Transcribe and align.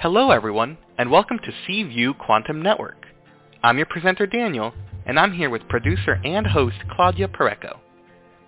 Hello 0.00 0.30
everyone, 0.30 0.78
and 0.96 1.10
welcome 1.10 1.38
to 1.40 1.52
C 1.66 1.82
View 1.82 2.14
Quantum 2.14 2.62
Network. 2.62 3.04
I'm 3.62 3.76
your 3.76 3.84
presenter 3.84 4.26
Daniel, 4.26 4.72
and 5.04 5.20
I'm 5.20 5.34
here 5.34 5.50
with 5.50 5.68
producer 5.68 6.18
and 6.24 6.46
host 6.46 6.76
Claudia 6.90 7.28
Pureco. 7.28 7.76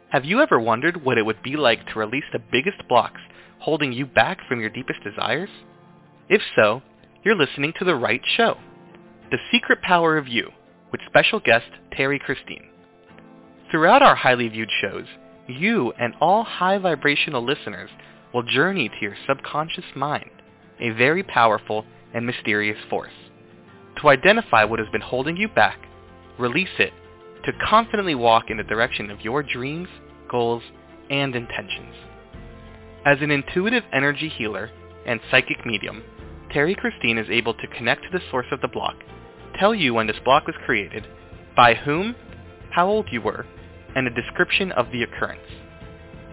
Have 0.08 0.24
you 0.24 0.40
ever 0.40 0.58
wondered 0.58 1.04
what 1.04 1.18
it 1.18 1.26
would 1.26 1.42
be 1.42 1.56
like 1.56 1.86
to 1.88 1.98
release 1.98 2.24
the 2.32 2.38
biggest 2.38 2.78
blocks 2.88 3.20
holding 3.58 3.92
you 3.92 4.06
back 4.06 4.38
from 4.48 4.60
your 4.60 4.70
deepest 4.70 5.04
desires? 5.04 5.50
If 6.30 6.40
so, 6.56 6.80
you're 7.22 7.36
listening 7.36 7.74
to 7.78 7.84
the 7.84 7.96
right 7.96 8.22
show. 8.34 8.56
The 9.30 9.36
Secret 9.52 9.82
Power 9.82 10.16
of 10.16 10.26
You, 10.26 10.48
with 10.90 11.02
special 11.06 11.38
guest 11.38 11.68
Terrie 11.94 12.18
Christine. 12.18 12.70
Throughout 13.70 14.00
our 14.00 14.14
highly 14.16 14.48
viewed 14.48 14.70
shows, 14.80 15.04
you 15.48 15.92
and 16.00 16.14
all 16.18 16.44
high 16.44 16.78
vibrational 16.78 17.44
listeners 17.44 17.90
will 18.32 18.42
journey 18.42 18.88
to 18.88 19.02
your 19.02 19.16
subconscious 19.28 19.84
mind, 19.94 20.30
a 20.82 20.90
very 20.90 21.22
powerful 21.22 21.86
and 22.12 22.26
mysterious 22.26 22.78
force. 22.90 23.12
To 24.00 24.08
identify 24.08 24.64
what 24.64 24.80
has 24.80 24.88
been 24.90 25.00
holding 25.00 25.36
you 25.36 25.48
back, 25.48 25.78
release 26.38 26.76
it, 26.78 26.92
to 27.44 27.52
confidently 27.68 28.14
walk 28.14 28.50
in 28.50 28.56
the 28.56 28.64
direction 28.64 29.10
of 29.10 29.20
your 29.20 29.42
dreams, 29.42 29.88
goals, 30.28 30.62
and 31.08 31.34
intentions. 31.34 31.94
As 33.06 33.18
an 33.20 33.30
intuitive 33.30 33.84
energy 33.92 34.28
healer 34.28 34.70
and 35.06 35.20
psychic 35.30 35.64
medium, 35.64 36.02
Terrie 36.52 36.76
Christine 36.76 37.18
is 37.18 37.30
able 37.30 37.54
to 37.54 37.66
connect 37.76 38.02
to 38.02 38.10
the 38.12 38.24
source 38.30 38.46
of 38.52 38.60
the 38.60 38.68
block, 38.68 38.96
tell 39.58 39.74
you 39.74 39.94
when 39.94 40.06
this 40.06 40.20
block 40.24 40.46
was 40.46 40.56
created, 40.64 41.06
by 41.56 41.74
whom, 41.74 42.14
how 42.70 42.88
old 42.88 43.06
you 43.10 43.20
were, 43.20 43.46
and 43.94 44.06
a 44.06 44.10
description 44.10 44.72
of 44.72 44.86
the 44.90 45.02
occurrence. 45.02 45.40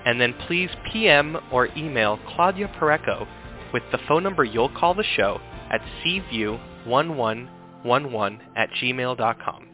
and 0.09 0.19
then 0.19 0.35
please 0.47 0.71
PM 0.91 1.37
or 1.53 1.69
email 1.77 2.19
Claudia 2.35 2.67
Pureco 2.81 3.29
with 3.75 3.83
the 3.93 3.99
phone 4.09 4.23
number 4.23 4.43
you'll 4.43 4.71
call 4.71 4.95
the 4.95 5.05
show 5.05 5.39
at 5.71 5.83
cview1111 6.03 8.39
at 8.57 8.71
gmail.com. 8.71 9.69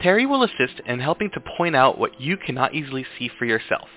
Terrie 0.00 0.28
will 0.28 0.44
assist 0.44 0.80
in 0.86 1.00
helping 1.00 1.28
to 1.32 1.40
point 1.56 1.74
out 1.74 1.98
what 1.98 2.20
you 2.20 2.36
cannot 2.36 2.72
easily 2.72 3.04
see 3.18 3.28
for 3.36 3.46
yourself, 3.46 3.88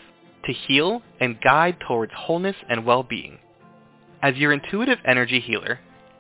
to 0.46 0.52
heal 0.52 1.04
and 1.22 1.40
guide 1.40 1.78
towards 1.88 2.12
wholeness 2.16 2.56
and 2.70 2.88
well-being. 2.88 3.38
As 4.24 4.36
your 4.36 4.52
intuitive 4.52 4.98
energy 5.06 5.40
healer, 5.40 5.80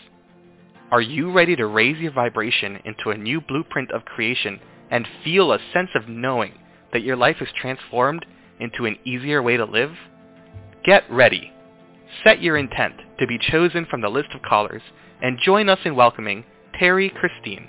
Are 0.90 1.00
you 1.00 1.32
ready 1.32 1.56
to 1.56 1.66
raise 1.66 1.98
your 1.98 2.12
vibration 2.12 2.78
into 2.84 3.10
a 3.10 3.16
new 3.16 3.40
blueprint 3.40 3.90
of 3.92 4.04
creation 4.04 4.60
and 4.90 5.08
feel 5.24 5.52
a 5.52 5.58
sense 5.72 5.88
of 5.94 6.08
knowing 6.08 6.52
that 6.92 7.02
your 7.02 7.16
life 7.16 7.36
is 7.40 7.48
transformed 7.60 8.26
into 8.60 8.84
an 8.84 8.96
easier 9.04 9.42
way 9.42 9.56
to 9.56 9.64
live? 9.64 9.92
Get 10.84 11.04
ready. 11.10 11.52
Set 12.22 12.42
your 12.42 12.56
intent 12.56 12.94
to 13.18 13.26
be 13.26 13.38
chosen 13.38 13.86
from 13.86 14.02
the 14.02 14.08
list 14.08 14.28
of 14.34 14.42
callers 14.42 14.82
and 15.22 15.38
join 15.42 15.68
us 15.68 15.78
in 15.84 15.96
welcoming 15.96 16.44
Terrie 16.80 17.12
Christine. 17.12 17.68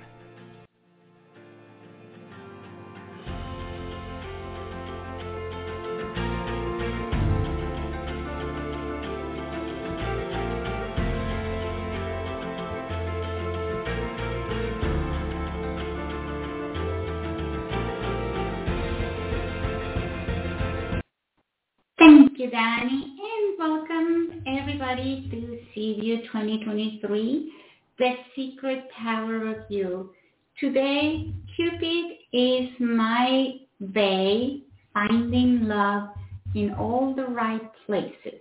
Danny, 22.55 23.17
and 23.19 23.59
welcome 23.59 24.41
everybody 24.47 25.27
to 25.29 25.59
C 25.73 25.99
View 25.99 26.21
2023, 26.27 27.51
The 27.99 28.13
Secret 28.33 28.85
Power 28.91 29.49
of 29.49 29.69
You. 29.69 30.13
Today, 30.57 31.33
Cupid 31.53 32.05
is 32.31 32.69
my 32.79 33.55
Bae, 33.81 34.59
finding 34.93 35.67
love 35.67 36.11
in 36.55 36.73
all 36.75 37.13
the 37.13 37.25
right 37.25 37.69
places. 37.85 38.39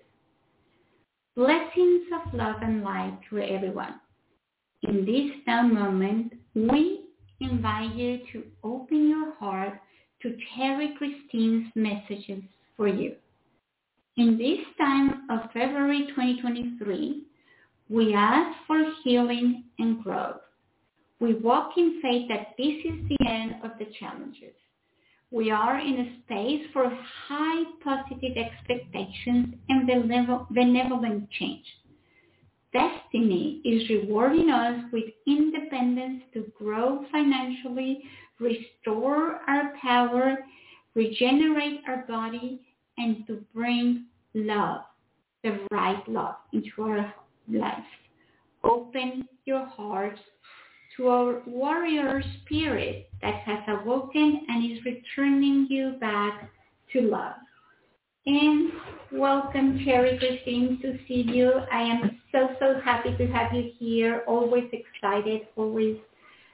Blessings 1.35 2.05
of 2.15 2.33
love 2.35 2.63
and 2.63 2.85
light 2.85 3.19
to 3.31 3.39
everyone. 3.39 3.97
In 4.85 5.05
this 5.05 5.33
now 5.45 5.67
moment, 5.67 6.35
we 6.55 7.01
invite 7.41 7.97
you 7.97 8.21
to 8.33 8.45
open 8.63 9.09
your 9.09 9.35
heart 9.41 9.81
to 10.23 10.37
Terrie 10.57 10.97
Christine's 10.99 11.67
messages 11.75 12.45
for 12.77 12.87
you. 12.87 13.17
In 14.17 14.39
this 14.39 14.61
time 14.79 15.29
of 15.29 15.51
February 15.53 16.07
2023, 16.11 17.25
we 17.89 18.15
ask 18.15 18.57
for 18.65 18.81
healing 19.03 19.65
and 19.81 20.05
growth. 20.05 20.41
We 21.19 21.35
walk 21.35 21.73
in 21.77 22.01
faith 22.01 22.29
that 22.29 22.55
this 22.57 22.77
is 22.85 23.09
the 23.09 23.27
end 23.29 23.57
of 23.65 23.73
the 23.81 23.87
challenges. 23.99 24.55
We 25.33 25.51
are 25.51 25.81
in 25.81 25.99
a 25.99 26.19
space 26.23 26.65
for 26.73 26.97
high 27.27 27.65
positive 27.83 28.37
expectations 28.37 29.57
and 29.69 29.87
benevolent 30.51 31.29
change. 31.33 31.67
Destiny 32.73 33.61
is 33.65 33.89
rewarding 33.89 34.51
us 34.51 34.85
with 34.93 35.05
independence 35.27 36.23
to 36.35 36.53
grow 36.57 37.05
financially, 37.11 38.05
restore 38.39 39.41
our 39.49 39.73
power, 39.83 40.39
regenerate 40.95 41.81
our 41.89 42.05
body, 42.07 42.61
and 42.99 43.27
to 43.27 43.43
bring 43.55 44.07
love, 44.35 44.83
the 45.43 45.61
right 45.71 46.03
love 46.09 46.37
into 46.53 46.71
our 46.81 47.15
lives. 47.49 47.87
Open 48.63 49.29
your 49.45 49.67
hearts 49.67 50.21
to 50.97 51.09
our 51.09 51.43
warrior 51.47 52.23
spirit 52.45 53.11
that 53.21 53.35
has 53.43 53.59
awoken 53.69 54.47
and 54.49 54.73
is 54.73 54.85
returning 54.85 55.67
you 55.69 55.97
back 56.01 56.51
to 56.93 57.01
love. 57.01 57.35
And 58.27 58.73
welcome, 59.13 59.81
Terrie 59.81 60.19
Christine, 60.19 60.79
to 60.81 60.99
see 61.07 61.27
you. 61.29 61.53
I 61.71 61.83
am 61.83 62.21
so, 62.33 62.49
so 62.59 62.81
happy 62.83 63.15
to 63.19 63.27
have 63.27 63.53
you 63.53 63.71
here. 63.79 64.23
Always 64.27 64.71
excited, 64.73 65.43
always 65.57 65.99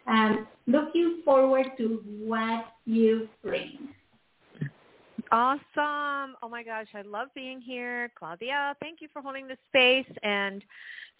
um, 0.08 0.48
looking 0.66 1.22
forward 1.24 1.66
to 1.78 2.02
what 2.04 2.64
you 2.86 3.28
bring. 3.42 3.90
Awesome. 5.32 6.34
Oh 6.42 6.48
my 6.50 6.64
gosh, 6.64 6.88
I 6.94 7.02
love 7.02 7.28
being 7.34 7.60
here. 7.60 8.10
Claudia, 8.18 8.74
thank 8.80 9.00
you 9.00 9.08
for 9.12 9.22
holding 9.22 9.46
the 9.46 9.56
space. 9.68 10.12
And 10.24 10.62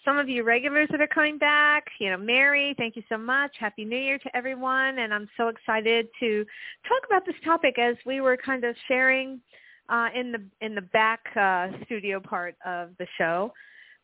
some 0.05 0.19
of 0.19 0.29
you 0.29 0.43
regulars 0.43 0.89
that 0.91 1.01
are 1.01 1.07
coming 1.07 1.39
back, 1.39 1.85
you 2.01 2.11
know, 2.11 2.17
Mary, 2.17 2.75
thank 2.77 2.97
you 2.97 3.03
so 3.09 3.17
much. 3.17 3.53
Happy 3.59 3.85
New 3.85 3.97
Year 3.99 4.19
to 4.19 4.37
everyone. 4.37 4.99
And 4.99 5.15
I'm 5.15 5.29
so 5.37 5.49
excited 5.49 6.09
to 6.19 6.45
talk 6.89 7.03
about 7.07 7.25
this 7.25 7.37
topic 7.45 7.79
as 7.79 7.97
we 8.05 8.21
were 8.21 8.37
kind 8.37 8.65
of 8.65 8.75
sharing 8.89 9.41
uh, 9.89 10.09
in 10.15 10.33
the 10.33 10.43
in 10.61 10.75
the 10.75 10.83
back 10.83 11.21
uh, 11.37 11.69
studio 11.85 12.19
part 12.21 12.57
of 12.65 12.91
the 12.99 13.07
show. 13.19 13.53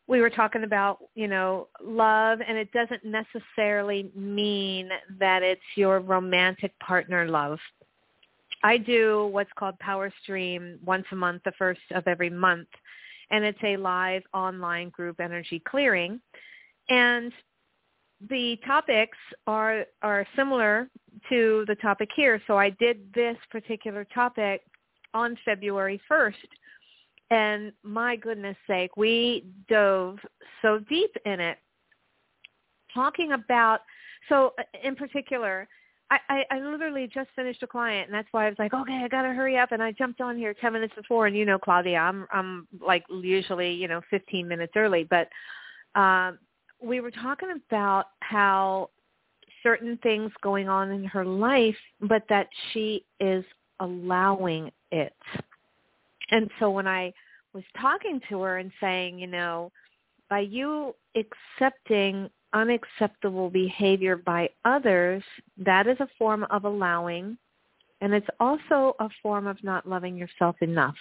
we 0.07 0.21
were 0.21 0.29
talking 0.29 0.63
about, 0.63 0.99
you 1.15 1.27
know, 1.27 1.67
love 1.83 2.39
and 2.47 2.57
it 2.57 2.71
doesn't 2.71 3.03
necessarily 3.03 4.09
mean 4.15 4.89
that 5.19 5.43
it's 5.43 5.61
your 5.75 5.99
romantic 5.99 6.77
partner 6.79 7.27
love. 7.27 7.59
I 8.63 8.77
do 8.77 9.29
what's 9.31 9.51
called 9.57 9.77
Power 9.79 10.11
Stream 10.23 10.79
once 10.85 11.05
a 11.11 11.15
month, 11.15 11.43
the 11.45 11.51
first 11.57 11.81
of 11.91 12.07
every 12.07 12.29
month, 12.29 12.67
and 13.31 13.43
it's 13.43 13.59
a 13.63 13.77
live 13.77 14.23
online 14.33 14.89
group 14.89 15.19
energy 15.19 15.61
clearing. 15.67 16.19
And 16.89 17.31
the 18.29 18.57
topics 18.65 19.17
are 19.45 19.85
are 20.01 20.25
similar 20.35 20.89
to 21.29 21.65
the 21.67 21.75
topic 21.75 22.09
here. 22.15 22.41
So 22.47 22.57
I 22.57 22.71
did 22.71 23.13
this 23.13 23.37
particular 23.51 24.05
topic 24.05 24.61
on 25.13 25.37
February 25.45 26.01
1st. 26.09 26.33
And 27.29 27.73
my 27.83 28.15
goodness 28.15 28.55
sake, 28.67 28.95
we 28.95 29.45
dove 29.67 30.17
so 30.61 30.79
deep 30.89 31.11
in 31.25 31.39
it, 31.41 31.57
talking 32.93 33.33
about, 33.33 33.81
so 34.29 34.53
uh, 34.57 34.63
in 34.81 34.95
particular, 34.95 35.67
I, 36.09 36.19
I, 36.29 36.45
I 36.51 36.59
literally 36.59 37.09
just 37.13 37.29
finished 37.35 37.63
a 37.63 37.67
client, 37.67 38.07
and 38.07 38.13
that's 38.13 38.27
why 38.31 38.45
I 38.45 38.49
was 38.49 38.59
like, 38.59 38.73
okay, 38.73 39.01
I 39.03 39.07
gotta 39.07 39.33
hurry 39.33 39.57
up, 39.57 39.71
and 39.71 39.83
I 39.83 39.91
jumped 39.91 40.21
on 40.21 40.37
here 40.37 40.53
ten 40.53 40.73
minutes 40.73 40.93
before, 40.95 41.27
and 41.27 41.35
you 41.35 41.45
know, 41.45 41.59
Claudia, 41.59 41.97
I'm 41.97 42.25
I'm 42.31 42.67
like 42.81 43.03
usually 43.09 43.73
you 43.73 43.87
know 43.87 44.01
fifteen 44.09 44.47
minutes 44.47 44.73
early, 44.75 45.03
but 45.09 45.27
um, 45.99 46.37
we 46.81 47.01
were 47.01 47.11
talking 47.11 47.49
about 47.67 48.05
how 48.21 48.89
certain 49.63 49.97
things 50.03 50.31
going 50.41 50.69
on 50.69 50.91
in 50.91 51.03
her 51.03 51.25
life, 51.25 51.75
but 52.01 52.23
that 52.29 52.47
she 52.71 53.03
is 53.19 53.43
allowing 53.79 54.71
it. 54.91 55.15
And 56.31 56.49
so 56.59 56.69
when 56.69 56.87
I 56.87 57.13
was 57.53 57.63
talking 57.79 58.21
to 58.29 58.41
her 58.41 58.57
and 58.59 58.71
saying, 58.79 59.19
you 59.19 59.27
know, 59.27 59.71
by 60.29 60.39
you 60.39 60.95
accepting 61.15 62.29
unacceptable 62.53 63.49
behavior 63.49 64.15
by 64.15 64.49
others, 64.65 65.23
that 65.57 65.87
is 65.87 65.97
a 65.99 66.07
form 66.17 66.45
of 66.49 66.65
allowing, 66.65 67.37
and 68.01 68.13
it's 68.13 68.27
also 68.39 68.95
a 68.99 69.09
form 69.21 69.47
of 69.47 69.61
not 69.63 69.87
loving 69.87 70.17
yourself 70.17 70.55
enough. 70.61 70.95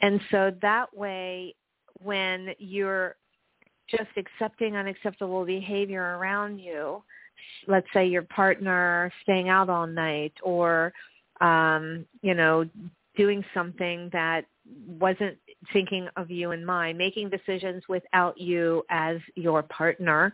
And 0.00 0.20
so 0.30 0.52
that 0.62 0.96
way, 0.96 1.54
when 2.02 2.50
you're 2.58 3.16
just 3.88 4.10
accepting 4.16 4.76
unacceptable 4.76 5.44
behavior 5.44 6.18
around 6.18 6.58
you, 6.58 7.02
let's 7.66 7.86
say 7.92 8.06
your 8.06 8.22
partner 8.22 9.12
staying 9.22 9.48
out 9.48 9.68
all 9.68 9.86
night 9.86 10.32
or, 10.42 10.92
um, 11.40 12.04
you 12.22 12.34
know, 12.34 12.68
doing 13.16 13.44
something 13.54 14.08
that 14.12 14.44
wasn't 14.86 15.36
thinking 15.72 16.08
of 16.16 16.30
you 16.30 16.50
and 16.52 16.64
mind, 16.64 16.98
making 16.98 17.30
decisions 17.30 17.82
without 17.88 18.38
you 18.38 18.84
as 18.90 19.18
your 19.34 19.62
partner, 19.62 20.32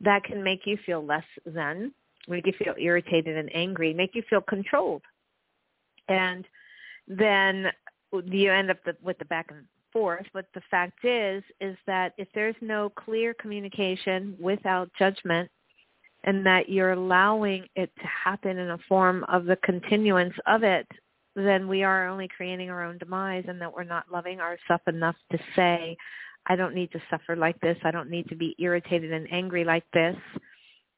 that 0.00 0.24
can 0.24 0.42
make 0.42 0.60
you 0.64 0.78
feel 0.86 1.04
less 1.04 1.24
than, 1.44 1.92
make 2.28 2.46
you 2.46 2.52
feel 2.58 2.74
irritated 2.78 3.36
and 3.36 3.50
angry, 3.54 3.92
make 3.92 4.14
you 4.14 4.22
feel 4.30 4.40
controlled. 4.40 5.02
And 6.08 6.44
then 7.06 7.66
you 8.24 8.52
end 8.52 8.70
up 8.70 8.78
with 9.02 9.18
the 9.18 9.24
back 9.24 9.46
and 9.50 9.64
forth. 9.92 10.26
But 10.32 10.46
the 10.54 10.62
fact 10.70 11.04
is, 11.04 11.42
is 11.60 11.76
that 11.86 12.14
if 12.16 12.28
there's 12.34 12.56
no 12.60 12.90
clear 12.90 13.34
communication 13.34 14.36
without 14.40 14.90
judgment, 14.98 15.50
and 16.24 16.44
that 16.44 16.68
you're 16.68 16.92
allowing 16.92 17.64
it 17.76 17.90
to 17.96 18.06
happen 18.06 18.58
in 18.58 18.70
a 18.70 18.78
form 18.88 19.24
of 19.28 19.44
the 19.44 19.56
continuance 19.56 20.34
of 20.46 20.62
it 20.64 20.86
then 21.44 21.68
we 21.68 21.82
are 21.82 22.08
only 22.08 22.28
creating 22.28 22.70
our 22.70 22.84
own 22.84 22.98
demise 22.98 23.44
and 23.48 23.60
that 23.60 23.72
we're 23.72 23.84
not 23.84 24.10
loving 24.10 24.40
ourselves 24.40 24.82
enough 24.86 25.16
to 25.32 25.38
say, 25.54 25.96
I 26.46 26.56
don't 26.56 26.74
need 26.74 26.90
to 26.92 27.02
suffer 27.10 27.36
like 27.36 27.60
this. 27.60 27.76
I 27.84 27.90
don't 27.90 28.10
need 28.10 28.28
to 28.28 28.36
be 28.36 28.56
irritated 28.58 29.12
and 29.12 29.30
angry 29.32 29.64
like 29.64 29.84
this. 29.92 30.16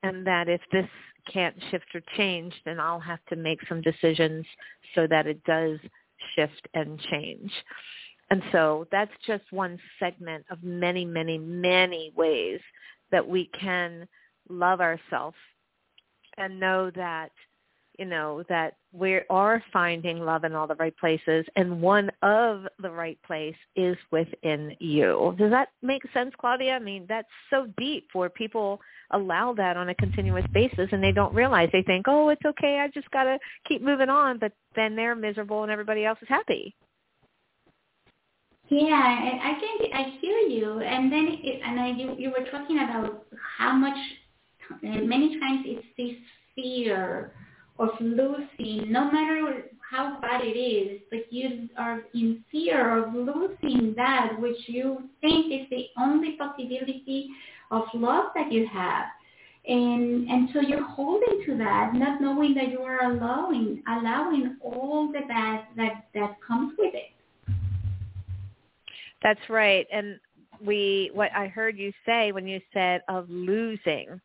And 0.02 0.26
that 0.26 0.48
if 0.48 0.60
this 0.72 0.88
can't 1.31 1.56
shift 1.70 1.87
or 1.94 2.00
change, 2.16 2.54
then 2.64 2.81
I'll 2.81 3.00
have 3.00 3.25
to 3.28 3.37
make 3.37 3.58
some 3.69 3.82
decisions 3.82 4.46
so 4.94 5.06
that 5.08 5.26
it 5.26 5.42
does 5.44 5.78
shift 6.34 6.69
and 6.75 6.98
change. 7.10 7.52
And 8.31 8.42
so 8.52 8.87
that's 8.92 9.12
just 9.26 9.44
one 9.50 9.78
segment 9.98 10.44
of 10.50 10.62
many, 10.62 11.04
many, 11.04 11.37
many 11.37 12.12
ways 12.16 12.60
that 13.10 13.26
we 13.26 13.50
can 13.58 14.06
love 14.48 14.81
ourselves 14.81 15.37
and 16.37 16.60
know 16.60 16.90
that 16.94 17.32
you 18.00 18.06
know, 18.06 18.43
that 18.49 18.76
we 18.94 19.20
are 19.29 19.62
finding 19.75 20.20
love 20.20 20.44
in 20.44 20.55
all 20.55 20.67
the 20.67 20.75
right 20.76 20.97
places, 20.97 21.44
and 21.55 21.82
one 21.82 22.11
of 22.23 22.62
the 22.81 22.91
right 22.91 23.19
place 23.26 23.55
is 23.76 23.94
within 24.11 24.75
you. 24.81 25.35
Does 25.38 25.50
that 25.50 25.69
make 25.82 26.02
sense, 26.14 26.32
Claudia? 26.41 26.73
I 26.73 26.79
mean, 26.79 27.05
that's 27.11 27.29
so 27.50 27.67
deep 27.76 28.08
where 28.14 28.31
people 28.31 28.81
allow 29.11 29.52
that 29.52 29.76
on 29.76 29.91
a 29.91 29.94
continuous 29.97 30.47
basis, 30.55 30.88
and 30.93 31.05
they 31.05 31.12
don't 31.12 31.35
realize. 31.35 31.69
They 31.75 31.82
think, 31.82 32.06
oh, 32.08 32.31
it's 32.31 32.44
okay, 32.47 32.79
I 32.81 32.88
just 32.88 33.11
got 33.11 33.25
to 33.25 33.38
keep 33.69 33.82
moving 33.82 34.08
on, 34.08 34.38
but 34.38 34.52
then 34.75 34.97
they're 34.97 35.14
miserable 35.14 35.62
and 35.62 35.70
everybody 35.70 36.06
else 36.06 36.19
is 36.23 36.29
happy. 36.29 36.75
Yeah, 38.70 38.94
I 38.94 39.61
can 39.61 39.93
I 39.93 40.19
hear 40.23 40.38
you, 40.38 40.81
and 40.81 41.12
then 41.12 41.26
it, 41.43 41.61
and 41.67 41.79
I, 41.79 41.88
you 41.88 42.14
you 42.17 42.31
were 42.31 42.47
talking 42.50 42.79
about 42.79 43.26
how 43.58 43.73
much 43.73 43.99
many 44.81 45.38
times 45.41 45.64
it's 45.67 45.87
this 45.99 46.17
fear 46.55 47.32
of 47.80 47.88
losing, 47.98 48.92
no 48.92 49.10
matter 49.10 49.64
how 49.90 50.20
bad 50.20 50.42
it 50.44 50.58
is, 50.58 51.00
but 51.10 51.32
you 51.32 51.68
are 51.76 52.02
in 52.14 52.44
fear 52.52 52.98
of 52.98 53.14
losing 53.14 53.94
that 53.96 54.38
which 54.38 54.58
you 54.66 55.08
think 55.20 55.52
is 55.52 55.66
the 55.70 55.86
only 55.98 56.36
possibility 56.36 57.30
of 57.70 57.84
love 57.94 58.26
that 58.34 58.52
you 58.52 58.68
have. 58.72 59.06
And 59.66 60.28
and 60.28 60.48
so 60.52 60.60
you're 60.60 60.86
holding 60.86 61.42
to 61.46 61.58
that, 61.58 61.92
not 61.94 62.20
knowing 62.20 62.54
that 62.54 62.70
you 62.70 62.80
are 62.80 63.02
allowing 63.02 63.82
allowing 63.88 64.56
all 64.62 65.12
the 65.12 65.20
bad 65.28 65.64
that 65.76 66.06
that 66.14 66.36
comes 66.46 66.74
with 66.78 66.94
it. 66.94 67.10
That's 69.22 69.40
right. 69.50 69.86
And 69.92 70.18
we 70.64 71.10
what 71.14 71.30
I 71.34 71.48
heard 71.48 71.76
you 71.78 71.92
say 72.06 72.32
when 72.32 72.46
you 72.46 72.60
said 72.72 73.02
of 73.08 73.28
losing 73.28 74.20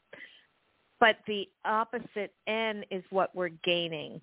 but 1.00 1.18
the 1.28 1.48
opposite 1.66 2.34
end 2.48 2.86
is 2.92 3.04
what 3.10 3.36
we're 3.36 3.50
gaining. 3.64 4.22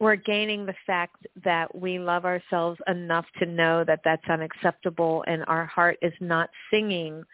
We're 0.00 0.16
gaining 0.16 0.64
the 0.64 0.74
fact 0.86 1.26
that 1.44 1.74
we 1.74 1.98
love 1.98 2.24
ourselves 2.24 2.78
enough 2.86 3.26
to 3.40 3.46
know 3.46 3.82
that 3.84 4.00
that's 4.04 4.28
unacceptable 4.28 5.24
and 5.26 5.44
our 5.48 5.66
heart 5.66 5.98
is 6.02 6.12
not 6.20 6.50
singing 6.70 7.24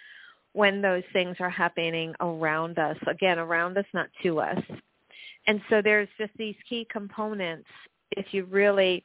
when 0.55 0.81
those 0.81 1.03
things 1.12 1.37
are 1.41 1.50
happening 1.50 2.15
around 2.21 2.79
us. 2.79 2.97
Again, 3.07 3.38
around 3.38 3.77
us, 3.77 3.85
not 3.93 4.09
to 4.23 4.41
us. 4.41 4.62
And 5.47 5.61
so 5.69 5.83
there's 5.83 6.09
just 6.17 6.33
these 6.38 6.55
key 6.69 6.87
components 6.91 7.69
if 8.12 8.33
you 8.33 8.45
really 8.45 9.05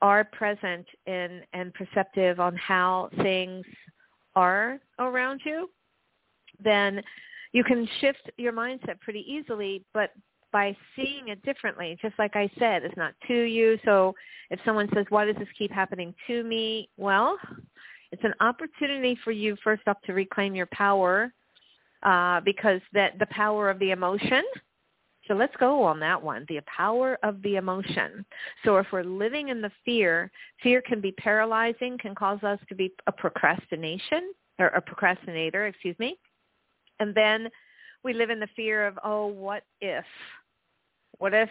are 0.00 0.24
present 0.24 0.86
in 1.06 1.42
and 1.52 1.72
perceptive 1.74 2.40
on 2.40 2.56
how 2.56 3.10
things 3.22 3.64
are 4.34 4.80
around 4.98 5.40
you, 5.44 5.70
then 6.62 7.02
you 7.52 7.64
can 7.64 7.88
shift 8.00 8.30
your 8.36 8.52
mindset 8.52 9.00
pretty 9.00 9.24
easily, 9.28 9.84
but 9.92 10.10
by 10.52 10.76
seeing 10.94 11.28
it 11.28 11.42
differently, 11.42 11.96
just 12.02 12.14
like 12.18 12.36
I 12.36 12.50
said, 12.58 12.82
it's 12.82 12.96
not 12.96 13.14
to 13.28 13.34
you. 13.34 13.78
So 13.84 14.14
if 14.50 14.60
someone 14.64 14.88
says, 14.94 15.06
why 15.08 15.24
does 15.24 15.36
this 15.36 15.48
keep 15.56 15.70
happening 15.70 16.14
to 16.26 16.44
me? 16.44 16.90
Well, 16.98 17.38
it's 18.10 18.24
an 18.24 18.34
opportunity 18.40 19.18
for 19.24 19.32
you 19.32 19.56
first 19.64 19.82
off 19.86 19.96
to 20.04 20.12
reclaim 20.12 20.54
your 20.54 20.68
power 20.72 21.32
uh, 22.02 22.40
because 22.40 22.80
that 22.92 23.18
the 23.18 23.26
power 23.26 23.70
of 23.70 23.78
the 23.78 23.90
emotion. 23.90 24.42
So 25.28 25.34
let's 25.34 25.54
go 25.58 25.82
on 25.84 26.00
that 26.00 26.20
one, 26.20 26.44
the 26.48 26.60
power 26.66 27.16
of 27.22 27.40
the 27.42 27.56
emotion. 27.56 28.26
So 28.64 28.76
if 28.78 28.86
we're 28.92 29.04
living 29.04 29.48
in 29.48 29.62
the 29.62 29.70
fear, 29.84 30.30
fear 30.62 30.82
can 30.82 31.00
be 31.00 31.12
paralyzing, 31.12 31.96
can 31.98 32.14
cause 32.14 32.42
us 32.42 32.58
to 32.68 32.74
be 32.74 32.92
a 33.06 33.12
procrastination 33.12 34.32
or 34.58 34.66
a 34.66 34.82
procrastinator, 34.82 35.66
excuse 35.68 35.96
me. 35.98 36.18
And 37.02 37.14
then 37.14 37.48
we 38.04 38.14
live 38.14 38.30
in 38.30 38.38
the 38.38 38.48
fear 38.54 38.86
of, 38.86 38.98
oh, 39.04 39.26
what 39.26 39.64
if? 39.80 40.04
What 41.18 41.34
if 41.34 41.50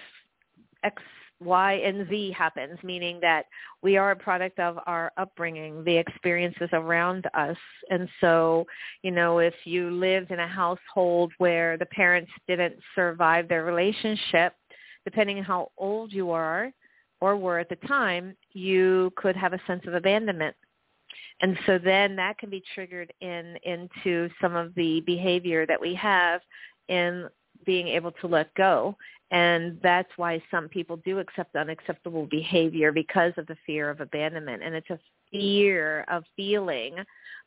X, 0.84 1.02
Y, 1.42 1.74
and 1.74 2.08
Z 2.10 2.34
happens, 2.38 2.80
meaning 2.84 3.20
that 3.22 3.46
we 3.82 3.98
are 3.98 4.12
a 4.12 4.16
product 4.16 4.60
of 4.60 4.80
our 4.88 5.12
upbringing, 5.18 5.84
the 5.84 5.98
experiences 5.98 6.70
around 6.72 7.28
us. 7.34 7.58
And 7.90 8.08
so, 8.22 8.66
you 9.04 9.12
know, 9.12 9.40
if 9.40 9.54
you 9.66 9.92
lived 9.92 10.32
in 10.32 10.40
a 10.40 10.48
household 10.48 11.34
where 11.38 11.78
the 11.78 11.86
parents 11.88 12.32
didn't 12.48 12.76
survive 12.96 13.48
their 13.48 13.66
relationship, 13.66 14.54
depending 15.04 15.38
on 15.40 15.44
how 15.44 15.72
old 15.78 16.14
you 16.14 16.32
are 16.32 16.72
or 17.20 17.36
were 17.36 17.60
at 17.60 17.70
the 17.70 17.88
time, 17.88 18.38
you 18.54 19.12
could 19.18 19.36
have 19.36 19.54
a 19.54 19.62
sense 19.68 19.84
of 19.86 19.96
abandonment 19.96 20.56
and 21.42 21.58
so 21.66 21.78
then 21.78 22.16
that 22.16 22.38
can 22.38 22.50
be 22.50 22.64
triggered 22.74 23.12
in 23.22 23.58
into 23.64 24.30
some 24.42 24.56
of 24.56 24.74
the 24.76 25.02
behavior 25.02 25.66
that 25.66 25.80
we 25.80 25.96
have 25.96 26.42
in 26.88 27.28
being 27.66 27.88
able 27.88 28.12
to 28.12 28.28
let 28.28 28.54
go. 28.56 28.96
And 29.32 29.80
that's 29.82 30.10
why 30.18 30.42
some 30.52 30.68
people 30.68 30.98
do 30.98 31.20
accept 31.20 31.56
unacceptable 31.56 32.26
behavior 32.26 32.92
because 32.92 33.32
of 33.38 33.48
the 33.48 33.56
fear 33.66 33.90
of 33.90 34.02
abandonment. 34.02 34.62
And 34.62 34.76
it's 34.76 34.90
a 34.90 35.00
fear 35.32 36.06
of 36.10 36.24
feeling, 36.36 36.96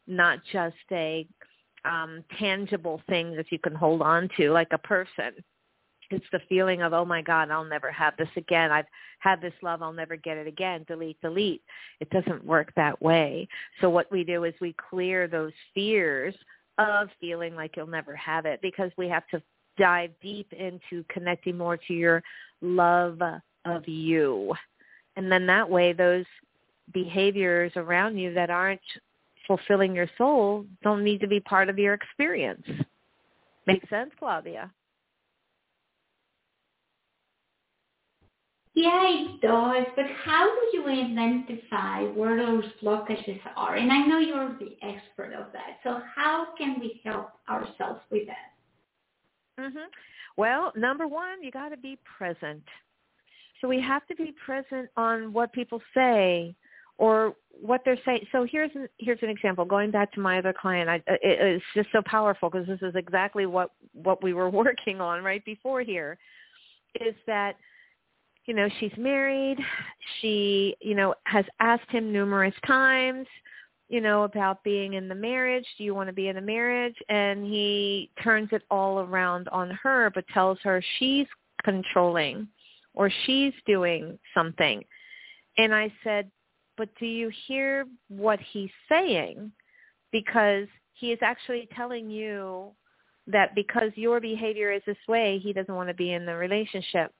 not 0.06 0.38
just 0.50 0.76
a 0.90 1.26
um, 1.84 2.24
tangible 2.38 3.02
thing 3.08 3.36
that 3.36 3.52
you 3.52 3.58
can 3.58 3.74
hold 3.74 4.00
on 4.00 4.30
to 4.38 4.50
like 4.50 4.68
a 4.72 4.78
person. 4.78 5.32
It's 6.10 6.24
the 6.32 6.40
feeling 6.48 6.82
of, 6.82 6.92
oh 6.92 7.04
my 7.04 7.22
God, 7.22 7.50
I'll 7.50 7.64
never 7.64 7.90
have 7.90 8.16
this 8.16 8.28
again. 8.36 8.70
I've 8.70 8.86
had 9.18 9.40
this 9.40 9.54
love, 9.62 9.82
I'll 9.82 9.92
never 9.92 10.16
get 10.16 10.36
it 10.36 10.46
again. 10.46 10.84
Delete, 10.86 11.20
delete. 11.20 11.62
It 12.00 12.10
doesn't 12.10 12.44
work 12.44 12.72
that 12.76 13.00
way. 13.00 13.48
So 13.80 13.88
what 13.88 14.10
we 14.12 14.24
do 14.24 14.44
is 14.44 14.54
we 14.60 14.74
clear 14.90 15.26
those 15.26 15.52
fears 15.74 16.34
of 16.78 17.08
feeling 17.20 17.54
like 17.54 17.76
you'll 17.76 17.86
never 17.86 18.14
have 18.16 18.46
it 18.46 18.60
because 18.62 18.90
we 18.96 19.08
have 19.08 19.26
to 19.28 19.42
dive 19.78 20.10
deep 20.20 20.52
into 20.52 21.04
connecting 21.08 21.56
more 21.56 21.76
to 21.76 21.92
your 21.92 22.22
love 22.60 23.20
of 23.64 23.88
you. 23.88 24.52
And 25.16 25.30
then 25.30 25.46
that 25.46 25.68
way 25.68 25.92
those 25.92 26.24
behaviors 26.92 27.72
around 27.76 28.18
you 28.18 28.34
that 28.34 28.50
aren't 28.50 28.80
fulfilling 29.46 29.94
your 29.94 30.08
soul 30.18 30.64
don't 30.82 31.04
need 31.04 31.20
to 31.20 31.28
be 31.28 31.40
part 31.40 31.68
of 31.68 31.78
your 31.78 31.94
experience. 31.94 32.66
Make 33.66 33.88
sense, 33.88 34.10
Claudia? 34.18 34.70
Yeah, 38.74 39.06
it 39.08 39.40
does. 39.40 39.86
But 39.94 40.06
how 40.24 40.44
do 40.46 40.76
you 40.76 40.88
identify 40.88 42.02
where 42.12 42.36
those 42.44 42.64
blockages 42.82 43.40
are? 43.56 43.76
And 43.76 43.92
I 43.92 44.04
know 44.04 44.18
you're 44.18 44.58
the 44.58 44.76
expert 44.82 45.32
of 45.32 45.52
that. 45.52 45.78
So 45.84 46.00
how 46.14 46.48
can 46.58 46.80
we 46.80 47.00
help 47.04 47.30
ourselves 47.48 48.00
with 48.10 48.26
that? 48.26 49.62
Mhm. 49.62 49.86
Well, 50.36 50.72
number 50.74 51.06
one, 51.06 51.42
you 51.42 51.52
got 51.52 51.68
to 51.68 51.76
be 51.76 51.96
present. 52.04 52.64
So 53.60 53.68
we 53.68 53.80
have 53.80 54.04
to 54.08 54.16
be 54.16 54.32
present 54.32 54.90
on 54.96 55.32
what 55.32 55.52
people 55.52 55.80
say 55.94 56.56
or 56.98 57.36
what 57.50 57.82
they're 57.84 58.00
saying. 58.04 58.26
So 58.32 58.44
here's 58.44 58.74
an, 58.74 58.88
here's 58.98 59.22
an 59.22 59.30
example. 59.30 59.64
Going 59.64 59.92
back 59.92 60.12
to 60.12 60.20
my 60.20 60.38
other 60.38 60.52
client, 60.52 60.90
I, 60.90 60.96
it, 61.06 61.20
it's 61.22 61.64
just 61.74 61.90
so 61.92 62.02
powerful 62.02 62.50
because 62.50 62.66
this 62.66 62.82
is 62.82 62.96
exactly 62.96 63.46
what 63.46 63.70
what 63.92 64.22
we 64.22 64.32
were 64.32 64.50
working 64.62 65.00
on 65.00 65.22
right 65.22 65.44
before 65.44 65.82
here. 65.82 66.18
Is 67.00 67.14
that 67.28 67.56
you 68.46 68.54
know 68.54 68.68
she's 68.80 68.92
married. 68.96 69.58
She 70.20 70.76
you 70.80 70.94
know 70.94 71.14
has 71.24 71.44
asked 71.60 71.90
him 71.90 72.12
numerous 72.12 72.54
times 72.66 73.26
you 73.88 74.00
know, 74.00 74.24
about 74.24 74.64
being 74.64 74.94
in 74.94 75.08
the 75.08 75.14
marriage. 75.14 75.66
Do 75.76 75.84
you 75.84 75.94
want 75.94 76.08
to 76.08 76.12
be 76.12 76.28
in 76.28 76.36
the 76.36 76.42
marriage? 76.42 76.96
And 77.08 77.44
he 77.44 78.10
turns 78.22 78.48
it 78.52 78.62
all 78.70 79.00
around 79.00 79.48
on 79.50 79.70
her, 79.82 80.10
but 80.14 80.26
tells 80.28 80.58
her 80.62 80.82
she's 80.98 81.26
controlling 81.62 82.48
or 82.94 83.10
she's 83.24 83.52
doing 83.66 84.18
something. 84.34 84.82
And 85.58 85.74
I 85.74 85.92
said, 86.02 86.30
but 86.76 86.88
do 86.98 87.06
you 87.06 87.30
hear 87.46 87.86
what 88.08 88.40
he's 88.40 88.70
saying? 88.88 89.52
Because 90.10 90.66
he 90.94 91.12
is 91.12 91.18
actually 91.22 91.68
telling 91.76 92.10
you 92.10 92.72
that 93.26 93.54
because 93.54 93.90
your 93.94 94.20
behavior 94.20 94.72
is 94.72 94.82
this 94.86 94.96
way, 95.08 95.38
he 95.38 95.52
doesn't 95.52 95.74
want 95.74 95.88
to 95.88 95.94
be 95.94 96.12
in 96.12 96.26
the 96.26 96.34
relationship. 96.34 97.12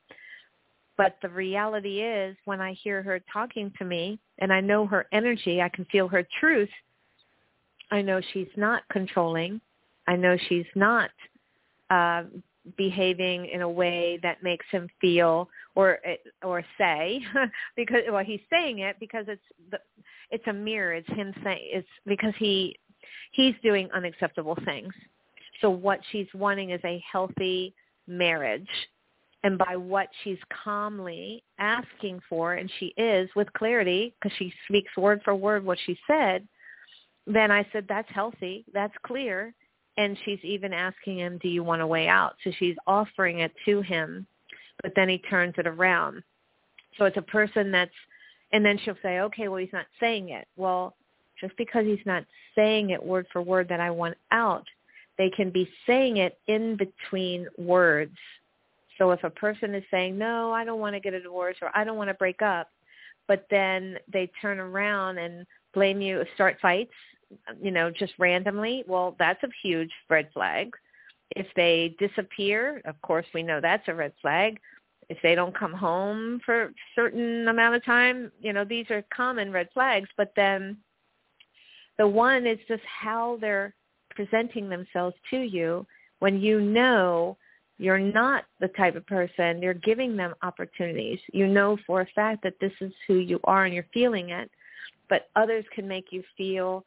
But 0.96 1.16
the 1.22 1.28
reality 1.28 2.00
is 2.02 2.36
when 2.44 2.60
I 2.60 2.74
hear 2.74 3.02
her 3.02 3.20
talking 3.32 3.72
to 3.78 3.84
me 3.84 4.18
and 4.38 4.52
I 4.52 4.60
know 4.60 4.86
her 4.86 5.06
energy, 5.12 5.60
I 5.60 5.68
can 5.68 5.84
feel 5.86 6.08
her 6.08 6.26
truth. 6.40 6.68
I 7.90 8.00
know 8.00 8.20
she's 8.32 8.48
not 8.56 8.82
controlling. 8.90 9.60
I 10.06 10.16
know 10.16 10.36
she's 10.48 10.66
not 10.74 11.10
uh, 11.90 12.24
behaving 12.76 13.46
in 13.46 13.62
a 13.62 13.68
way 13.68 14.18
that 14.22 14.42
makes 14.42 14.66
him 14.70 14.88
feel 15.00 15.48
or 15.74 15.98
or 16.42 16.64
say 16.78 17.20
because 17.76 18.00
well 18.10 18.24
he's 18.24 18.40
saying 18.50 18.78
it 18.78 18.96
because 18.98 19.26
it's 19.28 19.42
the, 19.70 19.78
it's 20.30 20.46
a 20.46 20.52
mirror 20.52 20.94
it's 20.94 21.08
him 21.08 21.34
saying 21.44 21.58
it's 21.60 21.88
because 22.06 22.32
he 22.38 22.74
he's 23.32 23.54
doing 23.62 23.88
unacceptable 23.94 24.56
things 24.64 24.94
so 25.60 25.68
what 25.68 26.00
she's 26.10 26.26
wanting 26.32 26.70
is 26.70 26.80
a 26.84 27.02
healthy 27.10 27.74
marriage 28.06 28.68
and 29.44 29.56
by 29.58 29.76
what 29.76 30.08
she's 30.22 30.38
calmly 30.64 31.42
asking 31.58 32.20
for 32.28 32.54
and 32.54 32.70
she 32.78 32.86
is 32.96 33.30
with 33.36 33.52
clarity 33.52 34.14
because 34.20 34.36
she 34.38 34.52
speaks 34.66 34.96
word 34.96 35.20
for 35.24 35.34
word 35.34 35.64
what 35.64 35.78
she 35.86 35.96
said 36.06 36.46
then 37.26 37.50
i 37.50 37.66
said 37.72 37.86
that's 37.88 38.10
healthy 38.10 38.64
that's 38.72 38.94
clear 39.06 39.54
and 39.96 40.18
she's 40.24 40.40
even 40.42 40.72
asking 40.72 41.18
him, 41.18 41.38
do 41.40 41.48
you 41.48 41.62
want 41.62 41.82
a 41.82 41.86
way 41.86 42.08
out? 42.08 42.34
So 42.42 42.50
she's 42.58 42.76
offering 42.86 43.40
it 43.40 43.52
to 43.64 43.80
him, 43.80 44.26
but 44.82 44.92
then 44.96 45.08
he 45.08 45.18
turns 45.18 45.54
it 45.56 45.66
around. 45.66 46.22
So 46.98 47.04
it's 47.04 47.16
a 47.16 47.22
person 47.22 47.70
that's, 47.70 47.92
and 48.52 48.64
then 48.64 48.78
she'll 48.84 48.96
say, 49.02 49.20
okay, 49.20 49.48
well, 49.48 49.58
he's 49.58 49.72
not 49.72 49.86
saying 50.00 50.30
it. 50.30 50.46
Well, 50.56 50.96
just 51.40 51.56
because 51.56 51.84
he's 51.84 52.04
not 52.06 52.24
saying 52.54 52.90
it 52.90 53.02
word 53.02 53.26
for 53.32 53.42
word 53.42 53.68
that 53.68 53.80
I 53.80 53.90
want 53.90 54.16
out, 54.32 54.64
they 55.16 55.30
can 55.30 55.50
be 55.50 55.68
saying 55.86 56.16
it 56.18 56.38
in 56.48 56.76
between 56.76 57.46
words. 57.56 58.16
So 58.98 59.10
if 59.10 59.24
a 59.24 59.30
person 59.30 59.74
is 59.74 59.84
saying, 59.90 60.16
no, 60.16 60.52
I 60.52 60.64
don't 60.64 60.80
want 60.80 60.94
to 60.94 61.00
get 61.00 61.14
a 61.14 61.20
divorce 61.20 61.56
or 61.62 61.70
I 61.74 61.84
don't 61.84 61.96
want 61.96 62.08
to 62.08 62.14
break 62.14 62.42
up, 62.42 62.68
but 63.26 63.46
then 63.50 63.98
they 64.12 64.30
turn 64.40 64.58
around 64.58 65.18
and 65.18 65.46
blame 65.72 66.00
you, 66.00 66.24
start 66.34 66.58
fights, 66.60 66.92
you 67.60 67.70
know, 67.70 67.90
just 67.90 68.12
randomly, 68.18 68.84
well, 68.86 69.16
that's 69.18 69.42
a 69.42 69.48
huge 69.62 69.90
red 70.08 70.28
flag. 70.32 70.72
If 71.30 71.46
they 71.56 71.96
disappear, 71.98 72.80
of 72.84 73.00
course, 73.02 73.26
we 73.34 73.42
know 73.42 73.60
that's 73.60 73.88
a 73.88 73.94
red 73.94 74.12
flag. 74.20 74.60
If 75.08 75.18
they 75.22 75.34
don't 75.34 75.56
come 75.56 75.72
home 75.72 76.40
for 76.44 76.64
a 76.64 76.70
certain 76.94 77.48
amount 77.48 77.74
of 77.74 77.84
time, 77.84 78.30
you 78.40 78.52
know, 78.52 78.64
these 78.64 78.90
are 78.90 79.04
common 79.14 79.52
red 79.52 79.68
flags. 79.74 80.08
But 80.16 80.32
then 80.36 80.78
the 81.98 82.06
one 82.06 82.46
is 82.46 82.58
just 82.68 82.82
how 82.84 83.38
they're 83.40 83.74
presenting 84.10 84.68
themselves 84.68 85.16
to 85.30 85.38
you 85.38 85.86
when 86.20 86.40
you 86.40 86.60
know 86.60 87.36
you're 87.78 87.98
not 87.98 88.44
the 88.60 88.68
type 88.68 88.96
of 88.96 89.06
person, 89.06 89.60
you're 89.60 89.74
giving 89.74 90.16
them 90.16 90.34
opportunities. 90.42 91.18
You 91.32 91.46
know 91.46 91.76
for 91.86 92.02
a 92.02 92.06
fact 92.14 92.42
that 92.44 92.54
this 92.60 92.72
is 92.80 92.92
who 93.06 93.16
you 93.16 93.40
are 93.44 93.64
and 93.64 93.74
you're 93.74 93.86
feeling 93.92 94.30
it, 94.30 94.50
but 95.08 95.28
others 95.36 95.64
can 95.74 95.88
make 95.88 96.06
you 96.10 96.22
feel 96.36 96.84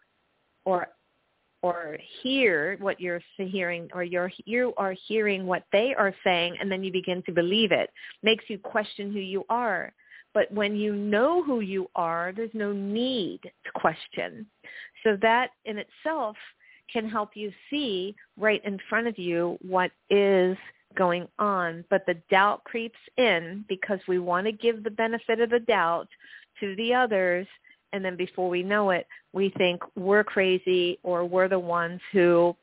or 0.65 0.87
or 1.63 1.97
hear 2.21 2.77
what 2.79 3.01
you're 3.01 3.21
hearing 3.37 3.89
or 3.93 4.03
you're 4.03 4.31
you 4.45 4.73
are 4.77 4.95
hearing 5.07 5.45
what 5.45 5.63
they 5.71 5.93
are 5.97 6.13
saying 6.23 6.55
and 6.59 6.71
then 6.71 6.83
you 6.83 6.91
begin 6.91 7.23
to 7.25 7.31
believe 7.31 7.71
it. 7.71 7.89
Makes 8.23 8.45
you 8.47 8.57
question 8.59 9.11
who 9.11 9.19
you 9.19 9.43
are. 9.49 9.91
But 10.33 10.51
when 10.51 10.75
you 10.75 10.95
know 10.95 11.43
who 11.43 11.61
you 11.61 11.89
are 11.95 12.31
there's 12.35 12.51
no 12.53 12.71
need 12.71 13.41
to 13.41 13.71
question. 13.75 14.45
So 15.03 15.17
that 15.21 15.49
in 15.65 15.79
itself 15.79 16.37
can 16.91 17.09
help 17.09 17.31
you 17.33 17.51
see 17.69 18.15
right 18.37 18.63
in 18.63 18.79
front 18.87 19.07
of 19.07 19.17
you 19.17 19.57
what 19.61 19.91
is 20.09 20.57
going 20.95 21.27
on 21.37 21.83
but 21.89 22.05
the 22.05 22.15
doubt 22.29 22.63
creeps 22.63 22.97
in 23.17 23.63
because 23.67 23.99
we 24.07 24.19
want 24.19 24.45
to 24.45 24.51
give 24.51 24.83
the 24.83 24.89
benefit 24.91 25.39
of 25.39 25.49
the 25.49 25.59
doubt 25.59 26.07
to 26.59 26.75
the 26.75 26.93
others 26.93 27.45
and 27.93 28.03
then 28.03 28.15
before 28.15 28.49
we 28.49 28.63
know 28.63 28.89
it, 28.91 29.07
we 29.33 29.49
think 29.57 29.81
we're 29.95 30.23
crazy 30.23 30.99
or 31.03 31.25
we're 31.25 31.47
the 31.47 31.59
ones 31.59 32.01
who 32.11 32.55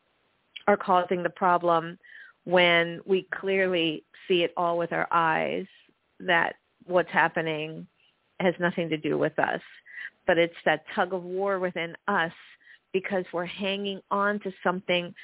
are 0.66 0.76
causing 0.76 1.23
the 1.23 1.31
problem 1.31 1.99
when 2.45 3.00
we 3.07 3.26
clearly 3.35 4.04
see 4.28 4.43
it 4.43 4.52
all 4.57 4.76
with 4.76 4.93
our 4.93 5.09
eyes 5.11 5.66
that 6.21 6.57
what's 6.87 7.11
happening 7.11 7.87
has 8.40 8.54
nothing 8.61 8.88
to 8.90 8.97
do 8.97 9.16
with 9.16 9.38
us. 9.38 9.61
But 10.26 10.38
it's 10.38 10.54
that 10.64 10.85
tug 10.95 11.14
of 11.14 11.23
war 11.23 11.59
within 11.59 11.97
us 12.07 12.33
because 12.93 13.25
we're 13.33 13.47
hanging 13.47 14.00
on 14.11 14.40
to 14.40 14.52
something, 14.62 15.14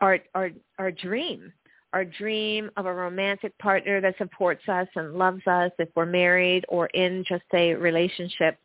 our, 0.00 0.20
our, 0.34 0.50
our 0.78 0.90
dream, 0.90 1.52
our 1.92 2.04
dream 2.04 2.70
of 2.76 2.86
a 2.86 2.92
romantic 2.92 3.56
partner 3.58 4.00
that 4.00 4.16
supports 4.18 4.62
us 4.68 4.88
and 4.94 5.14
loves 5.14 5.46
us 5.46 5.70
if 5.78 5.88
we're 5.94 6.06
married 6.06 6.64
or 6.68 6.86
in 6.88 7.24
just 7.28 7.44
a 7.54 7.74
relationship 7.74 8.58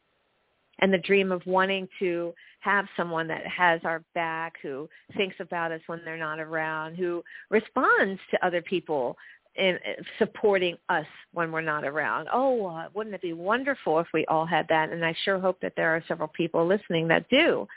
and 0.79 0.93
the 0.93 0.97
dream 0.97 1.31
of 1.31 1.41
wanting 1.45 1.87
to 1.99 2.33
have 2.59 2.85
someone 2.97 3.27
that 3.27 3.45
has 3.45 3.79
our 3.83 4.03
back, 4.15 4.53
who 4.61 4.89
thinks 5.15 5.35
about 5.39 5.71
us 5.71 5.81
when 5.87 6.01
they're 6.03 6.17
not 6.17 6.39
around, 6.39 6.95
who 6.95 7.23
responds 7.49 8.19
to 8.31 8.45
other 8.45 8.61
people 8.61 9.17
in 9.55 9.77
supporting 10.17 10.75
us 10.89 11.05
when 11.33 11.51
we're 11.51 11.61
not 11.61 11.83
around. 11.83 12.27
Oh, 12.33 12.65
uh, 12.65 12.87
wouldn't 12.93 13.13
it 13.15 13.21
be 13.21 13.33
wonderful 13.33 13.99
if 13.99 14.07
we 14.13 14.25
all 14.25 14.45
had 14.45 14.65
that? 14.69 14.89
And 14.89 15.05
I 15.05 15.15
sure 15.23 15.39
hope 15.39 15.59
that 15.61 15.73
there 15.75 15.95
are 15.95 16.03
several 16.07 16.29
people 16.29 16.65
listening 16.65 17.07
that 17.09 17.29
do. 17.29 17.67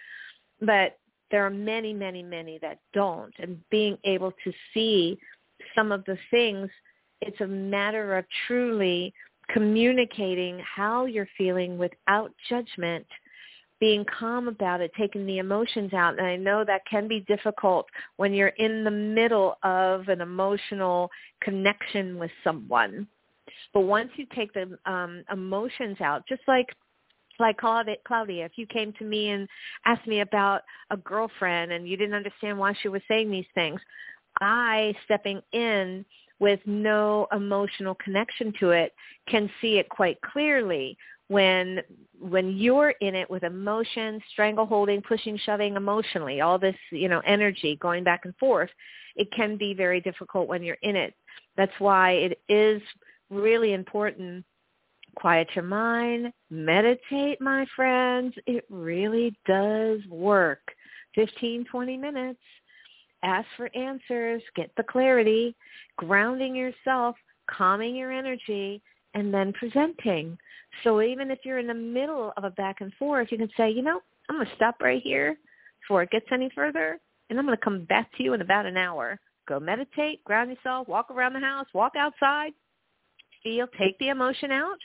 But 0.61 0.99
there 1.31 1.45
are 1.45 1.51
many, 1.51 1.93
many, 1.93 2.23
many 2.23 2.59
that 2.63 2.79
don't. 2.95 3.35
And 3.39 3.61
being 3.71 3.99
able 4.05 4.33
to 4.45 4.53
see 4.73 5.19
some 5.77 5.93
of 5.93 6.05
the 6.07 6.19
things, 6.31 6.69
it's 7.21 7.41
a 7.41 7.47
matter 7.47 8.17
of 8.17 8.25
truly 8.47 9.15
communicating 9.49 10.61
how 10.61 11.07
you're 11.07 11.29
feeling 11.39 11.79
without 11.79 12.33
judgment, 12.49 13.07
being 13.79 14.05
calm 14.19 14.49
about 14.49 14.81
it, 14.81 14.91
taking 14.99 15.27
the 15.27 15.39
emotions 15.39 15.93
out. 15.93 16.19
And 16.19 16.27
I 16.27 16.37
know 16.37 16.65
that 16.65 16.83
can 16.91 17.07
be 17.07 17.21
difficult 17.21 17.87
when 18.17 18.33
you're 18.33 18.49
in 18.49 18.83
the 18.85 18.91
middle 18.91 19.57
of 19.63 20.09
an 20.09 20.21
emotional 20.21 21.11
connection 21.41 22.19
with 22.19 22.31
someone. 22.43 23.07
But 23.73 23.81
once 23.81 24.11
you 24.17 24.27
take 24.35 24.53
the 24.53 24.77
um, 24.91 25.23
emotions 25.31 26.01
out, 26.01 26.27
just 26.29 26.43
like 26.49 26.67
like 27.39 27.59
Claudia, 27.59 28.47
if 28.47 28.53
you 28.57 28.67
came 28.67 28.95
to 28.95 29.05
me 29.05 29.29
and 29.29 29.47
asked 29.85 30.07
me 30.07 30.21
about 30.21 30.63
a 30.91 30.97
girlfriend 30.97 31.71
and 31.71 31.87
you 31.87 31.95
didn't 31.95 32.15
understand 32.15 32.59
why 32.59 32.73
she 32.81 32.89
was 32.89 33.03
saying 33.09 33.31
these 33.31 33.45
things, 33.55 33.79
I 34.41 34.95
stepping 35.05 35.41
in 35.53 36.05
with 36.39 36.61
no 36.67 37.27
emotional 37.33 37.95
connection 37.95 38.53
to 38.61 38.71
it 38.71 38.93
can 39.29 39.51
see 39.61 39.79
it 39.79 39.89
quite 39.89 40.21
clearly 40.21 40.97
when 41.29 41.81
when 42.21 42.57
you're 42.57 42.95
in 43.01 43.15
it 43.15 43.29
with 43.29 43.43
emotion, 43.43 44.21
strangle 44.33 44.67
holding 44.67 45.03
pushing, 45.03 45.37
shoving 45.39 45.77
emotionally, 45.77 46.41
all 46.41 46.59
this, 46.59 46.77
you 46.91 47.09
know, 47.09 47.21
energy 47.27 47.77
going 47.81 48.05
back 48.05 48.25
and 48.25 48.37
forth, 48.37 48.71
it 49.17 49.31
can 49.33 49.57
be 49.57 49.75
very 49.75 50.01
difficult 50.01 50.47
when 50.47 50.63
you're 50.63 50.79
in 50.83 50.95
it. 50.95 51.15
That's 51.57 51.73
why 51.79 52.13
it 52.13 52.41
is 52.49 52.81
really 53.29 53.73
important 53.73 54.45
quiet 55.17 55.49
your 55.55 55.65
mind, 55.65 56.33
meditate, 56.51 57.41
my 57.41 57.67
friends. 57.75 58.35
It 58.47 58.65
really 58.71 59.37
does 59.47 60.01
work. 60.09 60.61
15, 61.15 61.65
20 61.65 61.97
minutes. 61.97 62.41
Ask 63.27 63.47
for 63.57 63.69
answers, 63.77 64.41
get 64.55 64.71
the 64.77 64.85
clarity, 64.85 65.57
grounding 65.97 66.55
yourself, 66.55 67.17
calming 67.51 67.97
your 67.97 68.13
energy, 68.13 68.81
and 69.15 69.35
then 69.35 69.53
presenting. 69.53 70.39
So 70.85 71.03
even 71.03 71.33
if 71.33 71.41
you're 71.43 71.59
in 71.59 71.67
the 71.67 71.75
middle 71.75 72.33
of 72.37 72.45
a 72.45 72.51
back 72.51 72.81
and 72.81 72.93
forth, 72.95 73.29
you 73.33 73.39
can 73.39 73.51
say, 73.57 73.69
you 73.69 73.83
know, 73.83 74.01
I'm 74.29 74.37
going 74.37 74.47
to 74.47 74.55
stop 74.55 74.77
right 74.81 75.03
here 75.03 75.37
before 75.81 76.03
it 76.03 76.11
gets 76.11 76.27
any 76.31 76.51
further, 76.55 77.01
and 77.29 77.39
I'm 77.39 77.47
going 77.47 77.59
to 77.59 77.65
come 77.65 77.85
back 77.85 78.17
to 78.17 78.23
you 78.23 78.35
in 78.35 78.43
about 78.43 78.65
an 78.65 78.77
hour. 78.77 79.19
Go 79.49 79.59
meditate, 79.59 80.23
ground 80.23 80.51
yourself, 80.51 80.87
walk 80.87 81.11
around 81.11 81.33
the 81.33 81.41
house, 81.41 81.67
walk 81.75 81.95
outside, 81.99 82.53
feel, 83.43 83.67
take 83.77 83.99
the 83.99 84.09
emotion 84.09 84.53
out. 84.53 84.79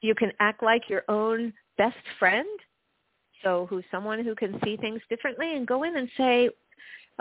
You 0.00 0.16
can 0.16 0.32
act 0.40 0.62
like 0.62 0.88
your 0.88 1.02
own 1.08 1.52
best 1.78 1.96
friend, 2.18 2.48
so 3.44 3.66
who's 3.70 3.84
someone 3.92 4.24
who 4.24 4.34
can 4.34 4.58
see 4.64 4.76
things 4.76 5.00
differently, 5.08 5.54
and 5.54 5.68
go 5.68 5.84
in 5.84 5.96
and 5.96 6.08
say, 6.16 6.50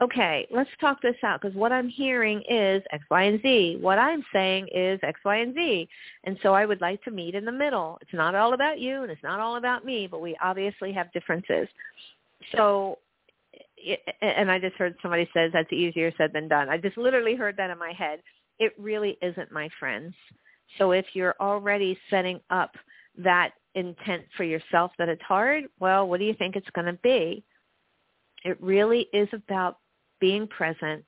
okay, 0.02 0.48
let's 0.50 0.70
talk 0.82 1.02
this 1.02 1.16
out 1.24 1.42
because 1.42 1.56
what 1.56 1.72
I'm 1.72 1.88
hearing 1.88 2.42
is 2.50 2.82
X, 2.92 3.04
Y, 3.12 3.24
and 3.24 3.42
Z. 3.42 3.78
What 3.80 4.00
I'm 4.00 4.24
saying 4.34 4.68
is 4.74 5.00
X, 5.04 5.20
Y, 5.24 5.38
and 5.38 5.54
Z. 5.54 5.88
And 6.24 6.38
so 6.42 6.54
I 6.54 6.66
would 6.66 6.82
like 6.82 7.04
to 7.04 7.12
meet 7.12 7.36
in 7.36 7.46
the 7.46 7.52
middle. 7.52 8.00
It's 8.02 8.14
not 8.14 8.34
all 8.34 8.54
about 8.54 8.80
you 8.80 9.04
and 9.04 9.12
it's 9.12 9.24
not 9.24 9.40
all 9.40 9.58
about 9.58 9.86
me, 9.86 10.08
but 10.08 10.22
we 10.22 10.36
obviously 10.42 10.92
have 10.94 11.12
differences. 11.14 11.68
So, 12.56 12.98
and 14.22 14.50
I 14.50 14.58
just 14.60 14.76
heard 14.76 14.96
somebody 15.02 15.30
says 15.34 15.52
that's 15.54 15.72
easier 15.72 16.12
said 16.18 16.32
than 16.34 16.48
done. 16.48 16.70
I 16.70 16.78
just 16.78 16.98
literally 16.98 17.36
heard 17.36 17.56
that 17.58 17.70
in 17.70 17.78
my 17.78 17.94
head. 17.94 18.20
It 18.60 18.74
really 18.80 19.18
isn't, 19.22 19.52
my 19.52 19.70
friends. 19.80 20.16
So 20.80 20.92
if 20.92 21.06
you're 21.14 21.36
already 21.40 22.00
setting 22.10 22.40
up 22.50 22.72
that 23.18 23.52
intent 23.76 24.24
for 24.36 24.44
yourself 24.44 24.92
that 24.98 25.10
it's 25.10 25.22
hard, 25.22 25.66
well, 25.80 26.08
what 26.08 26.20
do 26.20 26.26
you 26.26 26.34
think 26.34 26.56
it's 26.56 26.70
going 26.74 26.88
to 26.88 27.00
be? 27.04 27.44
It 28.44 28.62
really 28.62 29.08
is 29.14 29.30
about 29.34 29.78
being 30.24 30.48
present, 30.48 31.04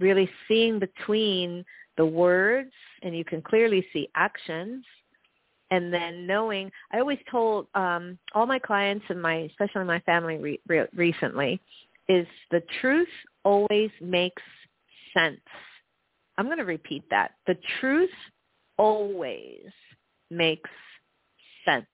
really 0.00 0.26
seeing 0.48 0.78
between 0.78 1.62
the 1.98 2.06
words, 2.06 2.72
and 3.02 3.14
you 3.14 3.26
can 3.26 3.42
clearly 3.42 3.86
see 3.92 4.08
actions, 4.14 4.86
and 5.70 5.92
then 5.92 6.26
knowing. 6.26 6.72
I 6.94 7.00
always 7.00 7.18
told 7.30 7.66
um, 7.74 8.18
all 8.34 8.46
my 8.46 8.58
clients 8.58 9.04
and 9.10 9.20
my, 9.20 9.50
especially 9.50 9.84
my 9.84 10.00
family 10.00 10.38
re- 10.38 10.60
re- 10.66 10.88
recently, 10.94 11.60
is 12.08 12.26
the 12.50 12.62
truth 12.80 13.14
always 13.44 13.90
makes 14.00 14.42
sense. 15.12 15.40
I'm 16.38 16.46
going 16.46 16.56
to 16.56 16.64
repeat 16.64 17.04
that. 17.10 17.32
The 17.46 17.58
truth 17.80 18.16
always 18.78 19.60
makes 20.30 20.70
sense. 21.66 21.84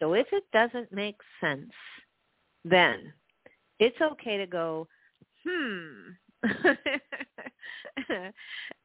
So 0.00 0.14
if 0.14 0.26
it 0.32 0.42
doesn't 0.52 0.92
make 0.92 1.18
sense, 1.40 1.70
then 2.64 3.12
it's 3.80 4.00
okay 4.00 4.36
to 4.36 4.46
go, 4.46 4.86
hmm. 5.44 6.12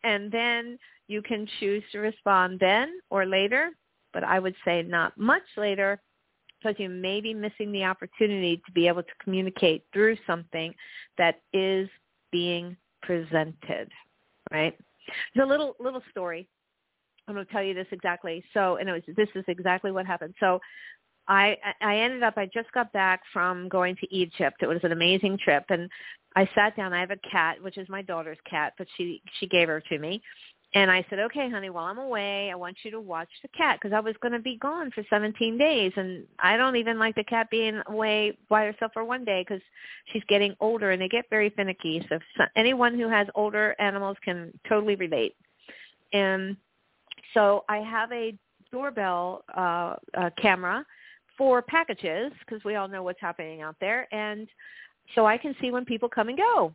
and 0.03 0.31
then 0.31 0.79
you 1.08 1.21
can 1.21 1.47
choose 1.60 1.84
to 1.91 1.99
respond 1.99 2.60
then 2.60 2.93
or 3.10 3.25
later, 3.25 3.69
but 4.13 4.23
I 4.23 4.39
would 4.39 4.55
say 4.65 4.81
not 4.81 5.17
much 5.17 5.43
later 5.58 6.01
because 6.60 6.79
you 6.79 6.89
may 6.89 7.21
be 7.21 7.34
missing 7.34 7.71
the 7.71 7.84
opportunity 7.84 8.62
to 8.65 8.71
be 8.71 8.88
able 8.88 9.03
to 9.03 9.12
communicate 9.23 9.84
through 9.93 10.17
something 10.25 10.73
that 11.17 11.41
is 11.53 11.88
being 12.31 12.75
presented, 13.03 13.91
right? 14.51 14.75
There's 15.34 15.45
a 15.45 15.49
little 15.49 15.75
little 15.79 16.01
story. 16.10 16.47
I'm 17.27 17.34
going 17.36 17.45
to 17.45 17.51
tell 17.51 17.63
you 17.63 17.73
this 17.73 17.88
exactly. 17.91 18.43
So, 18.53 18.77
and 18.77 18.89
it 18.89 18.93
was 18.93 19.15
this 19.15 19.29
is 19.36 19.43
exactly 19.47 19.91
what 19.91 20.05
happened. 20.05 20.34
So, 20.39 20.60
I 21.27 21.57
I 21.81 21.97
ended 21.97 22.23
up 22.23 22.38
I 22.38 22.45
just 22.45 22.71
got 22.71 22.91
back 22.93 23.21
from 23.33 23.67
going 23.69 23.95
to 23.97 24.13
Egypt. 24.13 24.57
It 24.61 24.67
was 24.67 24.79
an 24.83 24.91
amazing 24.91 25.38
trip 25.43 25.65
and 25.69 25.89
I 26.35 26.47
sat 26.53 26.75
down. 26.75 26.93
I 26.93 26.99
have 26.99 27.11
a 27.11 27.29
cat, 27.29 27.61
which 27.61 27.77
is 27.77 27.88
my 27.88 28.01
daughter's 28.01 28.38
cat, 28.49 28.73
but 28.77 28.88
she 28.97 29.21
she 29.39 29.47
gave 29.47 29.67
her 29.67 29.81
to 29.89 29.99
me. 29.99 30.21
And 30.73 30.91
I 30.91 31.05
said, 31.09 31.19
"Okay, 31.19 31.49
honey, 31.49 31.69
while 31.69 31.85
I'm 31.85 31.99
away, 31.99 32.51
I 32.51 32.55
want 32.55 32.75
you 32.83 32.91
to 32.91 32.99
watch 32.99 33.29
the 33.41 33.47
cat 33.49 33.79
because 33.79 33.93
I 33.93 34.01
was 34.01 34.15
going 34.21 34.33
to 34.33 34.39
be 34.39 34.57
gone 34.57 34.91
for 34.91 35.05
17 35.09 35.57
days 35.57 35.93
and 35.95 36.25
I 36.39 36.57
don't 36.57 36.75
even 36.75 36.99
like 36.99 37.15
the 37.15 37.23
cat 37.23 37.49
being 37.49 37.81
away 37.88 38.38
by 38.49 38.65
herself 38.65 38.91
for 38.93 39.05
one 39.05 39.23
day 39.23 39.45
because 39.47 39.61
she's 40.11 40.23
getting 40.27 40.53
older 40.59 40.91
and 40.91 41.01
they 41.01 41.07
get 41.07 41.29
very 41.29 41.49
finicky. 41.49 42.05
So, 42.09 42.19
so 42.38 42.43
anyone 42.57 42.99
who 42.99 43.07
has 43.07 43.27
older 43.35 43.73
animals 43.79 44.17
can 44.23 44.51
totally 44.67 44.95
relate. 44.95 45.35
And 46.11 46.57
so 47.33 47.63
I 47.69 47.77
have 47.77 48.11
a 48.11 48.38
doorbell 48.71 49.45
uh, 49.55 49.95
uh 50.17 50.29
camera 50.41 50.85
for 51.38 51.62
packages 51.62 52.32
because 52.39 52.63
we 52.63 52.76
all 52.76 52.88
know 52.88 53.04
what's 53.04 53.21
happening 53.21 53.62
out 53.62 53.76
there. 53.80 54.08
And 54.13 54.48
so 55.13 55.26
I 55.26 55.38
can 55.38 55.56
see 55.62 55.71
when 55.71 55.86
people 55.86 56.10
come 56.10 56.30
and 56.30 56.38
go. 56.38 56.74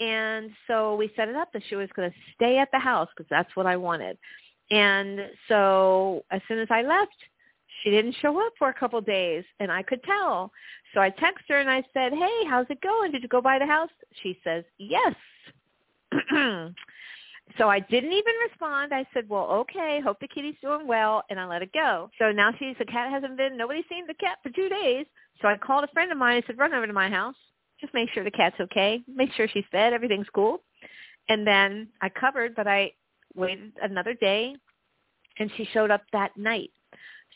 And 0.00 0.50
so 0.66 0.96
we 0.96 1.12
set 1.16 1.28
it 1.28 1.36
up 1.36 1.52
that 1.52 1.62
she 1.68 1.76
was 1.76 1.88
going 1.94 2.10
to 2.10 2.16
stay 2.34 2.58
at 2.58 2.70
the 2.72 2.78
house 2.78 3.08
because 3.16 3.28
that's 3.30 3.54
what 3.54 3.66
I 3.66 3.76
wanted. 3.76 4.18
And 4.70 5.20
so 5.48 6.24
as 6.30 6.40
soon 6.48 6.58
as 6.58 6.68
I 6.70 6.82
left, 6.82 7.14
she 7.82 7.90
didn't 7.90 8.16
show 8.20 8.38
up 8.44 8.52
for 8.58 8.68
a 8.68 8.74
couple 8.74 8.98
of 8.98 9.06
days 9.06 9.44
and 9.60 9.70
I 9.70 9.82
could 9.82 10.02
tell. 10.04 10.50
So 10.94 11.00
I 11.00 11.10
texted 11.10 11.48
her 11.48 11.60
and 11.60 11.70
I 11.70 11.82
said, 11.92 12.12
hey, 12.12 12.44
how's 12.48 12.66
it 12.70 12.80
going? 12.80 13.12
Did 13.12 13.22
you 13.22 13.28
go 13.28 13.40
by 13.40 13.58
the 13.58 13.66
house? 13.66 13.90
She 14.22 14.38
says, 14.44 14.64
yes. 14.78 15.14
So 17.58 17.68
I 17.68 17.80
didn't 17.80 18.12
even 18.12 18.32
respond. 18.48 18.92
I 18.94 19.06
said, 19.12 19.28
well, 19.28 19.46
okay, 19.50 20.00
hope 20.02 20.18
the 20.20 20.28
kitty's 20.28 20.54
doing 20.62 20.86
well, 20.86 21.22
and 21.28 21.38
I 21.40 21.46
let 21.46 21.62
it 21.62 21.72
go. 21.72 22.10
So 22.18 22.32
now 22.32 22.50
she's, 22.58 22.76
the 22.78 22.84
cat 22.84 23.10
hasn't 23.10 23.36
been, 23.36 23.56
nobody's 23.56 23.84
seen 23.88 24.06
the 24.06 24.14
cat 24.14 24.38
for 24.42 24.50
two 24.50 24.68
days. 24.68 25.06
So 25.40 25.48
I 25.48 25.56
called 25.56 25.84
a 25.84 25.88
friend 25.88 26.12
of 26.12 26.18
mine 26.18 26.36
and 26.36 26.44
said, 26.46 26.58
run 26.58 26.72
over 26.72 26.86
to 26.86 26.92
my 26.92 27.08
house. 27.10 27.34
Just 27.80 27.94
make 27.94 28.10
sure 28.10 28.24
the 28.24 28.30
cat's 28.30 28.60
okay. 28.60 29.02
Make 29.12 29.32
sure 29.32 29.48
she's 29.48 29.64
fed. 29.72 29.92
Everything's 29.92 30.28
cool. 30.34 30.62
And 31.28 31.46
then 31.46 31.88
I 32.00 32.08
covered, 32.08 32.54
but 32.54 32.66
I 32.66 32.92
waited 33.34 33.72
another 33.82 34.14
day, 34.14 34.54
and 35.38 35.50
she 35.56 35.68
showed 35.72 35.90
up 35.90 36.02
that 36.12 36.36
night. 36.36 36.70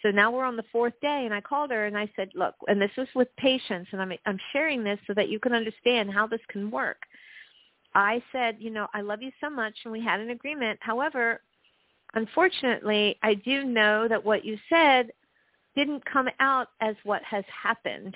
So 0.02 0.10
now 0.10 0.30
we're 0.30 0.44
on 0.44 0.56
the 0.56 0.64
fourth 0.70 0.92
day, 1.00 1.22
and 1.24 1.34
I 1.34 1.40
called 1.40 1.70
her 1.70 1.86
and 1.86 1.96
I 1.96 2.08
said, 2.14 2.28
look, 2.34 2.54
and 2.68 2.80
this 2.80 2.90
was 2.96 3.08
with 3.14 3.28
patience, 3.38 3.88
and 3.92 4.00
I'm, 4.00 4.12
I'm 4.26 4.38
sharing 4.52 4.84
this 4.84 4.98
so 5.06 5.14
that 5.14 5.30
you 5.30 5.40
can 5.40 5.52
understand 5.52 6.12
how 6.12 6.26
this 6.26 6.40
can 6.48 6.70
work. 6.70 6.98
I 7.96 8.22
said, 8.30 8.58
you 8.60 8.68
know, 8.68 8.86
I 8.92 9.00
love 9.00 9.22
you 9.22 9.32
so 9.40 9.48
much 9.48 9.74
and 9.84 9.90
we 9.90 10.04
had 10.04 10.20
an 10.20 10.28
agreement. 10.28 10.78
However, 10.82 11.40
unfortunately, 12.12 13.18
I 13.22 13.34
do 13.34 13.64
know 13.64 14.06
that 14.06 14.22
what 14.22 14.44
you 14.44 14.58
said 14.68 15.10
didn't 15.74 16.04
come 16.04 16.28
out 16.38 16.68
as 16.82 16.94
what 17.04 17.22
has 17.22 17.42
happened. 17.62 18.14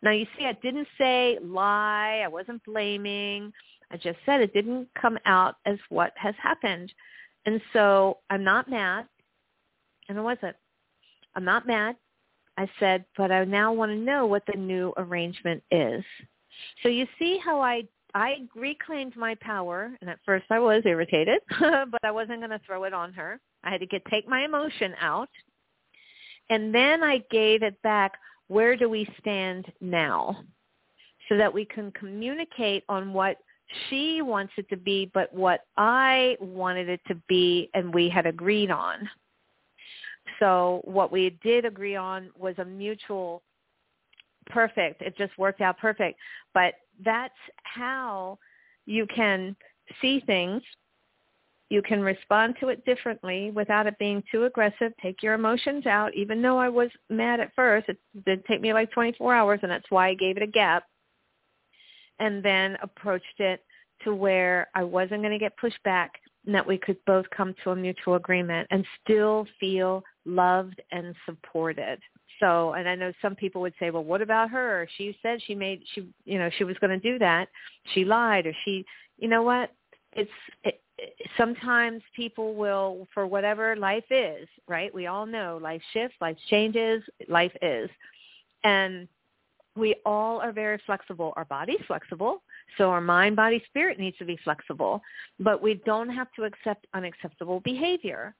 Now 0.00 0.12
you 0.12 0.26
see, 0.36 0.46
I 0.46 0.54
didn't 0.62 0.88
say 0.96 1.38
lie. 1.42 2.22
I 2.24 2.28
wasn't 2.28 2.64
blaming. 2.64 3.52
I 3.90 3.98
just 3.98 4.18
said 4.24 4.40
it 4.40 4.54
didn't 4.54 4.88
come 4.98 5.18
out 5.26 5.56
as 5.66 5.76
what 5.90 6.14
has 6.16 6.34
happened. 6.42 6.90
And 7.44 7.60
so 7.74 8.18
I'm 8.30 8.42
not 8.42 8.70
mad. 8.70 9.06
And 10.08 10.18
I 10.18 10.22
wasn't. 10.22 10.56
I'm 11.34 11.44
not 11.44 11.66
mad. 11.66 11.96
I 12.56 12.66
said, 12.80 13.04
but 13.14 13.30
I 13.30 13.44
now 13.44 13.74
want 13.74 13.92
to 13.92 13.96
know 13.96 14.24
what 14.24 14.44
the 14.46 14.58
new 14.58 14.94
arrangement 14.96 15.62
is. 15.70 16.02
So 16.82 16.88
you 16.88 17.06
see 17.18 17.38
how 17.44 17.60
I 17.60 17.82
I 18.18 18.38
reclaimed 18.56 19.16
my 19.16 19.36
power, 19.36 19.92
and 20.00 20.10
at 20.10 20.18
first 20.26 20.46
I 20.50 20.58
was 20.58 20.82
irritated, 20.84 21.38
but 21.60 22.00
I 22.02 22.10
wasn't 22.10 22.40
going 22.40 22.50
to 22.50 22.60
throw 22.66 22.82
it 22.82 22.92
on 22.92 23.12
her. 23.12 23.38
I 23.62 23.70
had 23.70 23.78
to 23.78 23.86
get 23.86 24.04
take 24.06 24.28
my 24.28 24.44
emotion 24.44 24.92
out, 25.00 25.28
and 26.50 26.74
then 26.74 27.04
I 27.04 27.18
gave 27.30 27.62
it 27.62 27.80
back. 27.82 28.14
Where 28.48 28.74
do 28.76 28.88
we 28.88 29.08
stand 29.20 29.66
now? 29.80 30.42
So 31.28 31.36
that 31.36 31.52
we 31.52 31.64
can 31.64 31.92
communicate 31.92 32.82
on 32.88 33.12
what 33.12 33.36
she 33.88 34.20
wants 34.20 34.52
it 34.56 34.68
to 34.70 34.76
be, 34.76 35.10
but 35.14 35.32
what 35.32 35.60
I 35.76 36.36
wanted 36.40 36.88
it 36.88 37.00
to 37.06 37.14
be, 37.28 37.70
and 37.74 37.94
we 37.94 38.08
had 38.08 38.26
agreed 38.26 38.72
on. 38.72 39.08
So 40.40 40.80
what 40.84 41.12
we 41.12 41.38
did 41.42 41.64
agree 41.64 41.94
on 41.94 42.30
was 42.36 42.54
a 42.58 42.64
mutual 42.64 43.42
perfect. 44.46 45.02
It 45.02 45.16
just 45.16 45.36
worked 45.38 45.60
out 45.60 45.78
perfect. 45.78 46.18
But 46.54 46.74
that's 47.04 47.34
how 47.64 48.38
you 48.86 49.06
can 49.06 49.56
see 50.00 50.20
things 50.26 50.62
You 51.70 51.82
can 51.82 52.00
respond 52.00 52.56
to 52.60 52.68
it 52.68 52.84
differently 52.86 53.50
without 53.50 53.86
it 53.86 53.98
being 53.98 54.22
too 54.32 54.44
aggressive. 54.44 54.92
Take 55.02 55.22
your 55.22 55.34
emotions 55.34 55.86
out. 55.86 56.14
Even 56.14 56.40
though 56.40 56.58
I 56.58 56.70
was 56.70 56.88
mad 57.10 57.40
at 57.40 57.54
first, 57.54 57.90
it 57.90 57.98
did 58.24 58.44
take 58.46 58.62
me 58.62 58.72
like 58.72 58.90
24 58.92 59.34
hours, 59.34 59.60
and 59.62 59.70
that's 59.70 59.90
why 59.90 60.08
I 60.08 60.14
gave 60.14 60.38
it 60.38 60.42
a 60.42 60.46
gap. 60.46 60.84
And 62.20 62.42
then 62.42 62.78
approached 62.82 63.38
it 63.38 63.62
to 64.04 64.14
where 64.14 64.68
I 64.74 64.82
wasn't 64.82 65.22
going 65.22 65.32
to 65.32 65.38
get 65.38 65.56
pushed 65.58 65.82
back 65.84 66.12
and 66.46 66.54
that 66.54 66.66
we 66.66 66.78
could 66.78 66.96
both 67.06 67.28
come 67.30 67.54
to 67.62 67.70
a 67.72 67.76
mutual 67.76 68.14
agreement 68.14 68.66
and 68.70 68.86
still 69.04 69.46
feel 69.60 70.02
loved 70.24 70.80
and 70.90 71.14
supported. 71.26 72.00
So, 72.40 72.72
and 72.74 72.88
I 72.88 72.94
know 72.94 73.12
some 73.20 73.34
people 73.34 73.60
would 73.62 73.74
say, 73.80 73.90
well, 73.90 74.04
what 74.04 74.22
about 74.22 74.50
her? 74.50 74.88
She 74.96 75.16
said 75.22 75.40
she 75.46 75.54
made, 75.54 75.82
she, 75.94 76.08
you 76.24 76.38
know, 76.38 76.50
she 76.56 76.64
was 76.64 76.76
going 76.78 76.90
to 76.90 77.12
do 77.12 77.18
that. 77.18 77.48
She 77.94 78.04
lied 78.04 78.46
or 78.46 78.52
she, 78.64 78.84
you 79.18 79.28
know 79.28 79.42
what? 79.42 79.72
It's, 80.12 80.30
it, 80.64 80.80
sometimes 81.36 82.02
people 82.14 82.54
will, 82.54 83.06
for 83.12 83.26
whatever 83.26 83.76
life 83.76 84.04
is, 84.10 84.48
right? 84.66 84.92
We 84.94 85.06
all 85.06 85.26
know 85.26 85.58
life 85.62 85.82
shifts, 85.92 86.16
life 86.20 86.36
changes, 86.48 87.02
life 87.28 87.52
is. 87.62 87.90
And 88.64 89.08
we 89.76 89.94
all 90.04 90.40
are 90.40 90.52
very 90.52 90.80
flexible. 90.86 91.32
Our 91.36 91.44
body's 91.44 91.80
flexible. 91.86 92.42
So 92.76 92.90
our 92.90 93.00
mind, 93.00 93.36
body, 93.36 93.62
spirit 93.66 93.98
needs 93.98 94.18
to 94.18 94.24
be 94.24 94.38
flexible. 94.42 95.00
But 95.38 95.62
we 95.62 95.74
don't 95.86 96.10
have 96.10 96.32
to 96.32 96.44
accept 96.44 96.86
unacceptable 96.94 97.60
behavior. 97.60 98.34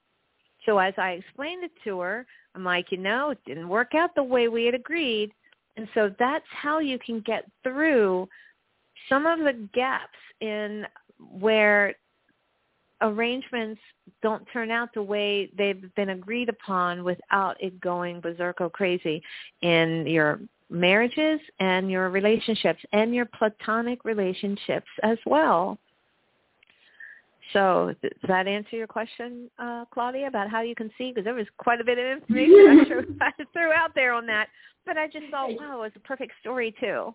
So 0.69 0.79
as 0.79 0.93
I 0.99 1.13
explained 1.13 1.65
it 1.65 1.71
to 1.85 2.01
her, 2.01 2.27
I'm 2.55 2.63
like, 2.63 2.93
you 2.93 2.99
know, 2.99 3.31
it 3.31 3.39
didn't 3.47 3.71
work 3.71 3.95
out 3.95 4.15
the 4.15 4.23
way 4.23 4.49
we 4.49 4.67
had 4.67 4.75
agreed. 4.75 5.33
And 5.79 5.89
so 5.95 6.15
that's 6.19 6.45
how 6.51 6.79
you 6.79 6.99
can 6.99 7.21
get 7.21 7.51
through 7.63 8.29
some 9.09 9.25
of 9.25 9.39
the 9.39 9.67
gaps 9.73 10.19
in 10.43 10.85
where 11.19 11.95
arrangements 13.01 13.81
don't 14.23 14.45
turn 14.53 14.71
out 14.71 14.93
the 14.93 15.03
way 15.03 15.51
they've 15.57 15.95
been 15.95 16.11
agreed 16.11 16.51
upon 16.51 17.03
without 17.03 17.57
it 17.63 17.81
going 17.81 18.21
berserko 18.21 18.71
crazy 18.71 19.23
in 19.63 20.05
your 20.07 20.39
marriages 20.69 21.41
and 21.61 21.91
your 21.91 22.11
relationships 22.11 22.81
and 22.93 23.15
your 23.15 23.25
platonic 23.25 24.05
relationships 24.05 24.89
as 25.03 25.17
well. 25.25 25.79
So 27.53 27.95
does 28.03 28.13
that 28.29 28.47
answer 28.47 28.77
your 28.77 28.87
question, 28.87 29.51
uh, 29.59 29.85
Claudia, 29.93 30.27
about 30.27 30.51
how 30.51 30.61
you 30.61 30.75
can 30.75 30.91
see? 30.99 31.11
Because 31.11 31.25
there 31.25 31.35
was 31.35 31.47
quite 31.57 31.81
a 31.81 31.85
bit 31.85 31.99
of 31.99 32.05
information 32.05 33.17
I 33.21 33.31
threw 33.53 33.73
out 33.73 33.95
there 33.95 34.13
on 34.13 34.27
that. 34.27 34.49
But 34.85 34.97
I 34.97 35.07
just 35.07 35.27
thought, 35.31 35.51
wow, 35.59 35.79
it 35.79 35.85
was 35.85 35.93
a 35.97 36.01
perfect 36.01 36.33
story 36.41 36.75
too. 36.81 37.15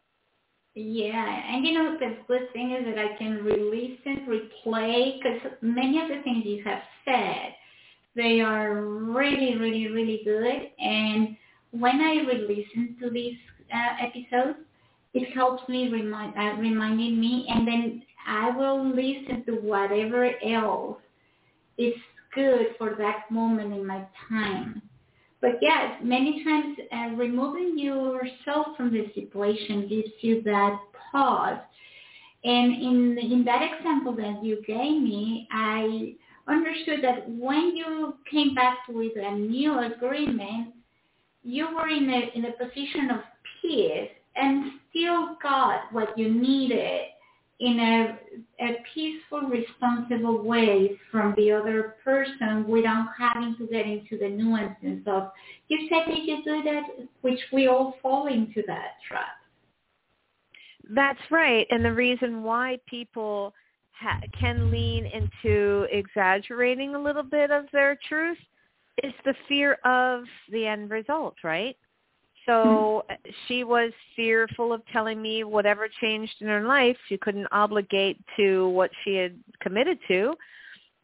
Yeah, 0.76 1.56
and 1.56 1.66
you 1.66 1.74
know 1.74 1.98
the 2.00 2.18
good 2.28 2.52
thing 2.52 2.72
is 2.72 2.86
that 2.86 2.98
I 2.98 3.16
can 3.18 3.44
release 3.44 4.00
and 4.06 4.28
replay 4.28 5.18
because 5.18 5.52
many 5.62 6.02
of 6.02 6.08
the 6.08 6.22
things 6.24 6.44
you 6.46 6.64
have 6.64 6.82
said, 7.06 7.54
they 8.16 8.42
are 8.42 8.82
really, 8.82 9.56
really, 9.56 9.88
really 9.88 10.22
good. 10.24 10.72
And 10.80 11.36
when 11.72 12.02
I 12.02 12.26
re-listen 12.28 12.98
to 13.02 13.12
these 13.12 13.38
uh, 13.74 14.06
episodes, 14.06 14.60
it 15.14 15.32
helps 15.36 15.68
me 15.70 15.90
remind 15.90 16.36
uh, 16.36 16.60
reminding 16.60 17.20
me, 17.20 17.46
and 17.50 17.68
then 17.68 18.04
I 18.28 18.56
will 18.56 18.88
listen 18.88 19.44
to 19.46 19.54
whatever 19.54 20.32
else 20.46 20.98
is 21.78 21.94
good 22.34 22.68
for 22.78 22.96
that 22.98 23.30
moment 23.30 23.74
in 23.74 23.86
my 23.86 24.06
time. 24.30 24.82
But 25.42 25.58
yes, 25.62 26.00
many 26.02 26.44
times 26.44 26.78
uh, 26.92 27.16
removing 27.16 27.78
yourself 27.78 28.78
from 28.78 28.94
the 28.94 29.12
situation 29.14 29.88
gives 29.90 30.14
you 30.22 30.42
that 30.44 30.80
pause. 31.12 31.60
And 32.46 32.74
in 32.74 33.18
in 33.32 33.44
that 33.46 33.62
example 33.62 34.14
that 34.16 34.44
you 34.44 34.62
gave 34.66 35.02
me, 35.02 35.48
I 35.52 36.16
understood 36.48 37.04
that 37.04 37.30
when 37.30 37.76
you 37.76 38.16
came 38.30 38.54
back 38.54 38.80
with 38.90 39.14
a 39.18 39.32
new 39.36 39.80
agreement, 39.80 40.74
you 41.44 41.68
were 41.74 41.88
in 41.88 42.10
a 42.10 42.38
in 42.38 42.46
a 42.46 42.52
position 42.52 43.12
of 43.12 43.20
peace 43.62 44.10
and 44.36 44.72
still 44.90 45.38
got 45.42 45.92
what 45.92 46.18
you 46.18 46.34
needed 46.34 47.13
in 47.60 47.80
a, 47.80 48.66
a 48.66 48.78
peaceful, 48.94 49.42
responsible 49.42 50.44
way 50.44 51.00
from 51.12 51.34
the 51.38 51.52
other 51.52 51.96
person 52.04 52.68
without 52.68 53.08
having 53.18 53.56
to 53.58 53.68
get 53.68 53.86
into 53.86 54.18
the 54.18 54.30
nuances 54.30 55.02
of, 55.08 55.32
you 55.68 55.88
said 55.90 56.12
that 56.12 56.24
you 56.24 56.44
do 56.44 56.64
that, 56.64 56.84
which 57.22 57.40
we 57.52 57.68
all 57.68 57.96
fall 58.02 58.28
into 58.28 58.64
that 58.68 58.96
trap. 59.08 59.38
That's 60.90 61.20
right. 61.32 61.66
And 61.70 61.86
the 61.86 61.94
reason 61.94 62.44
why 62.44 62.80
people 62.88 63.54
ha- 63.92 64.22
can 64.38 64.70
lean 64.70 65.06
into 65.06 65.88
exaggerating 65.92 66.96
a 66.96 67.02
little 67.02 67.24
bit 67.24 67.52
of 67.52 67.66
their 67.72 67.98
truth 68.10 68.38
is 69.02 69.14
the 69.26 69.34
fear 69.48 69.74
of 69.86 70.24
the 70.52 70.68
end 70.68 70.90
result, 70.90 71.36
right? 71.44 71.78
So 72.46 73.06
mm-hmm. 73.10 73.32
she 73.48 73.64
was 73.64 73.92
fearful 74.16 74.74
of 74.74 74.82
telling 74.92 75.22
me 75.22 75.44
whatever 75.44 75.88
changed 76.02 76.34
in 76.42 76.48
her 76.48 76.62
life. 76.62 76.98
She 77.08 77.18
couldn't 77.18 77.48
obligate 77.52 78.18
to 78.38 78.70
what 78.70 78.92
she 79.04 79.16
had 79.16 79.38
committed 79.62 79.98
to. 80.10 80.36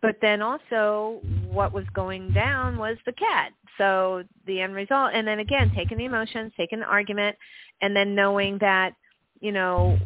But 0.01 0.17
then 0.21 0.41
also 0.41 1.19
what 1.51 1.73
was 1.73 1.85
going 1.93 2.31
down 2.31 2.77
was 2.77 2.97
the 3.05 3.13
cat. 3.13 3.51
So 3.77 4.23
the 4.45 4.61
end 4.61 4.73
result, 4.73 5.11
and 5.13 5.27
then 5.27 5.39
again, 5.39 5.71
taking 5.75 5.97
the 5.97 6.05
emotions, 6.05 6.51
taking 6.57 6.79
the 6.79 6.85
argument, 6.85 7.35
and 7.81 7.95
then 7.95 8.15
knowing 8.15 8.57
that, 8.59 8.93
you 9.39 9.51
know, 9.51 9.97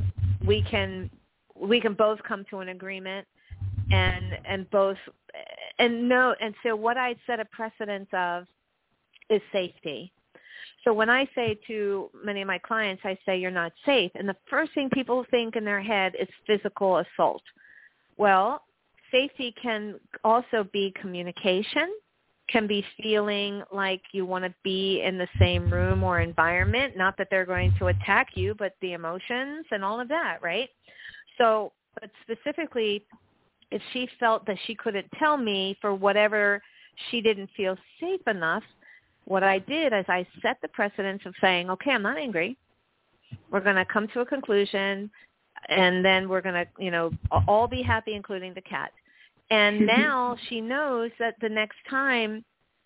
we 0.45 0.63
can, 0.69 1.09
we 1.59 1.79
can 1.79 1.93
both 1.93 2.19
come 2.27 2.45
to 2.49 2.59
an 2.59 2.69
agreement 2.69 3.27
and, 3.91 4.37
and 4.45 4.69
both, 4.69 4.97
and 5.79 6.07
no, 6.07 6.35
and 6.39 6.53
so 6.63 6.75
what 6.75 6.97
I 6.97 7.15
set 7.25 7.39
a 7.39 7.45
precedence 7.45 8.09
of 8.13 8.45
is 9.29 9.41
safety 9.51 10.11
so 10.83 10.93
when 10.93 11.09
I 11.09 11.27
say 11.33 11.57
to 11.67 12.09
many 12.25 12.41
of 12.41 12.47
my 12.47 12.57
clients, 12.57 13.01
I 13.05 13.17
say 13.25 13.37
you're 13.37 13.51
not 13.51 13.71
safe, 13.85 14.11
and 14.15 14.27
the 14.27 14.35
first 14.49 14.73
thing 14.73 14.89
people 14.89 15.25
think 15.31 15.55
in 15.55 15.63
their 15.63 15.81
head 15.81 16.13
is 16.19 16.27
physical 16.45 16.97
assault. 16.97 17.43
Well, 18.17 18.63
safety 19.11 19.53
can 19.61 19.99
also 20.23 20.67
be 20.73 20.93
communication, 20.99 21.93
can 22.49 22.67
be 22.67 22.85
feeling 23.01 23.63
like 23.71 24.01
you 24.11 24.25
want 24.25 24.43
to 24.43 24.53
be 24.63 25.01
in 25.01 25.17
the 25.17 25.27
same 25.39 25.71
room 25.71 26.03
or 26.03 26.19
environment, 26.19 26.97
not 26.97 27.17
that 27.17 27.27
they're 27.31 27.45
going 27.45 27.73
to 27.79 27.87
attack 27.87 28.29
you, 28.35 28.53
but 28.59 28.75
the 28.81 28.93
emotions 28.93 29.65
and 29.71 29.85
all 29.85 30.01
of 30.01 30.09
that, 30.09 30.39
right? 30.41 30.69
So, 31.37 31.71
but 31.99 32.09
specifically, 32.23 33.05
if 33.71 33.81
she 33.93 34.09
felt 34.19 34.45
that 34.47 34.57
she 34.65 34.75
couldn't 34.75 35.07
tell 35.17 35.37
me 35.37 35.77
for 35.79 35.95
whatever 35.95 36.61
she 37.09 37.21
didn't 37.21 37.49
feel 37.55 37.77
safe 37.99 38.21
enough, 38.27 38.63
what 39.25 39.43
I 39.43 39.59
did 39.59 39.93
is 39.93 40.05
I 40.07 40.25
set 40.41 40.57
the 40.61 40.67
precedence 40.67 41.21
of 41.25 41.33
saying, 41.41 41.69
okay, 41.69 41.91
I'm 41.91 42.01
not 42.01 42.17
angry. 42.17 42.57
We're 43.51 43.61
going 43.61 43.75
to 43.75 43.85
come 43.85 44.07
to 44.09 44.21
a 44.21 44.25
conclusion, 44.25 45.09
and 45.69 46.03
then 46.03 46.29
we're 46.29 46.41
going 46.41 46.55
to, 46.55 46.67
you 46.77 46.91
know, 46.91 47.11
all 47.47 47.67
be 47.67 47.81
happy, 47.81 48.15
including 48.15 48.53
the 48.53 48.61
cat. 48.61 48.91
And 49.49 49.85
now 49.97 50.37
she 50.49 50.61
knows 50.61 51.11
that 51.19 51.35
the 51.41 51.49
next 51.49 51.77
time, 51.89 52.43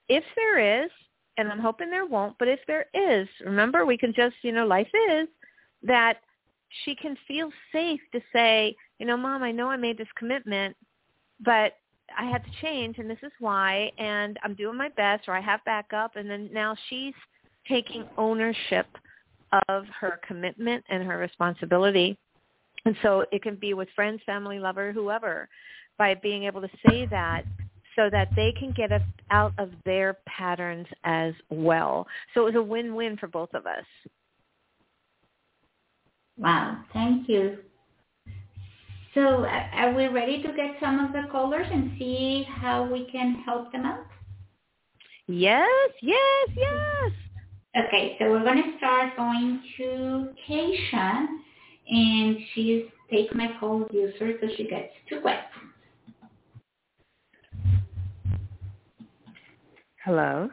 if 0.09 0.23
there 0.35 0.83
is, 0.83 0.91
and 1.37 1.51
I'm 1.51 1.59
hoping 1.59 1.89
there 1.89 2.05
won't, 2.05 2.35
but 2.39 2.47
if 2.47 2.59
there 2.67 2.85
is, 2.93 3.27
remember, 3.45 3.85
we 3.85 3.97
can 3.97 4.13
just, 4.13 4.35
you 4.41 4.51
know, 4.51 4.65
life 4.65 4.89
is, 5.11 5.27
that 5.83 6.17
she 6.83 6.95
can 6.95 7.15
feel 7.27 7.49
safe 7.71 8.01
to 8.11 8.21
say, 8.33 8.75
you 8.99 9.05
know, 9.05 9.17
mom, 9.17 9.43
I 9.43 9.51
know 9.51 9.69
I 9.69 9.77
made 9.77 9.97
this 9.97 10.07
commitment, 10.17 10.75
but 11.39 11.73
I 12.17 12.25
had 12.25 12.43
to 12.43 12.51
change 12.61 12.97
and 12.97 13.09
this 13.09 13.17
is 13.23 13.31
why 13.39 13.91
and 13.97 14.37
I'm 14.43 14.53
doing 14.53 14.77
my 14.77 14.89
best 14.89 15.27
or 15.27 15.35
I 15.35 15.41
have 15.41 15.63
backup 15.65 16.15
and 16.15 16.29
then 16.29 16.49
now 16.53 16.75
she's 16.89 17.13
taking 17.67 18.05
ownership 18.17 18.87
of 19.69 19.85
her 19.99 20.19
commitment 20.27 20.83
and 20.89 21.03
her 21.03 21.17
responsibility. 21.17 22.17
And 22.85 22.95
so 23.01 23.25
it 23.31 23.41
can 23.41 23.55
be 23.55 23.73
with 23.73 23.89
friends, 23.95 24.21
family, 24.25 24.59
lover, 24.59 24.91
whoever, 24.91 25.49
by 25.97 26.15
being 26.15 26.43
able 26.43 26.61
to 26.61 26.69
say 26.89 27.05
that 27.07 27.43
so 27.95 28.09
that 28.11 28.29
they 28.35 28.53
can 28.53 28.71
get 28.71 28.91
out 29.31 29.53
of 29.57 29.71
their 29.83 30.17
patterns 30.27 30.87
as 31.03 31.33
well. 31.49 32.07
So 32.33 32.41
it 32.41 32.53
was 32.53 32.55
a 32.55 32.61
win-win 32.61 33.17
for 33.17 33.27
both 33.27 33.53
of 33.53 33.65
us. 33.65 33.85
Wow, 36.37 36.83
thank 36.93 37.27
you. 37.27 37.57
So 39.17 39.45
uh, 39.45 39.67
are 39.73 39.95
we 39.95 40.05
ready 40.05 40.43
to 40.43 40.49
get 40.49 40.75
some 40.79 40.99
of 40.99 41.11
the 41.11 41.23
callers 41.31 41.65
and 41.71 41.93
see 41.97 42.45
how 42.47 42.83
we 42.83 43.09
can 43.11 43.41
help 43.43 43.71
them 43.71 43.83
out? 43.83 44.05
Yes, 45.27 45.89
yes, 46.03 46.49
yes. 46.55 47.11
Okay, 47.75 48.15
so 48.19 48.29
we're 48.29 48.43
going 48.43 48.61
to 48.61 48.77
start 48.77 49.15
going 49.17 49.63
to 49.77 50.29
Keisha, 50.47 51.25
and 51.89 52.37
she's 52.53 52.83
Take 53.09 53.33
My 53.33 53.49
Call 53.59 53.87
user, 53.91 54.33
so 54.39 54.49
she 54.55 54.67
gets 54.67 54.93
two 55.09 55.19
questions. 55.21 55.73
Hello. 60.05 60.47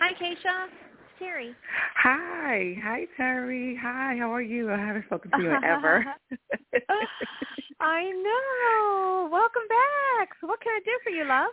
Hi, 0.00 0.14
Keisha. 0.14 0.87
Terrie. 1.20 1.54
Hi. 1.96 2.76
Hi, 2.82 3.06
Terrie. 3.18 3.76
Hi, 3.80 4.16
how 4.18 4.32
are 4.32 4.42
you? 4.42 4.70
I 4.70 4.78
haven't 4.78 5.06
spoken 5.06 5.30
to 5.32 5.42
you 5.42 5.50
in 5.50 5.64
ever. 5.64 6.04
I 7.80 8.10
know. 8.10 9.28
Welcome 9.30 9.62
back. 9.68 10.30
So 10.40 10.46
what 10.46 10.60
can 10.60 10.72
I 10.72 10.80
do 10.84 10.90
for 11.02 11.10
you, 11.10 11.24
love? 11.24 11.50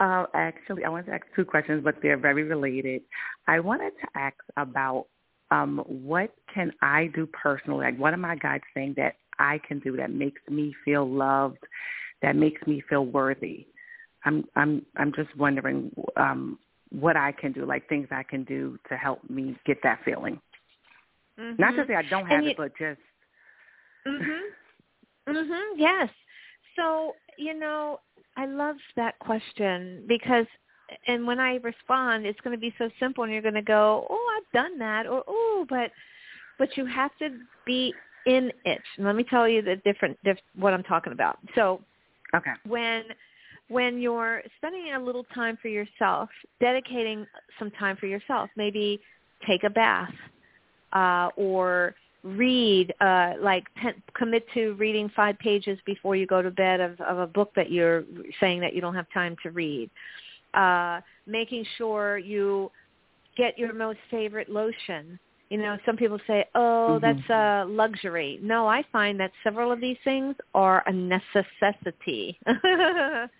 Uh, 0.00 0.26
actually, 0.34 0.84
I 0.84 0.88
wanted 0.88 1.06
to 1.06 1.12
ask 1.12 1.24
two 1.36 1.44
questions, 1.44 1.82
but 1.84 1.96
they're 2.02 2.16
very 2.16 2.44
related. 2.44 3.02
I 3.46 3.60
wanted 3.60 3.92
to 4.00 4.18
ask 4.18 4.36
about 4.56 5.06
um, 5.50 5.82
what 5.86 6.32
can 6.52 6.72
I 6.80 7.10
do 7.14 7.26
personally? 7.26 7.84
Like, 7.84 7.98
what 7.98 8.14
am 8.14 8.24
I 8.24 8.36
guys 8.36 8.60
saying 8.74 8.94
that 8.96 9.16
I 9.38 9.60
can 9.66 9.78
do 9.80 9.96
that 9.96 10.10
makes 10.10 10.40
me 10.48 10.74
feel 10.84 11.08
loved, 11.08 11.58
that 12.22 12.36
makes 12.36 12.66
me 12.66 12.82
feel 12.88 13.04
worthy? 13.04 13.66
I'm 14.24 14.44
I'm 14.54 14.84
I'm 14.96 15.12
just 15.14 15.34
wondering 15.36 15.90
um, 16.16 16.58
what 16.90 17.16
I 17.16 17.32
can 17.32 17.52
do, 17.52 17.64
like 17.64 17.88
things 17.88 18.08
I 18.10 18.22
can 18.22 18.44
do 18.44 18.78
to 18.88 18.96
help 18.96 19.28
me 19.30 19.56
get 19.64 19.78
that 19.82 20.00
feeling. 20.04 20.40
Mm-hmm. 21.38 21.60
Not 21.60 21.76
to 21.76 21.84
say 21.86 21.94
I 21.94 22.02
don't 22.02 22.26
have 22.26 22.38
And 22.38 22.48
it, 22.48 22.56
but 22.56 22.72
just 22.76 23.00
Mhm. 24.06 24.52
Mhm. 25.28 25.72
Yes. 25.76 26.10
So, 26.76 27.16
you 27.36 27.54
know, 27.54 28.00
I 28.36 28.46
love 28.46 28.76
that 28.96 29.18
question 29.18 30.04
because 30.06 30.46
and 31.06 31.24
when 31.24 31.38
I 31.38 31.56
respond, 31.56 32.26
it's 32.26 32.40
going 32.40 32.56
to 32.56 32.60
be 32.60 32.74
so 32.76 32.90
simple 32.98 33.22
and 33.22 33.32
you're 33.32 33.42
going 33.42 33.54
to 33.54 33.62
go, 33.62 34.06
"Oh, 34.10 34.36
I've 34.36 34.50
done 34.52 34.78
that." 34.78 35.06
Or, 35.06 35.22
"Oh, 35.28 35.64
but 35.68 35.92
but 36.58 36.76
you 36.76 36.84
have 36.86 37.16
to 37.18 37.38
be 37.64 37.94
in 38.26 38.52
it." 38.64 38.82
And 38.96 39.06
let 39.06 39.14
me 39.14 39.22
tell 39.22 39.48
you 39.48 39.62
the 39.62 39.76
different 39.76 40.18
diff, 40.24 40.38
what 40.54 40.74
I'm 40.74 40.82
talking 40.82 41.12
about. 41.12 41.38
So, 41.54 41.80
okay. 42.34 42.52
when 42.66 43.04
when 43.70 44.00
you're 44.00 44.42
spending 44.56 44.92
a 44.94 45.00
little 45.00 45.24
time 45.32 45.56
for 45.62 45.68
yourself, 45.68 46.28
dedicating 46.60 47.24
some 47.58 47.70
time 47.70 47.96
for 47.96 48.06
yourself, 48.06 48.50
maybe 48.56 49.00
take 49.46 49.62
a 49.62 49.70
bath 49.70 50.12
uh, 50.92 51.30
or 51.36 51.94
read, 52.24 52.92
uh, 53.00 53.34
like 53.40 53.64
ten, 53.80 53.94
commit 54.14 54.44
to 54.54 54.74
reading 54.74 55.08
five 55.14 55.38
pages 55.38 55.78
before 55.86 56.16
you 56.16 56.26
go 56.26 56.42
to 56.42 56.50
bed 56.50 56.80
of, 56.80 57.00
of 57.00 57.18
a 57.18 57.26
book 57.28 57.52
that 57.54 57.70
you're 57.70 58.02
saying 58.40 58.60
that 58.60 58.74
you 58.74 58.80
don't 58.80 58.94
have 58.94 59.06
time 59.14 59.36
to 59.42 59.50
read. 59.52 59.88
Uh, 60.52 61.00
making 61.26 61.64
sure 61.78 62.18
you 62.18 62.70
get 63.36 63.56
your 63.56 63.72
most 63.72 64.00
favorite 64.10 64.50
lotion. 64.50 65.16
You 65.48 65.58
know, 65.58 65.78
some 65.86 65.96
people 65.96 66.18
say, 66.26 66.44
"Oh, 66.56 66.98
Mhm. 66.98 67.00
that's 67.00 67.30
a 67.30 67.64
luxury." 67.68 68.40
No, 68.42 68.66
I 68.66 68.82
find 68.90 69.18
that 69.20 69.30
several 69.44 69.70
of 69.70 69.80
these 69.80 69.98
things 70.02 70.34
are 70.54 70.82
a 70.86 70.92
necessity. 70.92 72.36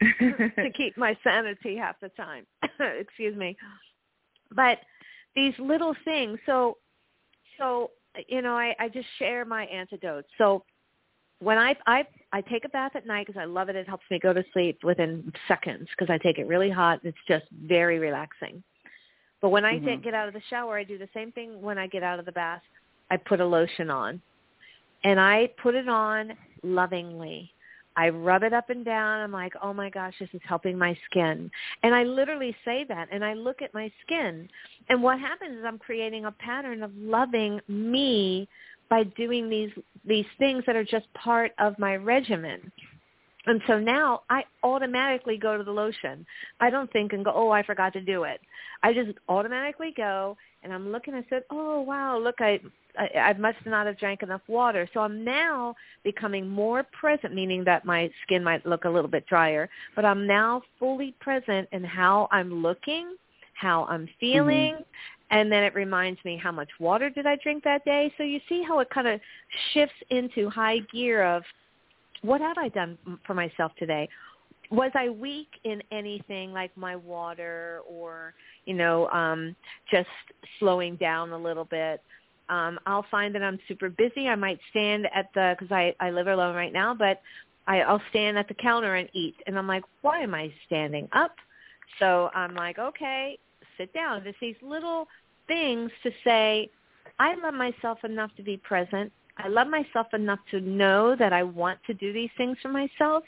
to 0.00 0.70
keep 0.74 0.96
my 0.96 1.16
sanity 1.22 1.76
half 1.76 1.98
the 2.00 2.08
time. 2.10 2.46
Excuse 2.80 3.36
me. 3.36 3.56
But 4.52 4.78
these 5.34 5.54
little 5.58 5.94
things, 6.04 6.38
so 6.46 6.78
so 7.58 7.90
you 8.28 8.42
know, 8.42 8.56
I, 8.56 8.74
I 8.78 8.88
just 8.88 9.06
share 9.18 9.44
my 9.44 9.64
antidotes. 9.66 10.28
So 10.38 10.64
when 11.40 11.58
I 11.58 11.76
I 11.86 12.04
I 12.32 12.40
take 12.40 12.64
a 12.64 12.68
bath 12.68 12.92
at 12.94 13.06
night 13.06 13.26
because 13.26 13.40
I 13.40 13.44
love 13.44 13.68
it. 13.68 13.76
It 13.76 13.88
helps 13.88 14.04
me 14.10 14.18
go 14.18 14.32
to 14.32 14.44
sleep 14.52 14.78
within 14.82 15.32
seconds 15.48 15.88
because 15.90 16.12
I 16.12 16.18
take 16.18 16.38
it 16.38 16.46
really 16.46 16.70
hot. 16.70 17.00
It's 17.02 17.16
just 17.28 17.44
very 17.66 17.98
relaxing. 17.98 18.62
But 19.42 19.50
when 19.50 19.64
I 19.64 19.78
Mhm. 19.78 19.84
get- 19.84 20.02
get 20.02 20.14
out 20.14 20.28
of 20.28 20.34
the 20.34 20.40
shower, 20.48 20.78
I 20.78 20.84
do 20.84 20.96
the 20.96 21.08
same 21.08 21.30
thing 21.32 21.60
when 21.60 21.78
I 21.78 21.86
get 21.86 22.02
out 22.02 22.18
of 22.18 22.24
the 22.24 22.32
bath. 22.32 22.62
I 23.10 23.16
put 23.18 23.40
a 23.40 23.44
lotion 23.44 23.90
on, 23.90 24.20
and 25.04 25.20
I 25.20 25.48
put 25.58 25.74
it 25.74 25.88
on 25.88 26.36
lovingly. 26.62 27.52
I 27.96 28.10
rub 28.10 28.42
it 28.42 28.52
up 28.52 28.70
and 28.70 28.84
down. 28.84 29.20
I'm 29.20 29.32
like, 29.32 29.54
oh 29.62 29.72
my 29.72 29.90
gosh, 29.90 30.14
this 30.20 30.28
is 30.32 30.40
helping 30.44 30.76
my 30.76 30.96
skin. 31.10 31.50
And 31.82 31.94
I 31.94 32.02
literally 32.04 32.54
say 32.64 32.84
that, 32.88 33.08
and 33.10 33.24
I 33.24 33.32
look 33.34 33.62
at 33.62 33.72
my 33.74 33.90
skin. 34.04 34.48
And 34.88 35.02
what 35.02 35.18
happens 35.18 35.58
is 35.58 35.64
I'm 35.64 35.78
creating 35.78 36.26
a 36.26 36.32
pattern 36.32 36.82
of 36.82 36.94
loving 36.96 37.60
me 37.68 38.48
by 38.88 39.04
doing 39.16 39.48
these 39.48 39.70
these 40.04 40.26
things 40.38 40.62
that 40.66 40.76
are 40.76 40.84
just 40.84 41.12
part 41.14 41.52
of 41.58 41.78
my 41.78 41.96
regimen. 41.96 42.70
And 43.46 43.60
so 43.66 43.78
now 43.78 44.22
I 44.28 44.44
automatically 44.62 45.36
go 45.36 45.56
to 45.56 45.64
the 45.64 45.70
lotion. 45.70 46.26
I 46.60 46.68
don't 46.68 46.92
think 46.92 47.12
and 47.12 47.24
go, 47.24 47.32
oh, 47.34 47.50
I 47.50 47.62
forgot 47.62 47.92
to 47.92 48.00
do 48.00 48.24
it. 48.24 48.40
I 48.82 48.92
just 48.92 49.16
automatically 49.28 49.92
go 49.96 50.36
and 50.62 50.72
I'm 50.72 50.90
looking. 50.90 51.14
And 51.14 51.24
I 51.24 51.28
said, 51.30 51.44
oh 51.50 51.80
wow, 51.80 52.18
look, 52.18 52.36
I 52.40 52.60
I, 52.98 53.18
I 53.18 53.32
must 53.34 53.58
not 53.66 53.86
have 53.86 53.98
drank 53.98 54.22
enough 54.22 54.42
water. 54.48 54.88
So 54.94 55.00
I'm 55.00 55.24
now 55.24 55.74
becoming 56.04 56.48
more 56.48 56.84
present, 56.98 57.34
meaning 57.34 57.64
that 57.64 57.84
my 57.84 58.10
skin 58.22 58.42
might 58.42 58.64
look 58.66 58.84
a 58.84 58.90
little 58.90 59.10
bit 59.10 59.26
drier, 59.26 59.68
but 59.94 60.04
I'm 60.04 60.26
now 60.26 60.62
fully 60.78 61.14
present 61.20 61.68
in 61.72 61.84
how 61.84 62.28
I'm 62.30 62.62
looking, 62.62 63.16
how 63.54 63.84
I'm 63.84 64.08
feeling, 64.20 64.76
and 65.30 65.50
then 65.50 65.62
it 65.64 65.74
reminds 65.74 66.24
me 66.24 66.36
how 66.36 66.52
much 66.52 66.68
water 66.78 67.10
did 67.10 67.26
I 67.26 67.36
drink 67.42 67.64
that 67.64 67.84
day. 67.84 68.12
So 68.16 68.22
you 68.22 68.40
see 68.48 68.62
how 68.62 68.78
it 68.80 68.90
kind 68.90 69.08
of 69.08 69.20
shifts 69.72 69.96
into 70.10 70.48
high 70.48 70.78
gear 70.92 71.24
of 71.24 71.42
what 72.22 72.40
have 72.40 72.58
I 72.58 72.68
done 72.68 72.96
for 73.26 73.34
myself 73.34 73.72
today? 73.78 74.08
Was 74.70 74.90
I 74.94 75.10
weak 75.10 75.48
in 75.64 75.80
anything 75.92 76.52
like 76.52 76.76
my 76.76 76.96
water 76.96 77.82
or, 77.88 78.34
you 78.64 78.74
know, 78.74 79.08
um, 79.10 79.54
just 79.90 80.08
slowing 80.58 80.96
down 80.96 81.30
a 81.30 81.38
little 81.38 81.64
bit? 81.64 82.02
Um, 82.48 82.78
I'll 82.86 83.06
find 83.10 83.34
that 83.34 83.42
I'm 83.42 83.58
super 83.68 83.88
busy. 83.88 84.28
I 84.28 84.34
might 84.34 84.60
stand 84.70 85.06
at 85.14 85.30
the, 85.34 85.56
because 85.58 85.72
I, 85.72 85.94
I 86.00 86.10
live 86.10 86.28
alone 86.28 86.54
right 86.54 86.72
now, 86.72 86.94
but 86.94 87.20
I, 87.66 87.80
I'll 87.80 88.02
stand 88.10 88.38
at 88.38 88.48
the 88.48 88.54
counter 88.54 88.94
and 88.94 89.08
eat. 89.12 89.34
And 89.46 89.58
I'm 89.58 89.66
like, 89.66 89.84
why 90.02 90.20
am 90.20 90.34
I 90.34 90.52
standing 90.66 91.08
up? 91.12 91.34
So 91.98 92.30
I'm 92.34 92.54
like, 92.54 92.78
okay, 92.78 93.38
sit 93.76 93.92
down. 93.92 94.22
Just 94.24 94.38
these 94.40 94.56
little 94.62 95.08
things 95.48 95.90
to 96.02 96.10
say, 96.24 96.70
I 97.18 97.34
love 97.34 97.54
myself 97.54 97.98
enough 98.04 98.30
to 98.36 98.42
be 98.42 98.56
present. 98.58 99.12
I 99.38 99.48
love 99.48 99.68
myself 99.68 100.06
enough 100.14 100.38
to 100.50 100.60
know 100.60 101.16
that 101.16 101.32
I 101.32 101.42
want 101.42 101.78
to 101.86 101.94
do 101.94 102.12
these 102.12 102.30
things 102.36 102.56
for 102.62 102.68
myself. 102.68 103.24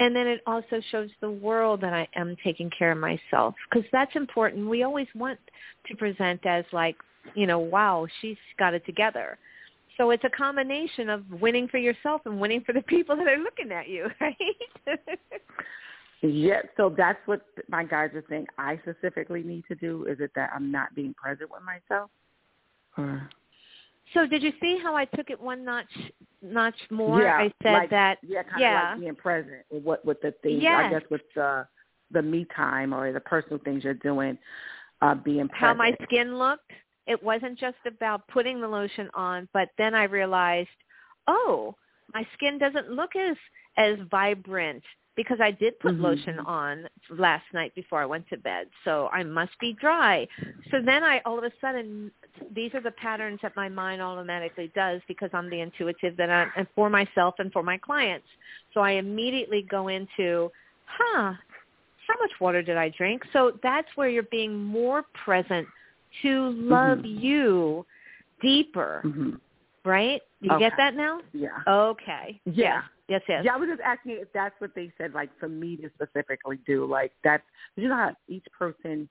And 0.00 0.14
then 0.14 0.26
it 0.26 0.42
also 0.46 0.80
shows 0.90 1.10
the 1.20 1.30
world 1.30 1.80
that 1.80 1.92
I 1.92 2.08
am 2.14 2.36
taking 2.44 2.70
care 2.70 2.92
of 2.92 2.98
myself 2.98 3.54
because 3.68 3.88
that's 3.90 4.14
important. 4.14 4.68
We 4.68 4.84
always 4.84 5.08
want 5.14 5.38
to 5.86 5.96
present 5.96 6.46
as 6.46 6.64
like, 6.72 6.96
you 7.34 7.46
know, 7.46 7.58
wow, 7.58 8.06
she's 8.20 8.36
got 8.58 8.74
it 8.74 8.84
together. 8.86 9.38
So 9.96 10.10
it's 10.10 10.24
a 10.24 10.30
combination 10.30 11.08
of 11.08 11.24
winning 11.40 11.66
for 11.68 11.78
yourself 11.78 12.22
and 12.24 12.40
winning 12.40 12.62
for 12.64 12.72
the 12.72 12.82
people 12.82 13.16
that 13.16 13.26
are 13.26 13.38
looking 13.38 13.72
at 13.72 13.88
you, 13.88 14.08
right? 14.20 14.36
Yeah, 16.22 16.62
so 16.76 16.92
that's 16.96 17.18
what 17.26 17.42
my 17.68 17.84
guys 17.84 18.10
are 18.14 18.24
saying. 18.28 18.46
I 18.58 18.80
specifically 18.82 19.42
need 19.42 19.64
to 19.68 19.74
do. 19.76 20.04
Is 20.06 20.18
it 20.20 20.32
that 20.34 20.50
I'm 20.54 20.72
not 20.72 20.94
being 20.94 21.14
present 21.14 21.50
with 21.50 21.62
myself? 21.62 22.10
Or 22.96 23.28
so 24.14 24.26
did 24.26 24.42
you 24.42 24.52
see 24.60 24.78
how 24.82 24.96
I 24.96 25.04
took 25.04 25.30
it 25.30 25.40
one 25.40 25.64
notch 25.64 25.86
notch 26.42 26.74
more? 26.90 27.22
yeah, 27.22 27.34
I 27.34 27.52
said 27.62 27.72
like, 27.72 27.90
that 27.90 28.18
yeah, 28.22 28.42
kind 28.42 28.60
yeah. 28.60 28.92
of 28.92 28.98
like 28.98 29.00
being 29.00 29.14
present 29.14 29.62
with 29.70 29.82
what 29.82 30.04
with 30.04 30.20
the 30.20 30.32
things. 30.42 30.62
Yes. 30.62 30.84
I 30.86 30.90
guess 30.90 31.02
with 31.10 31.20
the 31.34 31.66
the 32.10 32.22
me 32.22 32.46
time 32.56 32.94
or 32.94 33.12
the 33.12 33.20
personal 33.20 33.58
things 33.64 33.84
you're 33.84 33.94
doing, 33.94 34.38
uh, 35.02 35.14
being 35.14 35.48
present. 35.48 35.60
how 35.60 35.74
my 35.74 35.94
skin 36.02 36.38
looked. 36.38 36.70
It 37.08 37.20
wasn't 37.22 37.58
just 37.58 37.78
about 37.86 38.28
putting 38.28 38.60
the 38.60 38.68
lotion 38.68 39.08
on, 39.14 39.48
but 39.54 39.70
then 39.78 39.94
I 39.94 40.04
realized, 40.04 40.68
oh, 41.26 41.74
my 42.14 42.26
skin 42.34 42.58
doesn't 42.58 42.90
look 42.90 43.16
as 43.16 43.36
as 43.76 43.96
vibrant 44.10 44.82
because 45.14 45.40
I 45.40 45.50
did 45.50 45.78
put 45.80 45.94
Mhm. 45.94 46.00
lotion 46.00 46.38
on 46.40 46.88
last 47.10 47.44
night 47.52 47.74
before 47.74 48.00
I 48.00 48.06
went 48.06 48.28
to 48.28 48.36
bed. 48.36 48.68
So 48.84 49.08
I 49.12 49.24
must 49.24 49.58
be 49.58 49.72
dry. 49.72 50.28
So 50.70 50.80
then 50.80 51.02
I 51.02 51.20
all 51.24 51.38
of 51.38 51.44
a 51.44 51.52
sudden 51.60 52.12
these 52.50 52.74
are 52.74 52.80
the 52.80 52.92
patterns 52.92 53.40
that 53.42 53.56
my 53.56 53.68
mind 53.68 54.00
automatically 54.02 54.68
does 54.74 55.00
because 55.08 55.30
I'm 55.32 55.48
the 55.50 55.60
intuitive 55.60 56.16
that 56.18 56.30
I'm 56.30 56.52
and 56.56 56.68
for 56.74 56.88
myself 56.90 57.34
and 57.38 57.52
for 57.52 57.62
my 57.62 57.78
clients. 57.78 58.28
So 58.74 58.80
I 58.80 58.92
immediately 58.92 59.62
go 59.62 59.88
into, 59.88 60.52
huh, 60.86 61.34
how 62.06 62.16
much 62.20 62.40
water 62.40 62.62
did 62.62 62.76
I 62.76 62.88
drink? 62.90 63.24
So 63.32 63.58
that's 63.62 63.88
where 63.96 64.08
you're 64.08 64.22
being 64.24 64.54
more 64.54 65.02
present 65.24 65.66
to 66.22 66.50
love 66.50 66.98
Mhm. 66.98 67.20
you 67.20 67.86
deeper, 68.40 69.00
hmm 69.02 69.36
right? 69.84 70.20
You 70.40 70.58
get 70.58 70.76
that 70.76 70.94
now? 70.94 71.20
Yeah. 71.32 71.62
Okay. 71.66 72.40
Yeah. 72.44 72.82
Yes, 73.08 73.22
yes. 73.26 73.42
Yeah, 73.44 73.54
I 73.54 73.56
was 73.56 73.68
just 73.70 73.80
asking 73.80 74.12
if 74.12 74.30
that's 74.32 74.54
what 74.60 74.74
they 74.74 74.92
said, 74.98 75.14
like 75.14 75.30
for 75.38 75.48
me 75.48 75.76
to 75.78 75.88
specifically 75.94 76.58
do. 76.66 76.84
Like 76.84 77.12
that's 77.24 77.42
you 77.76 77.88
know 77.88 77.96
how 77.96 78.16
each 78.28 78.44
person 78.56 79.08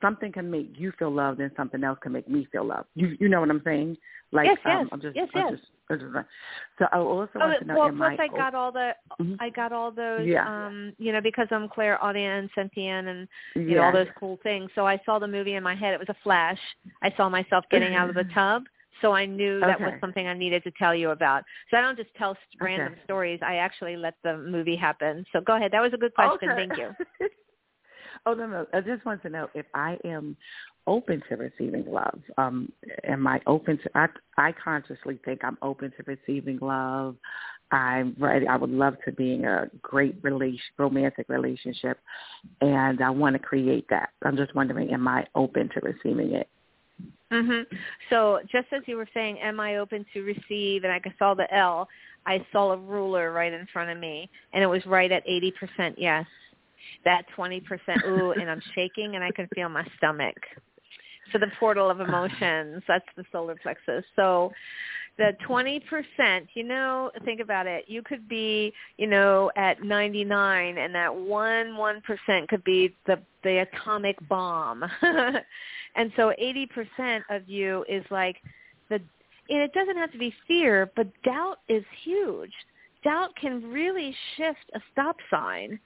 something 0.00 0.32
can 0.32 0.50
make 0.50 0.72
you 0.76 0.92
feel 0.98 1.10
loved 1.10 1.40
and 1.40 1.50
something 1.56 1.82
else 1.84 1.98
can 2.02 2.12
make 2.12 2.28
me 2.28 2.46
feel 2.50 2.64
loved. 2.64 2.88
You 2.94 3.16
you 3.20 3.28
know 3.28 3.40
what 3.40 3.50
I'm 3.50 3.62
saying? 3.64 3.96
Like 4.32 4.46
Yes, 4.46 4.58
um, 4.64 4.72
yes, 4.72 4.88
I'm 4.92 5.00
just 5.00 5.16
yes, 5.16 5.28
I'm 5.34 5.40
yes. 5.40 5.50
just 5.52 5.62
so 5.90 6.86
I 6.92 6.98
also 6.98 7.30
Oh, 7.36 7.40
want 7.40 7.58
to 7.60 7.64
know 7.66 7.76
well, 7.76 7.92
plus 7.96 8.16
I 8.18 8.24
I 8.24 8.28
got 8.28 8.54
all 8.54 8.72
the 8.72 8.94
Mhm. 9.20 9.36
I 9.40 9.50
got 9.50 9.72
all 9.72 9.90
those 9.90 10.28
Yeah. 10.28 10.46
um 10.46 10.92
you 10.98 11.12
know 11.12 11.20
because 11.20 11.48
I'm 11.50 11.68
clairaudient 11.68 12.16
and 12.16 12.50
sentient 12.54 13.08
and 13.08 13.28
you 13.54 13.74
yeah. 13.74 13.76
know 13.76 13.84
all 13.84 13.92
those 13.92 14.08
cool 14.18 14.38
things. 14.42 14.70
So 14.74 14.86
I 14.86 15.00
saw 15.04 15.18
the 15.18 15.28
movie 15.28 15.54
in 15.54 15.62
my 15.62 15.74
head. 15.74 15.94
It 15.94 16.00
was 16.00 16.08
a 16.08 16.16
flash. 16.22 16.58
I 17.02 17.12
saw 17.16 17.28
myself 17.28 17.64
getting 17.70 17.94
out 17.94 18.08
of 18.08 18.14
the 18.14 18.24
tub. 18.34 18.64
So 19.00 19.12
I 19.12 19.26
knew 19.26 19.60
that 19.60 19.80
was 19.80 19.92
something 20.00 20.26
I 20.26 20.34
needed 20.34 20.64
to 20.64 20.72
tell 20.72 20.94
you 20.94 21.10
about. 21.10 21.44
So 21.70 21.76
I 21.76 21.80
don't 21.80 21.96
just 21.96 22.12
tell 22.16 22.36
random 22.60 22.94
Okay. 22.94 23.02
stories. 23.04 23.38
I 23.42 23.56
actually 23.56 23.96
let 23.96 24.14
the 24.24 24.36
movie 24.36 24.74
happen. 24.76 25.24
So 25.32 25.40
go 25.40 25.54
ahead. 25.56 25.70
That 25.70 25.82
was 25.82 25.94
a 25.94 25.96
good 25.96 26.14
question. 26.14 26.50
Okay. 26.50 26.66
Thank 26.68 26.76
you. 26.76 26.94
oh 28.26 28.34
no 28.34 28.46
no. 28.46 28.66
I 28.72 28.80
just 28.80 29.04
want 29.04 29.22
to 29.22 29.30
know 29.30 29.48
if 29.54 29.66
I 29.74 29.98
am 30.04 30.36
open 30.88 31.22
to 31.28 31.36
receiving 31.36 31.84
love. 31.86 32.20
Um 32.36 32.72
am 33.04 33.26
I 33.26 33.40
open 33.46 33.78
to 33.78 33.90
I 33.94 34.08
I 34.36 34.52
consciously 34.52 35.20
think 35.24 35.44
I'm 35.44 35.58
open 35.62 35.92
to 35.96 36.02
receiving 36.06 36.58
love. 36.60 37.14
I'm 37.70 38.16
ready. 38.18 38.48
I 38.48 38.56
would 38.56 38.70
love 38.70 38.96
to 39.04 39.12
be 39.12 39.34
in 39.34 39.44
a 39.44 39.66
great 39.82 40.16
relation, 40.22 40.60
romantic 40.78 41.28
relationship, 41.28 41.98
and 42.62 43.02
I 43.02 43.10
want 43.10 43.34
to 43.34 43.38
create 43.38 43.86
that. 43.90 44.10
I'm 44.24 44.38
just 44.38 44.54
wondering, 44.54 44.90
am 44.90 45.06
I 45.06 45.26
open 45.34 45.68
to 45.74 45.80
receiving 45.80 46.32
it? 46.32 46.48
Mhm. 47.30 47.66
So 48.08 48.40
just 48.50 48.72
as 48.72 48.82
you 48.86 48.96
were 48.96 49.08
saying, 49.12 49.38
am 49.40 49.60
I 49.60 49.76
open 49.76 50.06
to 50.14 50.22
receive? 50.22 50.84
And 50.84 50.92
I 50.92 51.00
saw 51.18 51.34
the 51.34 51.52
L. 51.54 51.88
I 52.24 52.44
saw 52.52 52.72
a 52.72 52.76
ruler 52.76 53.32
right 53.32 53.52
in 53.52 53.66
front 53.66 53.90
of 53.90 53.98
me, 53.98 54.30
and 54.52 54.62
it 54.62 54.66
was 54.66 54.84
right 54.86 55.12
at 55.12 55.26
80% 55.26 55.94
yes. 55.98 56.26
That 57.04 57.24
20% 57.36 57.62
ooh, 58.06 58.32
and 58.32 58.50
I'm 58.50 58.62
shaking, 58.74 59.14
and 59.14 59.22
I 59.22 59.30
can 59.30 59.46
feel 59.54 59.68
my 59.68 59.86
stomach. 59.96 60.36
So 61.32 61.38
the 61.38 61.50
portal 61.58 61.90
of 61.90 62.00
emotions, 62.00 62.82
that's 62.88 63.06
the 63.16 63.24
solar 63.32 63.56
plexus. 63.56 64.04
So 64.16 64.52
the 65.18 65.36
20%, 65.46 65.82
you 66.54 66.62
know, 66.62 67.10
think 67.24 67.40
about 67.40 67.66
it. 67.66 67.84
You 67.88 68.02
could 68.02 68.28
be, 68.28 68.72
you 68.96 69.08
know, 69.08 69.50
at 69.56 69.82
99 69.82 70.78
and 70.78 70.94
that 70.94 71.14
1 71.14 71.66
1% 71.66 72.48
could 72.48 72.64
be 72.64 72.94
the 73.06 73.18
the 73.44 73.66
atomic 73.72 74.16
bomb. 74.28 74.84
and 75.02 76.12
so 76.16 76.32
80% 76.40 77.22
of 77.30 77.48
you 77.48 77.84
is 77.88 78.04
like 78.10 78.36
the 78.88 79.00
and 79.50 79.62
it 79.62 79.72
doesn't 79.72 79.96
have 79.96 80.12
to 80.12 80.18
be 80.18 80.32
fear, 80.46 80.90
but 80.94 81.06
doubt 81.24 81.58
is 81.68 81.82
huge. 82.04 82.52
Doubt 83.02 83.34
can 83.40 83.72
really 83.72 84.14
shift 84.36 84.70
a 84.74 84.80
stop 84.92 85.16
sign 85.30 85.80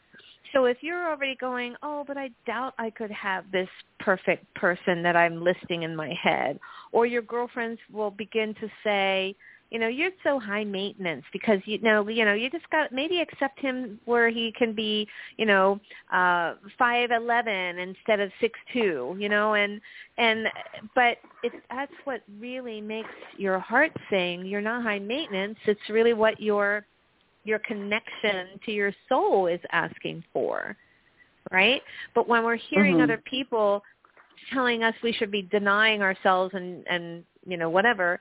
so 0.52 0.66
if 0.66 0.78
you're 0.82 1.08
already 1.08 1.36
going, 1.36 1.74
oh, 1.82 2.04
but 2.06 2.16
I 2.16 2.30
doubt 2.46 2.74
I 2.78 2.90
could 2.90 3.10
have 3.10 3.50
this 3.50 3.68
perfect 3.98 4.52
person 4.54 5.02
that 5.02 5.16
I'm 5.16 5.42
listing 5.42 5.82
in 5.82 5.96
my 5.96 6.12
head, 6.22 6.58
or 6.92 7.06
your 7.06 7.22
girlfriends 7.22 7.80
will 7.90 8.10
begin 8.10 8.54
to 8.54 8.68
say, 8.84 9.34
you 9.70 9.78
know, 9.78 9.88
you're 9.88 10.10
so 10.22 10.38
high 10.38 10.64
maintenance 10.64 11.24
because 11.32 11.58
you 11.64 11.80
know, 11.80 12.06
you 12.06 12.26
know, 12.26 12.34
you 12.34 12.50
just 12.50 12.68
got 12.68 12.92
maybe 12.92 13.20
accept 13.20 13.58
him 13.58 13.98
where 14.04 14.28
he 14.28 14.52
can 14.52 14.74
be, 14.74 15.08
you 15.38 15.46
know, 15.46 15.80
uh 16.12 16.56
five 16.78 17.10
eleven 17.10 17.78
instead 17.78 18.20
of 18.20 18.30
six 18.38 18.58
two, 18.70 19.16
you 19.18 19.30
know, 19.30 19.54
and 19.54 19.80
and 20.18 20.46
but 20.94 21.16
if 21.42 21.54
that's 21.70 21.92
what 22.04 22.20
really 22.38 22.82
makes 22.82 23.08
your 23.38 23.58
heart 23.58 23.92
sing, 24.10 24.44
you're 24.44 24.60
not 24.60 24.82
high 24.82 24.98
maintenance. 24.98 25.56
It's 25.64 25.80
really 25.88 26.12
what 26.12 26.38
your 26.38 26.84
your 27.44 27.58
connection 27.60 28.58
to 28.64 28.72
your 28.72 28.92
soul 29.08 29.46
is 29.46 29.60
asking 29.72 30.24
for, 30.32 30.76
right? 31.50 31.82
But 32.14 32.28
when 32.28 32.44
we're 32.44 32.56
hearing 32.56 32.94
mm-hmm. 32.94 33.04
other 33.04 33.22
people 33.24 33.82
telling 34.52 34.82
us 34.82 34.94
we 35.02 35.12
should 35.12 35.30
be 35.30 35.42
denying 35.42 36.02
ourselves 36.02 36.52
and 36.54 36.84
and 36.88 37.24
you 37.46 37.56
know 37.56 37.70
whatever, 37.70 38.18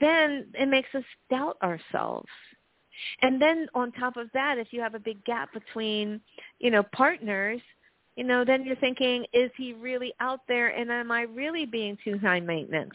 then 0.00 0.46
it 0.54 0.68
makes 0.68 0.88
us 0.94 1.04
doubt 1.30 1.56
ourselves. 1.62 2.28
And 3.22 3.40
then 3.40 3.68
on 3.74 3.92
top 3.92 4.16
of 4.16 4.28
that, 4.34 4.58
if 4.58 4.72
you 4.72 4.80
have 4.80 4.96
a 4.96 4.98
big 4.98 5.24
gap 5.24 5.52
between, 5.52 6.20
you 6.58 6.72
know, 6.72 6.82
partners, 6.82 7.60
you 8.16 8.24
know, 8.24 8.44
then 8.44 8.64
you're 8.64 8.74
thinking, 8.76 9.24
is 9.32 9.52
he 9.56 9.72
really 9.74 10.12
out 10.18 10.40
there 10.48 10.68
and 10.68 10.90
am 10.90 11.12
I 11.12 11.22
really 11.22 11.64
being 11.64 11.96
too 12.04 12.18
high 12.18 12.40
maintenance? 12.40 12.94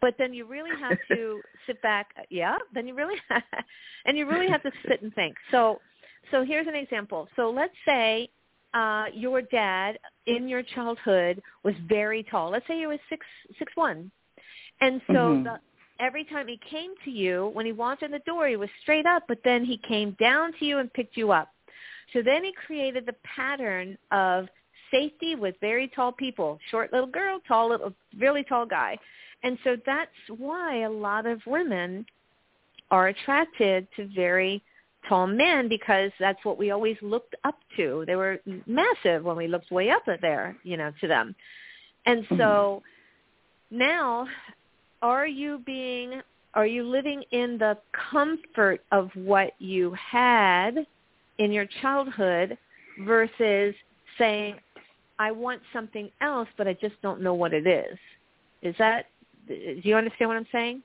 but 0.00 0.14
then 0.18 0.32
you 0.32 0.44
really 0.44 0.70
have 0.80 0.98
to 1.10 1.40
sit 1.66 1.80
back 1.82 2.14
yeah 2.30 2.56
then 2.74 2.86
you 2.86 2.94
really 2.94 3.16
have, 3.28 3.42
and 4.08 4.16
you 4.16 4.26
really 4.26 4.48
have 4.48 4.62
to 4.62 4.72
sit 4.88 5.02
and 5.02 5.14
think. 5.14 5.36
So 5.52 5.80
so 6.32 6.44
here's 6.44 6.66
an 6.66 6.74
example. 6.74 7.28
So 7.36 7.50
let's 7.50 7.74
say 7.86 8.28
uh 8.74 9.04
your 9.14 9.42
dad 9.42 9.98
in 10.26 10.48
your 10.48 10.62
childhood 10.62 11.40
was 11.62 11.74
very 11.86 12.24
tall. 12.24 12.50
Let's 12.50 12.66
say 12.66 12.78
he 12.78 12.86
was 12.86 12.98
six 13.08 13.24
six 13.58 13.70
one. 13.76 14.10
And 14.80 15.00
so 15.06 15.12
mm-hmm. 15.12 15.44
the 15.44 15.60
every 16.00 16.24
time 16.24 16.48
he 16.48 16.58
came 16.70 16.94
to 17.04 17.10
you 17.10 17.50
when 17.52 17.66
he 17.66 17.72
walked 17.72 18.02
in 18.02 18.10
the 18.10 18.20
door 18.20 18.48
he 18.48 18.56
was 18.56 18.70
straight 18.82 19.06
up 19.06 19.24
but 19.28 19.38
then 19.44 19.64
he 19.64 19.76
came 19.88 20.16
down 20.18 20.52
to 20.58 20.64
you 20.64 20.78
and 20.78 20.92
picked 20.92 21.16
you 21.16 21.30
up. 21.30 21.50
So 22.12 22.22
then 22.22 22.42
he 22.42 22.52
created 22.66 23.04
the 23.04 23.16
pattern 23.36 23.98
of 24.10 24.48
safety 24.90 25.34
with 25.34 25.54
very 25.60 25.88
tall 25.94 26.12
people. 26.12 26.58
Short 26.70 26.92
little 26.92 27.08
girl 27.08 27.40
tall 27.46 27.68
little 27.68 27.92
really 28.18 28.42
tall 28.42 28.64
guy. 28.64 28.96
And 29.42 29.58
so 29.62 29.76
that's 29.84 30.10
why 30.38 30.82
a 30.82 30.90
lot 30.90 31.26
of 31.26 31.40
women 31.46 32.06
are 32.90 33.08
attracted 33.08 33.86
to 33.96 34.06
very 34.14 34.62
tall 35.08 35.26
men 35.26 35.68
because 35.68 36.10
that's 36.18 36.44
what 36.44 36.58
we 36.58 36.70
always 36.70 36.96
looked 37.02 37.34
up 37.44 37.58
to. 37.76 38.04
They 38.06 38.16
were 38.16 38.40
massive 38.66 39.24
when 39.24 39.36
we 39.36 39.48
looked 39.48 39.70
way 39.70 39.90
up 39.90 40.02
at 40.08 40.20
there, 40.20 40.56
you 40.62 40.76
know, 40.76 40.92
to 41.00 41.08
them. 41.08 41.34
And 42.06 42.24
so 42.30 42.82
mm-hmm. 43.72 43.78
now 43.78 44.26
are 45.02 45.26
you 45.26 45.62
being 45.64 46.22
are 46.54 46.66
you 46.66 46.82
living 46.82 47.22
in 47.30 47.58
the 47.58 47.78
comfort 48.10 48.80
of 48.90 49.10
what 49.14 49.52
you 49.58 49.94
had 49.94 50.86
in 51.38 51.52
your 51.52 51.66
childhood 51.82 52.56
versus 53.04 53.74
saying 54.16 54.56
I 55.18 55.30
want 55.30 55.60
something 55.72 56.10
else 56.20 56.48
but 56.56 56.66
I 56.66 56.72
just 56.74 57.00
don't 57.02 57.20
know 57.20 57.34
what 57.34 57.52
it 57.52 57.66
is. 57.66 57.98
Is 58.62 58.74
that 58.78 59.06
do 59.46 59.80
you 59.82 59.96
understand 59.96 60.28
what 60.28 60.36
I'm 60.36 60.46
saying? 60.50 60.82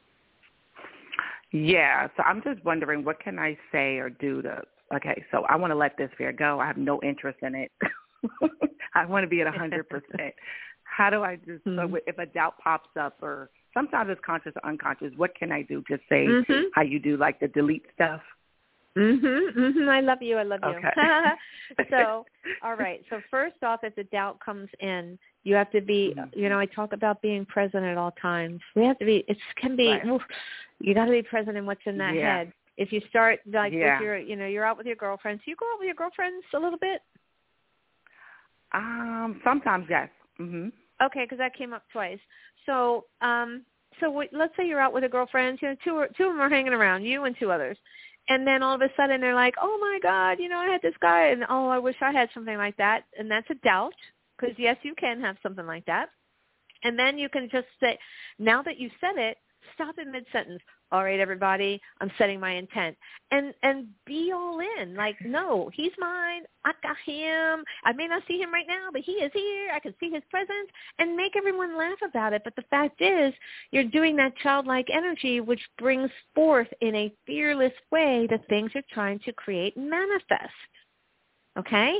Yeah. 1.54 2.08
So 2.18 2.24
I'm 2.24 2.42
just 2.44 2.63
wondering, 2.66 3.06
what 3.06 3.20
can 3.20 3.39
I 3.39 3.58
say 3.72 3.98
or 3.98 4.10
do 4.10 4.42
to? 4.42 4.62
Okay, 4.94 5.24
so 5.32 5.44
I 5.48 5.56
want 5.56 5.72
to 5.72 5.76
let 5.76 5.98
this 5.98 6.10
fear 6.18 6.34
go. 6.34 6.60
I 6.60 6.68
have 6.68 6.78
no 6.78 7.02
interest 7.02 7.39
in 7.42 7.56
it. 7.56 7.72
I 8.96 9.06
want 9.06 9.24
to 9.24 9.28
be 9.28 9.42
at 9.42 9.48
a 9.48 9.52
hundred 9.52 9.88
percent. 9.89 10.34
How 10.84 11.10
do 11.10 11.24
I 11.24 11.38
just? 11.38 11.66
Mm-hmm. 11.66 11.94
So 11.94 12.00
if 12.06 12.18
a 12.18 12.26
doubt 12.26 12.56
pops 12.63 12.89
up, 13.00 13.18
or 13.22 13.50
sometimes 13.74 14.10
it's 14.12 14.22
conscious 14.26 14.54
or 14.62 14.70
unconscious, 14.70 15.12
what 15.16 15.34
can 15.36 15.52
I 15.52 15.62
do? 15.62 15.84
Just 15.89 16.04
say 16.10 16.26
mm-hmm. 16.26 16.63
how 16.74 16.82
you 16.82 17.00
do, 17.00 17.18
like 17.18 17.39
the 17.39 17.48
delete 17.48 17.86
stuff. 17.94 18.22
Mhm. 18.98 19.54
Mhm. 19.56 19.89
I 19.89 20.02
love 20.02 20.22
you. 20.22 20.38
I 20.38 20.44
love 20.44 20.60
you. 20.63 20.70
Okay. 20.70 20.89
so, 21.89 22.26
all 22.63 22.76
right. 22.76 23.04
So 23.10 23.22
first 23.32 23.63
off, 23.63 23.80
if 23.84 23.96
the 23.96 24.04
doubt 24.06 24.39
comes 24.39 24.70
in, 24.80 25.18
you 25.44 25.56
have 25.56 25.72
to 25.72 25.82
be. 25.82 26.14
Mm-hmm. 26.18 26.40
You 26.40 26.50
know, 26.50 26.60
I 26.60 26.66
talk 26.66 26.94
about 26.94 27.22
being 27.22 27.46
present 27.46 27.84
at 27.84 27.98
all 27.98 28.12
times. 28.22 28.62
We 28.76 28.84
have 28.86 28.98
to 29.00 29.06
be. 29.06 29.24
It 29.28 29.38
can 29.58 29.76
be. 29.76 29.90
Right. 29.90 30.06
Oof, 30.06 30.22
you 30.80 30.94
got 30.94 31.06
to 31.06 31.12
be 31.12 31.22
present 31.22 31.58
in 31.58 31.66
what's 31.66 31.82
in 31.86 31.98
that 31.98 32.16
yeah. 32.16 32.38
head. 32.38 32.54
If 32.78 32.92
you 32.92 33.02
start 33.10 33.40
like 33.52 33.72
yeah. 33.72 34.00
with 34.00 34.04
your, 34.04 34.18
you 34.18 34.36
know, 34.36 34.48
you're 34.48 34.66
out 34.66 34.78
with 34.78 34.88
your 34.88 34.96
girlfriends. 34.96 35.44
Do 35.46 35.52
you 35.52 35.58
go 35.58 35.66
out 35.72 35.80
with 35.80 35.86
your 35.86 35.96
girlfriends 35.96 36.46
a 36.54 36.60
little 36.60 36.80
bit? 36.80 37.02
Um, 38.74 39.40
sometimes 39.44 39.86
yes. 39.90 40.10
Mhm. 40.40 40.72
Okay, 41.04 41.26
because 41.26 41.38
that 41.38 41.56
came 41.56 41.74
up 41.74 41.84
twice. 41.92 42.20
So, 42.66 43.06
um, 43.22 43.64
so 44.00 44.08
w- 44.08 44.30
let's 44.32 44.56
say 44.58 44.68
you're 44.68 44.80
out 44.80 44.94
with 44.94 45.04
a 45.04 45.10
girlfriend. 45.10 45.60
You 45.62 45.70
know, 45.70 45.76
two 45.84 45.96
or, 45.96 46.08
two 46.18 46.24
of 46.24 46.34
them 46.34 46.42
are 46.42 46.50
hanging 46.50 46.74
around, 46.74 47.04
you 47.04 47.26
and 47.26 47.36
two 47.38 47.52
others 47.52 47.78
and 48.30 48.48
then 48.48 48.64
all 48.64 48.74
of 48.74 48.82
a 48.82 48.90
sudden 48.96 49.20
they're 49.20 49.36
like, 49.36 49.56
"Oh 49.62 49.78
my 49.82 50.00
God, 50.02 50.40
you 50.40 50.48
know, 50.48 50.58
I 50.58 50.68
had 50.68 50.82
this 50.82 50.96
guy, 51.02 51.28
and 51.28 51.44
oh, 51.50 51.68
I 51.68 51.78
wish 51.78 51.98
I 52.02 52.12
had 52.12 52.30
something 52.34 52.58
like 52.58 52.78
that," 52.78 53.04
and 53.20 53.30
that's 53.30 53.50
a 53.50 53.56
doubt 53.56 53.94
because 54.44 54.60
yes, 54.60 54.78
you 54.84 54.94
can 54.96 55.22
have 55.22 55.38
something 55.42 55.66
like 55.66 55.86
that, 55.86 56.10
and 56.84 56.98
then 56.98 57.18
you 57.18 57.30
can 57.30 57.50
just 57.52 57.68
say, 57.80 57.98
now 58.40 58.62
that 58.64 58.78
you 58.80 58.90
said 59.00 59.18
it, 59.18 59.38
stop 59.76 59.98
in 59.98 60.12
mid 60.12 60.26
sentence 60.32 60.62
all 60.92 61.04
right 61.04 61.20
everybody 61.20 61.82
i'm 62.02 62.12
setting 62.18 62.40
my 62.40 62.52
intent. 62.52 62.96
And 63.32 63.54
and 63.64 63.88
be 64.06 64.32
all 64.34 64.60
in. 64.60 64.96
Like 64.96 65.16
no 65.26 65.70
he's 65.74 65.92
mine. 65.98 66.44
I 66.64 66.72
got 66.84 66.98
him. 67.06 67.64
I 67.84 67.94
may 67.94 68.08
not 68.08 68.24
see 68.28 68.38
him 68.40 68.54
right 68.54 68.68
now 68.68 68.90
but 68.92 69.02
he 69.02 69.14
is 69.14 69.32
here. 69.34 69.72
I 69.74 69.80
can 69.80 69.96
see 70.00 70.12
his 70.12 70.24
presence 70.30 70.70
and 71.00 71.18
make 71.18 71.36
everyone 71.36 71.78
laugh 71.78 71.98
about 72.08 72.34
it. 72.34 72.44
But 72.44 72.56
the 72.56 72.64
fact 72.70 73.02
is 73.02 73.34
you're 73.72 73.86
doing 73.86 74.16
that 74.18 74.38
childlike 74.38 74.88
energy 74.94 75.42
which 75.42 75.62
brings 75.80 76.12
forth 76.36 76.68
in 76.82 76.96
a 76.96 77.14
fearless 77.26 77.74
way 77.92 78.28
the 78.30 78.40
things 78.50 78.72
you're 78.74 78.84
trying 78.92 79.20
to 79.20 79.34
create 79.34 79.76
and 79.76 79.90
manifest. 79.90 80.54
Okay? 81.58 82.00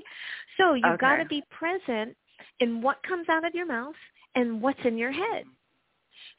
So 0.58 0.74
you've 0.74 0.86
okay. 0.86 1.02
got 1.02 1.18
to 1.18 1.26
be 1.26 1.44
present 1.50 2.16
in 2.60 2.82
what 2.82 2.98
comes 3.04 3.30
out 3.30 3.46
of 3.46 3.54
your 3.54 3.66
mouth 3.66 3.96
and 4.36 4.62
what's 4.62 4.80
in 4.86 4.98
your 4.98 5.12
head 5.12 5.46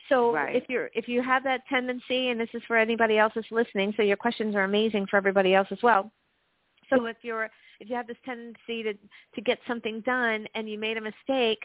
so 0.09 0.33
right. 0.33 0.55
if 0.55 0.65
you're 0.69 0.91
if 0.95 1.09
you 1.09 1.23
have 1.23 1.45
that 1.45 1.63
tendency, 1.69 2.29
and 2.29 2.39
this 2.39 2.49
is 2.53 2.63
for 2.67 2.77
anybody 2.77 3.19
else 3.19 3.33
that's 3.35 3.51
listening, 3.51 3.95
so 3.97 4.03
your 4.03 4.17
questions 4.17 4.55
are 4.55 4.65
amazing 4.65 5.07
for 5.11 5.17
everybody 5.17 5.55
else 5.55 5.69
as 5.71 5.79
well. 5.83 6.11
So 6.91 7.07
if 7.07 7.17
you're 7.23 7.49
if 7.81 7.89
you 7.89 7.97
have 7.97 8.07
this 8.07 8.17
tendency 8.25 8.83
to 8.83 8.95
to 9.35 9.41
get 9.41 9.59
something 9.67 10.01
done 10.03 10.47
and 10.55 10.69
you 10.69 10.79
made 10.79 10.99
a 10.99 11.01
mistake, 11.01 11.61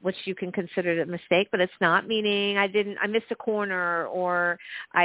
which 0.00 0.16
you 0.24 0.34
can 0.34 0.50
consider 0.50 0.92
it 0.92 1.06
a 1.06 1.10
mistake, 1.10 1.48
but 1.50 1.60
it's 1.60 1.72
not. 1.80 2.08
Meaning, 2.08 2.56
I 2.56 2.66
didn't, 2.66 2.96
I 3.02 3.06
missed 3.06 3.30
a 3.30 3.36
corner, 3.36 4.06
or 4.06 4.58
I, 4.94 5.04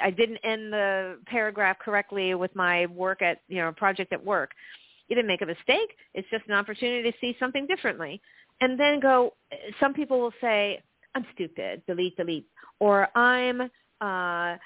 I, 0.00 0.06
I 0.08 0.10
didn't 0.10 0.38
end 0.44 0.72
the 0.72 1.18
paragraph 1.26 1.78
correctly 1.78 2.34
with 2.34 2.54
my 2.54 2.86
work 2.86 3.22
at, 3.22 3.40
you 3.48 3.56
know, 3.56 3.72
project 3.72 4.12
at 4.12 4.22
work. 4.22 4.50
You 5.08 5.16
didn't 5.16 5.28
make 5.28 5.42
a 5.42 5.46
mistake. 5.46 5.96
It's 6.14 6.28
just 6.30 6.46
an 6.48 6.54
opportunity 6.54 7.10
to 7.10 7.16
see 7.20 7.36
something 7.38 7.66
differently, 7.66 8.20
and 8.60 8.78
then 8.78 9.00
go. 9.00 9.34
Some 9.80 9.94
people 9.94 10.20
will 10.20 10.34
say, 10.40 10.82
I'm 11.14 11.26
stupid, 11.34 11.82
delete, 11.86 12.16
delete, 12.16 12.46
or 12.80 13.08
I'm 13.16 13.70
uh 14.00 14.56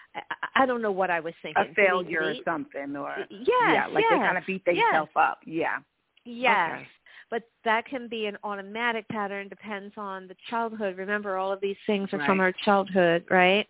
I 0.54 0.66
don't 0.66 0.82
know 0.82 0.92
what 0.92 1.10
I 1.10 1.20
was 1.20 1.32
thinking. 1.42 1.64
A 1.70 1.74
failure 1.74 2.20
delete, 2.20 2.20
delete. 2.20 2.40
or 2.40 2.44
something 2.52 2.96
or 2.96 3.14
yes, 3.30 3.48
yeah, 3.48 3.86
like 3.86 4.04
yes, 4.08 4.10
they 4.10 4.16
kind 4.18 4.38
of 4.38 4.44
beat 4.46 4.64
themselves 4.64 5.10
yes. 5.16 5.22
up. 5.22 5.38
Yeah. 5.46 5.78
Yes. 6.24 6.70
Okay. 6.74 6.88
But 7.30 7.44
that 7.64 7.86
can 7.86 8.08
be 8.08 8.26
an 8.26 8.36
automatic 8.44 9.08
pattern, 9.08 9.48
depends 9.48 9.94
on 9.96 10.28
the 10.28 10.36
childhood. 10.50 10.98
Remember 10.98 11.38
all 11.38 11.50
of 11.50 11.62
these 11.62 11.78
things 11.86 12.12
are 12.12 12.18
right. 12.18 12.26
from 12.26 12.40
our 12.40 12.52
childhood, 12.52 13.24
right? 13.30 13.66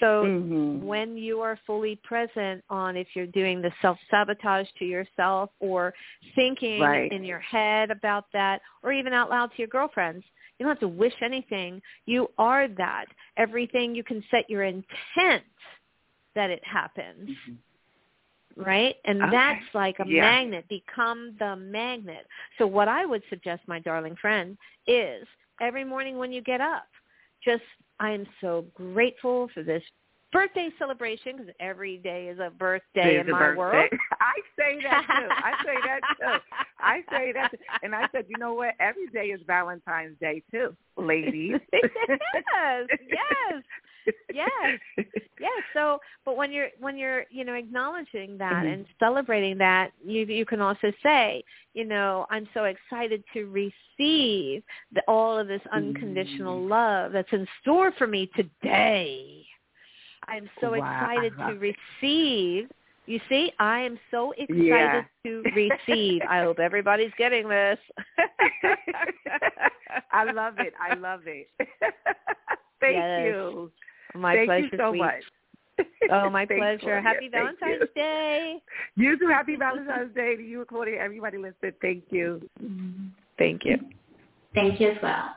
So 0.00 0.24
mm-hmm. 0.24 0.84
when 0.84 1.16
you 1.16 1.40
are 1.40 1.58
fully 1.66 2.00
present 2.02 2.64
on 2.68 2.96
if 2.96 3.08
you're 3.14 3.26
doing 3.26 3.62
the 3.62 3.72
self-sabotage 3.80 4.66
to 4.78 4.84
yourself 4.84 5.50
or 5.60 5.94
thinking 6.34 6.80
right. 6.80 7.12
in 7.12 7.24
your 7.24 7.38
head 7.38 7.90
about 7.90 8.26
that 8.32 8.60
or 8.82 8.92
even 8.92 9.12
out 9.12 9.30
loud 9.30 9.50
to 9.52 9.58
your 9.58 9.68
girlfriends, 9.68 10.24
you 10.58 10.66
don't 10.66 10.70
have 10.70 10.80
to 10.80 10.88
wish 10.88 11.14
anything. 11.22 11.80
You 12.06 12.28
are 12.38 12.68
that. 12.68 13.06
Everything 13.36 13.94
you 13.94 14.04
can 14.04 14.22
set 14.30 14.48
your 14.48 14.64
intent 14.64 15.44
that 16.34 16.50
it 16.50 16.62
happens. 16.64 17.30
Mm-hmm 17.30 17.54
right? 18.56 18.96
And 19.04 19.22
okay. 19.22 19.30
that's 19.30 19.64
like 19.74 19.96
a 19.98 20.04
yeah. 20.06 20.22
magnet. 20.22 20.64
Become 20.68 21.34
the 21.38 21.56
magnet. 21.56 22.26
So 22.58 22.66
what 22.66 22.88
I 22.88 23.04
would 23.06 23.22
suggest, 23.30 23.62
my 23.66 23.80
darling 23.80 24.16
friend, 24.20 24.56
is 24.86 25.26
every 25.60 25.84
morning 25.84 26.18
when 26.18 26.32
you 26.32 26.42
get 26.42 26.60
up, 26.60 26.86
just 27.44 27.62
I 28.00 28.10
am 28.10 28.26
so 28.40 28.66
grateful 28.74 29.48
for 29.54 29.62
this 29.62 29.82
birthday 30.34 30.68
celebration 30.78 31.36
because 31.36 31.54
every 31.60 31.98
day 31.98 32.26
is 32.26 32.38
a 32.38 32.50
birthday 32.50 33.20
in 33.20 33.30
my 33.30 33.38
birthday. 33.38 33.58
world. 33.58 33.90
I 34.20 34.34
say 34.58 34.78
that 34.82 35.06
too. 35.06 35.28
I 35.30 35.52
say 35.64 35.74
that 35.86 36.00
too. 36.20 36.56
I 36.80 37.00
say 37.10 37.32
that, 37.32 37.50
too. 37.52 37.56
and 37.82 37.94
I 37.94 38.08
said, 38.12 38.26
you 38.28 38.36
know 38.38 38.52
what? 38.52 38.74
Every 38.80 39.06
day 39.08 39.26
is 39.26 39.40
Valentine's 39.46 40.18
Day 40.20 40.42
too, 40.50 40.76
ladies. 40.98 41.60
yes, 41.72 42.86
yes 43.08 43.62
yes 44.34 44.78
yes 45.40 45.62
so 45.72 45.98
but 46.26 46.36
when 46.36 46.52
you're 46.52 46.68
when 46.78 46.98
you're 46.98 47.24
you 47.30 47.44
know 47.44 47.54
acknowledging 47.54 48.36
that 48.36 48.52
mm-hmm. 48.52 48.66
and 48.66 48.86
celebrating 48.98 49.56
that 49.56 49.92
you 50.04 50.26
you 50.26 50.44
can 50.44 50.60
also 50.60 50.92
say 51.02 51.42
you 51.72 51.84
know 51.84 52.26
i'm 52.30 52.46
so 52.52 52.64
excited 52.64 53.22
to 53.32 53.46
receive 53.46 54.62
the, 54.92 55.02
all 55.08 55.38
of 55.38 55.48
this 55.48 55.62
unconditional 55.72 56.58
mm-hmm. 56.58 56.70
love 56.70 57.12
that's 57.12 57.32
in 57.32 57.46
store 57.62 57.92
for 57.92 58.06
me 58.06 58.30
today 58.36 59.46
i'm 60.28 60.48
so 60.60 60.70
wow. 60.70 61.10
excited 61.10 61.32
to 61.36 61.72
receive 62.00 62.68
you 63.06 63.20
see, 63.28 63.52
I 63.58 63.80
am 63.80 63.98
so 64.10 64.32
excited 64.32 64.64
yeah. 64.64 65.02
to 65.26 65.42
receive. 65.54 66.22
I 66.28 66.42
hope 66.42 66.58
everybody's 66.58 67.12
getting 67.18 67.48
this. 67.48 67.78
I 70.10 70.24
love 70.32 70.54
it. 70.58 70.72
I 70.80 70.94
love 70.94 71.20
it. 71.26 71.48
Thank 72.80 72.96
yes. 72.96 73.26
you. 73.26 73.70
My 74.14 74.34
Thank 74.34 74.48
pleasure. 74.48 74.68
you 74.72 74.78
so 74.78 74.90
sweet. 74.90 74.98
much. 75.00 75.22
Oh, 76.10 76.30
my 76.30 76.46
Thanks, 76.46 76.60
pleasure. 76.60 76.78
Claudia. 76.78 77.02
Happy 77.02 77.28
Thank 77.30 77.58
Valentine's 77.60 77.90
you. 77.94 78.02
Day. 78.02 78.62
You 78.96 79.18
too. 79.18 79.28
Happy 79.28 79.56
Valentine's 79.56 80.14
Day 80.14 80.36
to 80.36 80.42
you, 80.42 80.64
Claudia. 80.66 80.98
Everybody 80.98 81.36
listen. 81.36 81.72
Thank 81.82 82.04
you. 82.10 82.40
Thank 83.38 83.64
you. 83.64 83.78
Thank 84.54 84.80
you 84.80 84.92
as 84.92 84.98
well. 85.02 85.36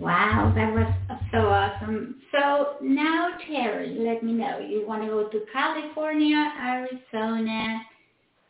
Wow, 0.00 0.52
that 0.54 0.72
was 0.72 0.94
so 1.32 1.38
awesome. 1.38 2.20
So 2.30 2.76
now, 2.80 3.30
Terrie, 3.48 3.98
let 3.98 4.22
me 4.22 4.32
know. 4.32 4.60
You 4.60 4.86
want 4.86 5.02
to 5.02 5.08
go 5.08 5.28
to 5.28 5.44
California, 5.52 6.52
Arizona, 6.62 7.80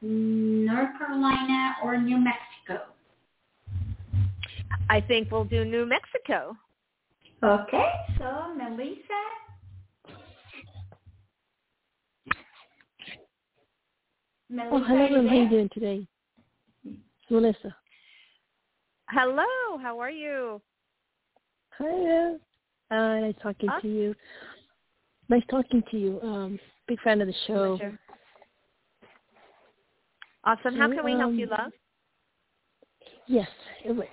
North 0.03 0.99
Carolina, 0.99 1.77
or 1.83 1.99
New 1.99 2.19
Mexico? 2.19 2.85
I 4.91 5.01
think 5.01 5.31
we'll 5.31 5.45
do 5.45 5.65
New 5.65 5.87
Mexico. 5.87 6.55
Okay, 7.43 7.93
so 8.19 8.55
Melissa. 8.55 8.99
Oh, 14.51 14.57
Melissa 14.57 14.75
oh, 14.75 14.85
hello, 14.85 15.21
you 15.23 15.29
How 15.29 15.35
are 15.35 15.43
you 15.43 15.49
doing 15.49 15.71
today? 15.73 16.07
Melissa. 17.31 17.75
Hello, 19.09 19.79
how 19.81 19.99
are 19.99 20.11
you? 20.11 20.61
Hi, 21.79 22.35
uh, 22.91 23.21
nice 23.21 23.35
talking 23.43 23.69
huh? 23.69 23.81
to 23.81 23.89
you. 23.89 24.15
Nice 25.29 25.43
talking 25.49 25.83
to 25.91 25.99
you. 25.99 26.21
Um, 26.23 26.59
big 26.89 27.01
fan 27.03 27.21
of 27.21 27.29
the 27.29 27.35
show. 27.47 27.77
Pleasure. 27.77 27.99
Awesome. 30.45 30.77
How 30.77 30.89
can 30.89 31.05
we 31.05 31.13
um, 31.13 31.19
help 31.21 31.35
you, 31.35 31.47
love? 31.47 31.73
Yes. 33.27 33.49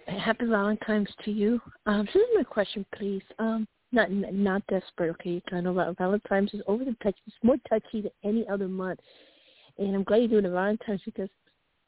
Happy 0.07 0.45
Valentine's 0.45 1.09
to 1.23 1.31
you. 1.31 1.59
Um, 1.85 2.05
this 2.05 2.15
is 2.15 2.29
my 2.35 2.43
question, 2.43 2.85
please. 2.95 3.23
Um, 3.39 3.67
not 3.91 4.11
not 4.11 4.61
desperate, 4.67 5.09
okay? 5.11 5.41
I 5.51 5.61
know 5.61 5.95
Valentine's 5.97 6.53
is 6.53 6.61
over 6.67 6.83
the 6.83 6.95
touch. 7.01 7.15
It's 7.25 7.35
more 7.41 7.55
touchy 7.69 8.01
than 8.01 8.11
any 8.23 8.47
other 8.47 8.67
month, 8.67 8.99
and 9.77 9.95
I'm 9.95 10.03
glad 10.03 10.17
you're 10.17 10.27
doing 10.27 10.43
the 10.43 10.49
Valentine's 10.49 11.01
because 11.05 11.29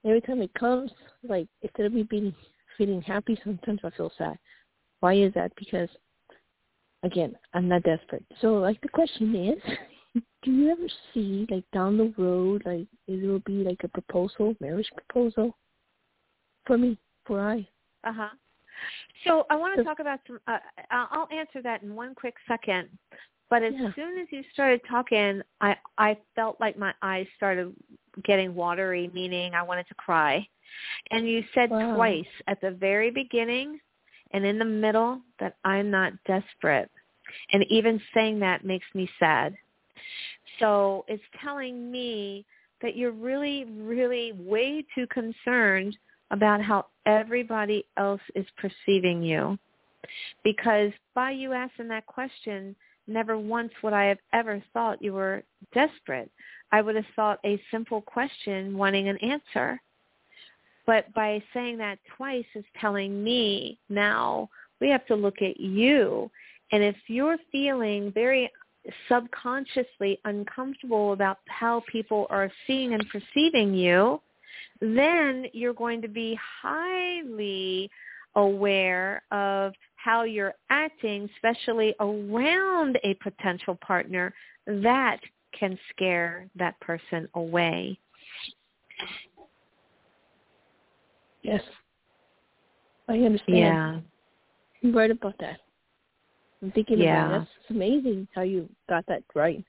every 0.05 0.21
time 0.21 0.41
it 0.41 0.53
comes, 0.53 0.91
like 1.27 1.47
instead 1.61 1.85
of 1.85 1.93
me 1.93 2.03
being 2.03 2.33
feeling 2.77 3.01
happy, 3.01 3.37
sometimes 3.43 3.81
I 3.83 3.89
feel 3.91 4.11
sad. 4.17 4.37
Why 4.99 5.13
is 5.13 5.33
that? 5.33 5.51
Because 5.57 5.89
again, 7.03 7.35
I'm 7.53 7.67
not 7.67 7.83
desperate. 7.83 8.25
So 8.41 8.55
like 8.55 8.79
the 8.81 8.89
question 8.89 9.35
is, 9.35 10.21
do 10.43 10.51
you 10.51 10.71
ever 10.71 10.87
see 11.13 11.47
like 11.49 11.65
down 11.73 11.97
the 11.97 12.13
road, 12.17 12.63
like 12.65 12.87
it 13.07 13.23
will 13.23 13.39
be 13.39 13.63
like 13.63 13.81
a 13.83 13.87
proposal, 13.87 14.55
marriage 14.59 14.91
proposal 14.95 15.55
for 16.65 16.77
me, 16.77 16.97
for 17.25 17.39
I? 17.39 17.67
Uh 18.03 18.13
huh. 18.13 18.29
So 19.25 19.45
I 19.49 19.55
want 19.55 19.77
to 19.77 19.83
talk 19.83 19.99
about 19.99 20.19
some. 20.27 20.39
Uh, 20.47 20.59
I'll 20.91 21.27
answer 21.31 21.61
that 21.63 21.81
in 21.83 21.95
one 21.95 22.13
quick 22.13 22.35
second. 22.47 22.89
But 23.49 23.63
as 23.63 23.73
yeah. 23.75 23.89
soon 23.95 24.17
as 24.19 24.27
you 24.29 24.43
started 24.53 24.81
talking, 24.89 25.41
I 25.61 25.75
I 25.97 26.17
felt 26.35 26.59
like 26.59 26.77
my 26.77 26.93
eyes 27.01 27.27
started 27.37 27.73
getting 28.23 28.53
watery, 28.53 29.09
meaning 29.13 29.53
I 29.53 29.63
wanted 29.63 29.87
to 29.87 29.95
cry. 29.95 30.47
And 31.11 31.27
you 31.27 31.43
said 31.55 31.69
wow. 31.69 31.95
twice 31.95 32.25
at 32.47 32.59
the 32.61 32.71
very 32.71 33.09
beginning 33.09 33.79
and 34.31 34.45
in 34.45 34.59
the 34.59 34.65
middle 34.65 35.21
that 35.39 35.55
I'm 35.63 35.89
not 35.91 36.13
desperate. 36.25 36.89
And 37.51 37.65
even 37.69 38.01
saying 38.13 38.39
that 38.39 38.65
makes 38.65 38.85
me 38.93 39.09
sad. 39.19 39.55
So 40.59 41.05
it's 41.07 41.23
telling 41.41 41.91
me 41.91 42.45
that 42.81 42.95
you're 42.95 43.11
really, 43.11 43.65
really 43.65 44.33
way 44.33 44.85
too 44.95 45.07
concerned 45.07 45.97
about 46.31 46.61
how 46.61 46.85
everybody 47.05 47.85
else 47.97 48.21
is 48.35 48.45
perceiving 48.57 49.21
you. 49.21 49.57
Because 50.43 50.91
by 51.15 51.31
you 51.31 51.53
asking 51.53 51.87
that 51.89 52.05
question, 52.05 52.75
never 53.07 53.37
once 53.37 53.71
would 53.83 53.93
I 53.93 54.05
have 54.05 54.19
ever 54.33 54.61
thought 54.73 55.01
you 55.01 55.13
were 55.13 55.43
desperate. 55.73 56.29
I 56.71 56.81
would 56.81 56.95
have 56.95 57.05
thought 57.15 57.39
a 57.45 57.61
simple 57.71 58.01
question 58.01 58.77
wanting 58.77 59.09
an 59.09 59.17
answer. 59.17 59.81
But 60.87 61.13
by 61.13 61.43
saying 61.53 61.77
that 61.77 61.99
twice 62.15 62.45
is 62.55 62.65
telling 62.79 63.23
me 63.23 63.77
now 63.89 64.49
we 64.81 64.89
have 64.89 65.05
to 65.07 65.15
look 65.15 65.41
at 65.41 65.59
you. 65.59 66.31
And 66.71 66.83
if 66.83 66.95
you're 67.07 67.37
feeling 67.51 68.11
very 68.13 68.49
subconsciously 69.09 70.19
uncomfortable 70.25 71.13
about 71.13 71.39
how 71.47 71.83
people 71.91 72.25
are 72.29 72.49
seeing 72.65 72.93
and 72.93 73.05
perceiving 73.09 73.73
you, 73.73 74.21
then 74.79 75.45
you're 75.53 75.73
going 75.73 76.01
to 76.01 76.07
be 76.07 76.39
highly 76.61 77.89
aware 78.35 79.23
of 79.31 79.73
how 79.95 80.23
you're 80.23 80.53
acting, 80.69 81.29
especially 81.35 81.95
around 81.99 82.97
a 83.03 83.13
potential 83.15 83.77
partner, 83.85 84.33
that 84.67 85.19
can 85.57 85.77
scare 85.89 86.47
that 86.55 86.79
person 86.79 87.27
away. 87.33 87.99
Yes. 91.47 91.61
I 93.07 93.13
understand. 93.13 93.57
Yeah. 93.57 93.99
You're 94.81 94.93
right 94.93 95.09
about 95.09 95.35
that. 95.39 95.59
I'm 96.61 96.71
thinking 96.71 96.99
yeah. 96.99 97.27
about 97.27 97.41
it. 97.41 97.47
It's 97.61 97.71
amazing 97.71 98.27
how 98.35 98.41
you 98.41 98.67
got 98.89 99.05
that 99.07 99.23
right. 99.33 99.63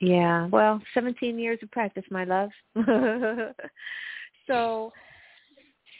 Yeah. 0.00 0.46
Well, 0.46 0.80
17 0.94 1.38
years 1.38 1.58
of 1.62 1.70
practice, 1.70 2.04
my 2.10 2.24
love. 2.24 2.48
so 4.46 4.92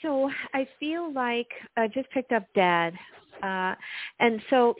so 0.01 0.31
I 0.55 0.67
feel 0.79 1.13
like 1.13 1.49
I 1.77 1.87
just 1.87 2.09
picked 2.09 2.31
up 2.31 2.43
dad. 2.55 2.93
Uh 3.43 3.75
and 4.19 4.41
so 4.49 4.73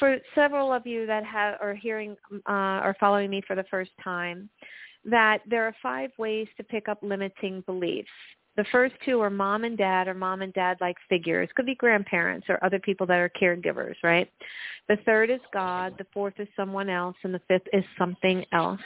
for 0.00 0.18
several 0.34 0.72
of 0.72 0.84
you 0.84 1.06
that 1.06 1.24
have 1.24 1.58
are 1.60 1.74
hearing 1.74 2.16
uh 2.48 2.80
or 2.82 2.96
following 2.98 3.30
me 3.30 3.40
for 3.46 3.54
the 3.54 3.64
first 3.70 3.92
time 4.02 4.50
that 5.04 5.38
there 5.48 5.64
are 5.64 5.74
five 5.80 6.10
ways 6.18 6.48
to 6.56 6.64
pick 6.64 6.88
up 6.88 6.98
limiting 7.02 7.62
beliefs. 7.66 8.08
The 8.58 8.64
first 8.72 8.96
two 9.04 9.20
are 9.20 9.30
mom 9.30 9.62
and 9.62 9.78
dad 9.78 10.08
or 10.08 10.14
mom 10.14 10.42
and 10.42 10.52
dad 10.52 10.78
like 10.80 10.96
figures. 11.08 11.48
Could 11.54 11.66
be 11.66 11.76
grandparents 11.76 12.48
or 12.48 12.62
other 12.64 12.80
people 12.80 13.06
that 13.06 13.20
are 13.20 13.30
caregivers, 13.40 13.94
right? 14.02 14.28
The 14.88 14.96
third 15.06 15.30
is 15.30 15.38
God. 15.52 15.94
The 15.96 16.06
fourth 16.12 16.34
is 16.38 16.48
someone 16.56 16.90
else. 16.90 17.14
And 17.22 17.32
the 17.32 17.40
fifth 17.46 17.68
is 17.72 17.84
something 17.96 18.44
else. 18.50 18.80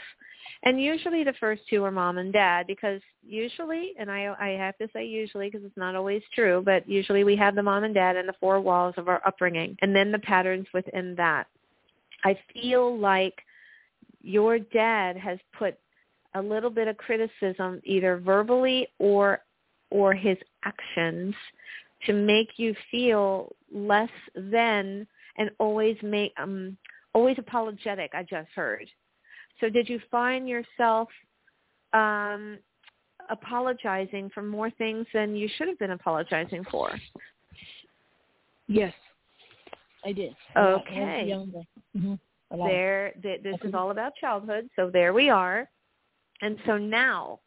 And 0.65 0.79
usually 0.79 1.25
the 1.25 1.33
first 1.41 1.63
two 1.71 1.83
are 1.85 1.91
mom 1.91 2.19
and 2.19 2.35
dad 2.35 2.67
because 2.67 3.01
usually, 3.27 3.95
and 3.99 4.11
I, 4.11 4.35
I 4.39 4.49
have 4.59 4.77
to 4.77 4.89
say 4.93 5.07
usually 5.07 5.49
because 5.49 5.65
it's 5.65 5.77
not 5.79 5.97
always 5.97 6.21
true, 6.35 6.63
but 6.63 6.87
usually 6.87 7.25
we 7.25 7.35
have 7.37 7.55
the 7.55 7.63
mom 7.63 7.85
and 7.85 7.95
dad 7.95 8.17
in 8.17 8.27
the 8.27 8.35
four 8.41 8.61
walls 8.61 8.93
of 8.99 9.09
our 9.09 9.23
upbringing 9.27 9.75
and 9.81 9.97
then 9.97 10.13
the 10.13 10.19
patterns 10.19 10.67
within 10.75 11.15
that. 11.17 11.47
I 12.25 12.39
feel 12.53 12.99
like 12.99 13.41
your 14.21 14.59
dad 14.59 15.17
has 15.17 15.39
put 15.59 15.79
a 16.35 16.43
little 16.43 16.71
bit 16.71 16.89
of 16.89 16.99
criticism 16.99 17.81
either 17.85 18.19
verbally 18.19 18.87
or 18.99 19.41
or 19.93 20.15
his 20.15 20.39
actions 20.65 21.35
to 22.07 22.13
make 22.13 22.49
you 22.57 22.75
feel 22.91 23.55
less 23.73 24.11
than 24.35 25.07
and 25.37 25.51
always 25.59 25.97
make 26.03 26.33
um 26.39 26.77
always 27.15 27.37
apologetic. 27.39 28.11
I 28.15 28.23
just 28.23 28.49
heard. 28.55 28.89
So 29.61 29.69
did 29.69 29.89
you 29.89 30.01
find 30.11 30.49
yourself 30.49 31.09
um 31.93 32.59
apologizing 33.31 34.31
for 34.35 34.43
more 34.43 34.71
things 34.71 35.07
than 35.15 35.37
you 35.37 35.49
should 35.57 35.69
have 35.69 35.79
been 35.79 35.93
apologizing 35.93 36.65
for? 36.71 36.91
Yes, 38.67 38.95
I 40.05 40.13
did. 40.13 40.35
Okay. 40.57 41.35
Mm-hmm. 41.97 42.15
There, 42.67 43.13
th- 43.23 43.43
this 43.43 43.57
is 43.65 43.75
all 43.75 43.91
about 43.91 44.13
childhood. 44.21 44.69
So 44.77 44.91
there 44.91 45.13
we 45.13 45.31
are. 45.31 45.69
And 46.43 46.59
so 46.67 46.77
now, 46.77 47.41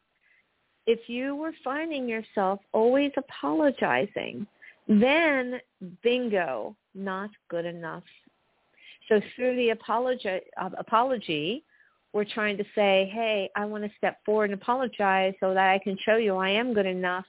if 0.86 1.08
you 1.08 1.34
were 1.34 1.52
finding 1.64 2.08
yourself 2.08 2.60
always 2.72 3.10
apologizing, 3.16 4.46
then 4.88 5.60
bingo, 6.02 6.76
not 6.94 7.30
good 7.48 7.64
enough. 7.64 8.04
So 9.08 9.20
through 9.34 9.56
the 9.56 9.70
apology, 9.70 10.40
uh, 10.60 10.70
apology, 10.78 11.64
we're 12.12 12.24
trying 12.24 12.56
to 12.56 12.64
say, 12.74 13.10
hey, 13.12 13.50
I 13.56 13.64
want 13.64 13.84
to 13.84 13.90
step 13.98 14.18
forward 14.24 14.50
and 14.50 14.60
apologize 14.60 15.34
so 15.40 15.52
that 15.54 15.70
I 15.70 15.78
can 15.78 15.98
show 16.04 16.16
you 16.16 16.36
I 16.36 16.50
am 16.50 16.72
good 16.72 16.86
enough, 16.86 17.26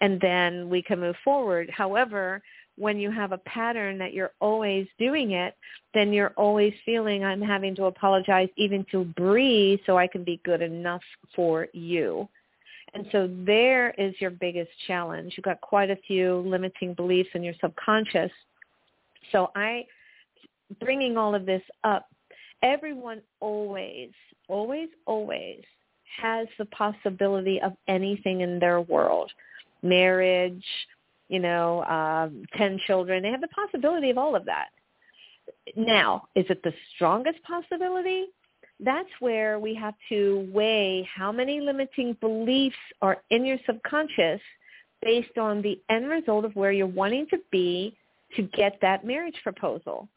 and 0.00 0.20
then 0.20 0.68
we 0.70 0.82
can 0.82 1.00
move 1.00 1.16
forward. 1.24 1.68
However, 1.70 2.40
when 2.78 2.98
you 2.98 3.10
have 3.10 3.32
a 3.32 3.38
pattern 3.38 3.98
that 3.98 4.14
you're 4.14 4.32
always 4.40 4.86
doing 4.98 5.32
it, 5.32 5.54
then 5.92 6.12
you're 6.12 6.32
always 6.36 6.72
feeling 6.86 7.24
I'm 7.24 7.42
having 7.42 7.74
to 7.76 7.84
apologize 7.84 8.48
even 8.56 8.86
to 8.92 9.04
breathe 9.04 9.80
so 9.84 9.98
I 9.98 10.06
can 10.06 10.24
be 10.24 10.40
good 10.44 10.62
enough 10.62 11.02
for 11.36 11.68
you. 11.72 12.28
And 12.94 13.06
so 13.12 13.30
there 13.46 13.90
is 13.92 14.14
your 14.20 14.30
biggest 14.30 14.70
challenge. 14.86 15.34
You've 15.36 15.44
got 15.44 15.60
quite 15.60 15.90
a 15.90 15.96
few 16.06 16.38
limiting 16.46 16.94
beliefs 16.94 17.30
in 17.34 17.42
your 17.42 17.54
subconscious. 17.60 18.32
So 19.32 19.50
I, 19.54 19.86
bringing 20.80 21.16
all 21.16 21.34
of 21.34 21.46
this 21.46 21.62
up, 21.84 22.08
everyone 22.62 23.22
always, 23.38 24.10
always, 24.48 24.88
always 25.06 25.60
has 26.20 26.48
the 26.58 26.64
possibility 26.66 27.60
of 27.60 27.72
anything 27.86 28.40
in 28.40 28.58
their 28.58 28.80
world. 28.80 29.30
Marriage, 29.82 30.64
you 31.28 31.38
know, 31.38 31.84
um, 31.84 32.44
10 32.56 32.80
children. 32.86 33.22
They 33.22 33.30
have 33.30 33.40
the 33.40 33.48
possibility 33.48 34.10
of 34.10 34.18
all 34.18 34.34
of 34.34 34.44
that. 34.46 34.68
Now, 35.76 36.24
is 36.34 36.44
it 36.50 36.62
the 36.62 36.72
strongest 36.94 37.38
possibility? 37.44 38.26
That's 38.82 39.08
where 39.20 39.58
we 39.58 39.74
have 39.74 39.94
to 40.08 40.48
weigh 40.52 41.08
how 41.14 41.30
many 41.30 41.60
limiting 41.60 42.16
beliefs 42.20 42.76
are 43.02 43.18
in 43.30 43.44
your 43.44 43.58
subconscious 43.66 44.40
based 45.02 45.36
on 45.38 45.60
the 45.62 45.80
end 45.90 46.08
result 46.08 46.44
of 46.44 46.56
where 46.56 46.72
you're 46.72 46.86
wanting 46.86 47.26
to 47.30 47.38
be 47.50 47.96
to 48.36 48.42
get 48.42 48.78
that 48.80 49.04
marriage 49.04 49.36
proposal. 49.42 50.08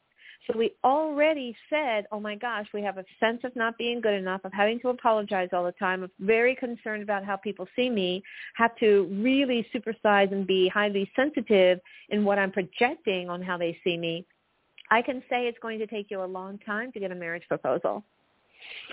So 0.48 0.58
we 0.58 0.74
already 0.84 1.56
said, 1.70 2.06
oh 2.12 2.20
my 2.20 2.36
gosh, 2.36 2.68
we 2.74 2.82
have 2.82 2.98
a 2.98 3.06
sense 3.20 3.42
of 3.46 3.56
not 3.56 3.78
being 3.78 4.02
good 4.02 4.14
enough, 4.14 4.42
of 4.44 4.52
having 4.52 4.80
to 4.82 4.90
apologize 4.90 5.50
all 5.54 5.64
the 5.64 5.72
time, 5.74 6.04
of 6.04 6.12
very 6.20 6.54
concerned 6.56 7.02
about 7.02 7.24
how 7.24 7.38
people 7.38 7.68
see 7.76 7.90
me, 7.90 8.22
have 8.56 8.76
to 8.78 9.08
really 9.22 9.66
supersize 9.74 10.32
and 10.34 10.46
be 10.46 10.68
highly 10.68 11.10
sensitive 11.16 11.80
in 12.10 12.26
what 12.26 12.40
I'm 12.40 12.52
projecting 12.52 13.30
on 13.30 13.42
how 13.42 13.58
they 13.58 13.78
see 13.86 13.98
me. 13.98 14.26
I 14.92 15.02
can 15.02 15.24
say 15.30 15.48
it's 15.48 15.60
going 15.62 15.80
to 15.80 15.88
take 15.88 16.12
you 16.12 16.22
a 16.22 16.26
long 16.26 16.60
time 16.60 16.92
to 16.92 17.00
get 17.00 17.12
a 17.12 17.16
marriage 17.16 17.48
proposal 17.48 18.04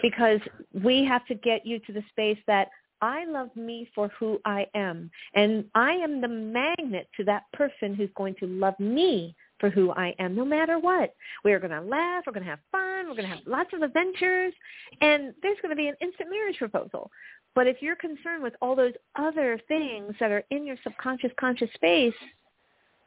because 0.03 0.41
we 0.73 1.05
have 1.05 1.27
to 1.27 1.35
get 1.35 1.67
you 1.67 1.79
to 1.81 1.93
the 1.93 2.03
space 2.11 2.39
that 2.47 2.69
I 3.03 3.25
love 3.25 3.55
me 3.57 3.89
for 3.95 4.09
who 4.19 4.41
I 4.45 4.67
am. 4.75 5.11
And 5.35 5.65
I 5.75 5.93
am 5.93 6.21
the 6.21 6.29
magnet 6.29 7.09
to 7.17 7.25
that 7.25 7.45
person 7.53 7.95
who's 7.95 8.11
going 8.15 8.35
to 8.41 8.47
love 8.47 8.79
me 8.79 9.35
for 9.59 9.71
who 9.71 9.93
I 9.93 10.15
am, 10.19 10.35
no 10.35 10.45
matter 10.45 10.79
what. 10.79 11.15
We're 11.45 11.61
going 11.61 11.71
to 11.71 11.81
laugh. 11.81 12.25
We're 12.27 12.33
going 12.33 12.45
to 12.45 12.51
have 12.51 12.61
fun. 12.73 13.09
We're 13.09 13.17
going 13.17 13.29
to 13.29 13.35
have 13.35 13.47
lots 13.47 13.71
of 13.73 13.83
adventures. 13.83 14.53
And 15.01 15.35
there's 15.43 15.59
going 15.63 15.71
to 15.71 15.77
be 15.77 15.89
an 15.89 15.97
instant 16.01 16.31
marriage 16.31 16.59
proposal. 16.59 17.11
But 17.55 17.67
if 17.67 17.79
you're 17.81 17.97
concerned 17.97 18.43
with 18.43 18.55
all 18.63 18.77
those 18.77 18.95
other 19.17 19.61
things 19.69 20.15
that 20.21 20.31
are 20.31 20.45
in 20.51 20.65
your 20.65 20.77
subconscious 20.83 21.33
conscious 21.39 21.71
space, 21.75 22.15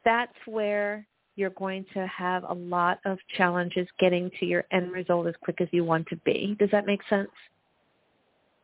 that's 0.04 0.36
where 0.46 1.06
you're 1.36 1.50
going 1.50 1.84
to 1.94 2.06
have 2.06 2.44
a 2.48 2.54
lot 2.54 2.98
of 3.04 3.18
challenges 3.36 3.88
getting 3.98 4.30
to 4.38 4.46
your 4.46 4.64
end 4.72 4.92
result 4.92 5.26
as 5.26 5.34
quick 5.42 5.60
as 5.60 5.68
you 5.72 5.84
want 5.84 6.06
to 6.08 6.16
be. 6.24 6.56
Does 6.58 6.70
that 6.70 6.86
make 6.86 7.00
sense? 7.08 7.30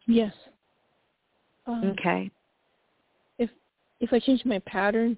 Yes. 0.07 0.33
Um, 1.67 1.95
okay. 1.99 2.31
If 3.39 3.51
if 4.01 4.13
I 4.13 4.19
change 4.21 4.45
my 4.45 4.61
pattern, 4.61 5.17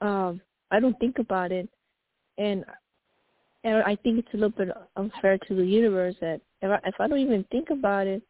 um, 0.00 0.40
I 0.70 0.80
don't 0.80 0.98
think 1.00 1.18
about 1.18 1.52
it 1.52 1.68
and 2.38 2.64
and 3.64 3.82
I 3.82 3.96
think 3.96 4.18
it's 4.18 4.28
a 4.32 4.36
little 4.36 4.50
bit 4.50 4.68
unfair 4.96 5.38
to 5.38 5.54
the 5.54 5.64
universe 5.64 6.14
that 6.20 6.40
if 6.62 6.70
I, 6.70 6.88
if 6.88 6.94
I 7.00 7.08
don't 7.08 7.18
even 7.18 7.44
think 7.50 7.70
about 7.70 8.06
it, 8.06 8.22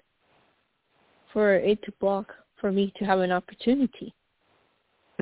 for 1.32 1.56
it 1.56 1.82
to 1.84 1.92
block 2.00 2.32
for 2.60 2.72
me 2.72 2.92
to 2.98 3.04
have 3.04 3.18
an 3.20 3.32
opportunity. 3.32 4.14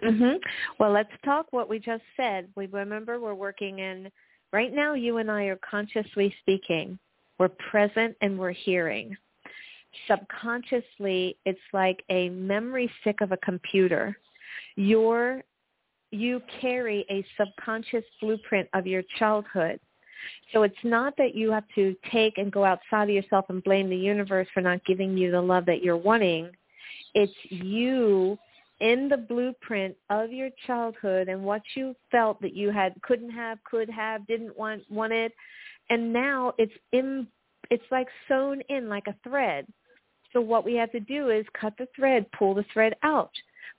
Mhm. 0.02 0.40
Well, 0.78 0.90
let's 0.90 1.12
talk 1.24 1.46
what 1.52 1.68
we 1.68 1.78
just 1.78 2.02
said. 2.16 2.48
We 2.56 2.66
remember 2.66 3.20
we're 3.20 3.34
working 3.34 3.78
in 3.78 4.10
right 4.52 4.72
now. 4.72 4.94
You 4.94 5.18
and 5.18 5.30
I 5.30 5.44
are 5.44 5.58
consciously 5.68 6.34
speaking. 6.40 6.98
We're 7.38 7.50
present 7.70 8.16
and 8.20 8.38
we're 8.38 8.52
hearing. 8.52 9.16
Subconsciously, 10.08 11.36
it's 11.44 11.60
like 11.72 12.04
a 12.08 12.28
memory 12.30 12.90
stick 13.00 13.20
of 13.20 13.32
a 13.32 13.36
computer. 13.38 14.16
You're 14.76 15.42
you 16.10 16.40
carry 16.60 17.04
a 17.10 17.26
subconscious 17.36 18.04
blueprint 18.20 18.68
of 18.72 18.86
your 18.86 19.02
childhood. 19.18 19.80
So 20.52 20.62
it's 20.62 20.74
not 20.84 21.16
that 21.16 21.34
you 21.34 21.50
have 21.50 21.64
to 21.74 21.96
take 22.12 22.38
and 22.38 22.52
go 22.52 22.64
outside 22.64 23.08
of 23.08 23.14
yourself 23.14 23.46
and 23.48 23.62
blame 23.64 23.90
the 23.90 23.96
universe 23.96 24.46
for 24.54 24.60
not 24.60 24.84
giving 24.84 25.16
you 25.18 25.32
the 25.32 25.40
love 25.40 25.66
that 25.66 25.82
you're 25.82 25.96
wanting. 25.96 26.50
It's 27.14 27.32
you 27.50 28.38
in 28.84 29.08
the 29.08 29.16
blueprint 29.16 29.96
of 30.10 30.30
your 30.30 30.50
childhood 30.66 31.28
and 31.28 31.42
what 31.42 31.62
you 31.74 31.96
felt 32.10 32.40
that 32.42 32.54
you 32.54 32.70
had 32.70 32.92
couldn't 33.02 33.30
have, 33.30 33.58
could 33.64 33.88
have, 33.88 34.26
didn't 34.26 34.56
want 34.56 34.82
wanted, 34.90 35.32
and 35.88 36.12
now 36.12 36.52
it's 36.58 36.72
in 36.92 37.26
it's 37.70 37.84
like 37.90 38.06
sewn 38.28 38.60
in 38.68 38.90
like 38.90 39.06
a 39.06 39.16
thread. 39.26 39.66
So 40.34 40.40
what 40.42 40.66
we 40.66 40.74
have 40.74 40.92
to 40.92 41.00
do 41.00 41.30
is 41.30 41.46
cut 41.58 41.72
the 41.78 41.88
thread, 41.96 42.26
pull 42.38 42.54
the 42.54 42.64
thread 42.74 42.94
out. 43.02 43.30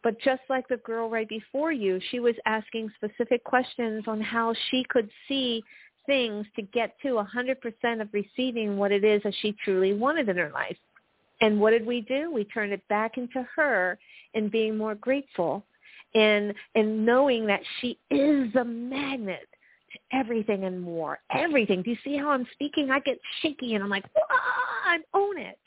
But 0.04 0.20
just 0.22 0.42
like 0.50 0.68
the 0.68 0.78
girl 0.78 1.08
right 1.08 1.30
before 1.30 1.72
you, 1.72 2.00
she 2.10 2.20
was 2.20 2.36
asking 2.48 2.90
specific 2.96 3.44
questions 3.44 4.06
on 4.08 4.20
how 4.22 4.56
she 4.70 4.84
could 4.90 5.10
see 5.28 5.64
things 6.08 6.48
to 6.56 6.64
get 6.64 6.96
to 7.02 7.24
100% 7.24 8.02
of 8.02 8.08
receiving 8.12 8.78
what 8.78 8.92
it 8.92 9.04
is 9.04 9.22
that 9.24 9.36
she 9.42 9.56
truly 9.64 9.94
wanted 9.94 10.30
in 10.30 10.38
her 10.38 10.52
life. 10.52 10.78
And 11.42 11.60
what 11.60 11.72
did 11.72 11.86
we 11.86 12.02
do? 12.02 12.32
We 12.32 12.46
turned 12.46 12.74
it 12.74 12.88
back 12.88 13.18
into 13.18 13.46
her 13.56 13.98
and 14.34 14.52
being 14.52 14.78
more 14.78 14.96
grateful 14.96 15.66
and 16.14 16.54
and 16.76 17.06
knowing 17.06 17.46
that 17.48 17.62
she 17.80 18.00
is 18.10 18.56
a 18.56 18.64
magnet 18.64 19.48
to 19.92 20.18
everything 20.18 20.64
and 20.64 20.82
more. 20.82 21.20
Everything. 21.32 21.82
Do 21.82 21.92
you 21.92 21.98
see 22.04 22.18
how 22.18 22.30
I'm 22.30 22.48
speaking? 22.54 22.90
I 22.90 23.00
get 23.00 23.20
shaky 23.42 23.76
and 23.76 23.84
I'm 23.84 23.90
like, 23.90 24.06
I 24.86 25.00
own 25.14 25.38
it. 25.38 25.60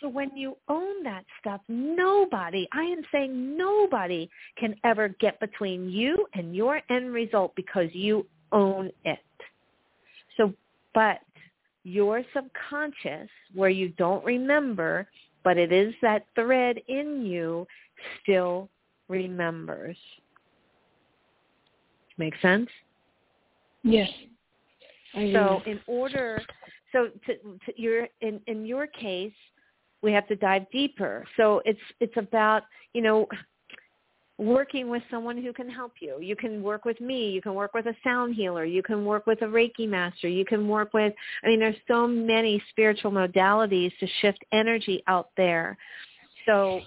So 0.00 0.08
when 0.08 0.36
you 0.36 0.56
own 0.68 1.02
that 1.04 1.24
stuff, 1.40 1.60
nobody, 1.68 2.68
I 2.72 2.82
am 2.82 3.02
saying 3.10 3.56
nobody 3.56 4.28
can 4.58 4.74
ever 4.84 5.08
get 5.20 5.40
between 5.40 5.88
you 5.88 6.26
and 6.34 6.54
your 6.54 6.82
end 6.90 7.12
result 7.12 7.54
because 7.56 7.88
you 7.92 8.26
own 8.52 8.90
it. 9.04 9.18
So, 10.36 10.52
but 10.92 11.20
your 11.86 12.24
subconscious, 12.34 13.28
where 13.54 13.70
you 13.70 13.90
don't 13.90 14.24
remember, 14.24 15.06
but 15.44 15.56
it 15.56 15.70
is 15.70 15.94
that 16.02 16.26
thread 16.34 16.80
in 16.88 17.24
you, 17.24 17.64
still 18.20 18.68
remembers. 19.08 19.96
Make 22.18 22.34
sense? 22.42 22.68
Yes. 23.84 24.10
so 25.14 25.60
in 25.64 25.78
order, 25.86 26.42
so 26.90 27.08
to, 27.26 27.34
to 27.36 27.80
your 27.80 28.08
in 28.20 28.40
in 28.48 28.66
your 28.66 28.88
case, 28.88 29.32
we 30.02 30.10
have 30.10 30.26
to 30.26 30.34
dive 30.34 30.68
deeper. 30.72 31.24
So 31.36 31.62
it's 31.64 31.78
it's 32.00 32.16
about, 32.16 32.64
you 32.94 33.02
know, 33.02 33.28
working 34.38 34.90
with 34.90 35.02
someone 35.10 35.42
who 35.42 35.52
can 35.52 35.68
help 35.68 35.92
you. 36.00 36.18
You 36.20 36.36
can 36.36 36.62
work 36.62 36.84
with 36.84 37.00
me, 37.00 37.30
you 37.30 37.40
can 37.40 37.54
work 37.54 37.72
with 37.74 37.86
a 37.86 37.94
sound 38.04 38.34
healer, 38.34 38.64
you 38.64 38.82
can 38.82 39.04
work 39.04 39.26
with 39.26 39.40
a 39.42 39.46
Reiki 39.46 39.88
master, 39.88 40.28
you 40.28 40.44
can 40.44 40.68
work 40.68 40.92
with 40.92 41.14
I 41.42 41.48
mean 41.48 41.60
there's 41.60 41.76
so 41.88 42.06
many 42.06 42.62
spiritual 42.70 43.10
modalities 43.10 43.92
to 44.00 44.06
shift 44.20 44.44
energy 44.52 45.02
out 45.06 45.30
there. 45.36 45.76
So 46.44 46.80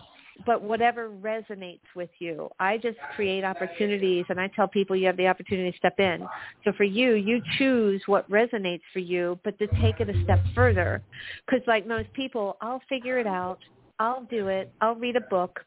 but 0.46 0.62
whatever 0.62 1.10
resonates 1.10 1.82
with 1.96 2.10
you. 2.20 2.50
I 2.60 2.78
just 2.78 2.98
create 3.16 3.44
opportunities 3.44 4.26
and 4.30 4.40
I 4.40 4.48
tell 4.56 4.68
people 4.68 4.96
you 4.96 5.08
have 5.08 5.18
the 5.18 5.28
opportunity 5.28 5.72
to 5.72 5.78
step 5.78 6.00
in. 6.00 6.26
So 6.64 6.72
for 6.78 6.84
you, 6.84 7.16
you 7.16 7.42
choose 7.58 8.02
what 8.06 8.30
resonates 8.30 8.82
for 8.94 9.00
you, 9.00 9.40
but 9.44 9.58
to 9.60 9.68
take 9.82 10.00
it 10.00 10.10
a 10.10 10.24
step 10.24 10.40
further. 10.56 11.02
Because 11.46 11.66
like 11.68 11.86
most 11.86 12.12
people, 12.14 12.58
I'll 12.62 12.82
figure 12.88 13.20
it 13.20 13.28
out. 13.28 13.60
I'll 14.00 14.24
do 14.24 14.48
it. 14.48 14.72
I'll 14.80 14.96
read 14.96 15.18
a 15.18 15.22
book, 15.22 15.60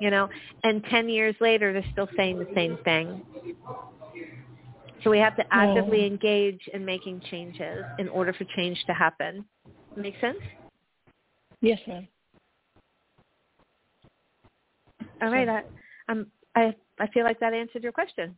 you 0.00 0.10
know, 0.10 0.28
and 0.64 0.84
10 0.84 1.08
years 1.08 1.34
later, 1.40 1.72
they're 1.72 1.84
still 1.92 2.08
saying 2.16 2.38
the 2.38 2.48
same 2.54 2.78
thing. 2.84 3.22
So 5.04 5.10
we 5.10 5.18
have 5.18 5.36
to 5.36 5.44
actively 5.52 6.06
engage 6.06 6.60
in 6.72 6.84
making 6.84 7.22
changes 7.30 7.84
in 7.98 8.08
order 8.08 8.32
for 8.32 8.44
change 8.56 8.82
to 8.86 8.94
happen. 8.94 9.44
Make 9.96 10.14
sense? 10.20 10.38
Yes, 11.60 11.78
ma'am. 11.86 12.08
All 15.22 15.30
right. 15.30 15.48
I, 15.48 15.62
um, 16.08 16.26
I 16.54 16.74
I 17.00 17.06
feel 17.08 17.24
like 17.24 17.40
that 17.40 17.52
answered 17.54 17.82
your 17.82 17.92
question. 17.92 18.36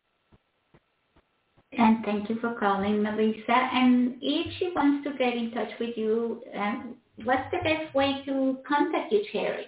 And 1.72 2.04
thank 2.04 2.28
you 2.28 2.38
for 2.40 2.54
calling, 2.54 3.02
Melissa. 3.02 3.52
And 3.52 4.16
if 4.20 4.52
she 4.58 4.72
wants 4.74 5.08
to 5.08 5.16
get 5.16 5.34
in 5.34 5.52
touch 5.52 5.70
with 5.78 5.96
you, 5.96 6.42
um, 6.54 6.96
what's 7.24 7.48
the 7.52 7.58
best 7.58 7.94
way 7.94 8.22
to 8.26 8.58
contact 8.66 9.12
you, 9.12 9.24
Terrie? 9.32 9.64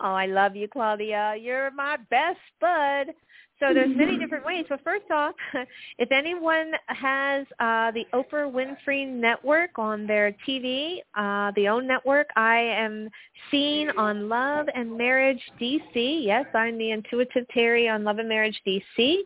Oh, 0.00 0.12
I 0.12 0.26
love 0.26 0.56
you, 0.56 0.68
Claudia. 0.68 1.34
You're 1.40 1.70
my 1.70 1.96
best 2.10 2.38
bud. 2.60 3.14
So 3.58 3.66
there's 3.74 3.96
many 3.96 4.18
different 4.18 4.44
ways. 4.44 4.66
But 4.68 4.82
first 4.84 5.10
off, 5.10 5.34
if 5.98 6.10
anyone 6.12 6.72
has 6.86 7.46
uh, 7.58 7.90
the 7.92 8.04
Oprah 8.12 8.50
Winfrey 8.50 9.08
Network 9.08 9.70
on 9.78 10.06
their 10.06 10.36
TV, 10.46 10.98
uh, 11.16 11.52
the 11.56 11.68
OWN 11.68 11.86
network, 11.86 12.28
I 12.36 12.58
am 12.58 13.08
seen 13.50 13.90
on 13.96 14.28
Love 14.28 14.66
and 14.74 14.96
Marriage 14.96 15.42
DC. 15.60 16.24
Yes, 16.24 16.46
I'm 16.54 16.78
the 16.78 16.90
intuitive 16.90 17.46
Terrie 17.56 17.92
on 17.92 18.04
Love 18.04 18.18
and 18.18 18.28
Marriage 18.28 18.60
DC. 18.66 19.20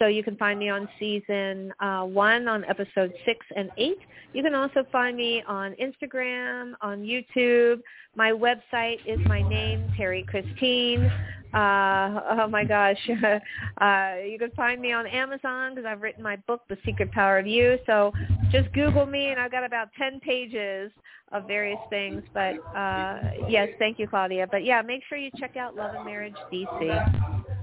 So 0.00 0.06
you 0.06 0.24
can 0.24 0.34
find 0.36 0.58
me 0.58 0.70
on 0.70 0.88
season 0.98 1.74
uh, 1.78 2.04
one 2.04 2.48
on 2.48 2.64
episode 2.64 3.12
six 3.26 3.44
and 3.54 3.70
eight. 3.76 3.98
You 4.32 4.42
can 4.42 4.54
also 4.54 4.86
find 4.90 5.14
me 5.14 5.42
on 5.46 5.74
Instagram, 5.74 6.72
on 6.80 7.02
YouTube. 7.02 7.80
My 8.16 8.30
website 8.30 8.98
is 9.06 9.18
my 9.26 9.46
name, 9.46 9.92
Terrie 9.98 10.26
Christine. 10.26 11.04
Uh, 11.52 12.20
oh 12.30 12.48
my 12.48 12.64
gosh. 12.64 12.98
uh, 13.80 14.14
you 14.24 14.38
can 14.38 14.50
find 14.56 14.80
me 14.80 14.92
on 14.92 15.06
Amazon 15.06 15.74
because 15.74 15.86
I've 15.86 16.00
written 16.00 16.22
my 16.22 16.36
book, 16.36 16.62
The 16.70 16.78
Secret 16.84 17.10
Power 17.12 17.38
of 17.38 17.46
You. 17.46 17.76
So 17.86 18.12
just 18.50 18.72
Google 18.72 19.04
me 19.04 19.26
and 19.26 19.38
I've 19.38 19.50
got 19.50 19.64
about 19.64 19.88
10 19.98 20.20
pages 20.20 20.90
of 21.32 21.46
various 21.46 21.80
things. 21.90 22.22
But 22.32 22.54
uh, 22.74 23.18
yes, 23.48 23.68
thank 23.78 23.98
you, 23.98 24.08
Claudia. 24.08 24.46
But 24.50 24.64
yeah, 24.64 24.80
make 24.80 25.02
sure 25.08 25.18
you 25.18 25.30
check 25.38 25.56
out 25.56 25.76
Love 25.76 25.94
and 25.94 26.06
Marriage 26.06 26.36
DC. 26.50 27.59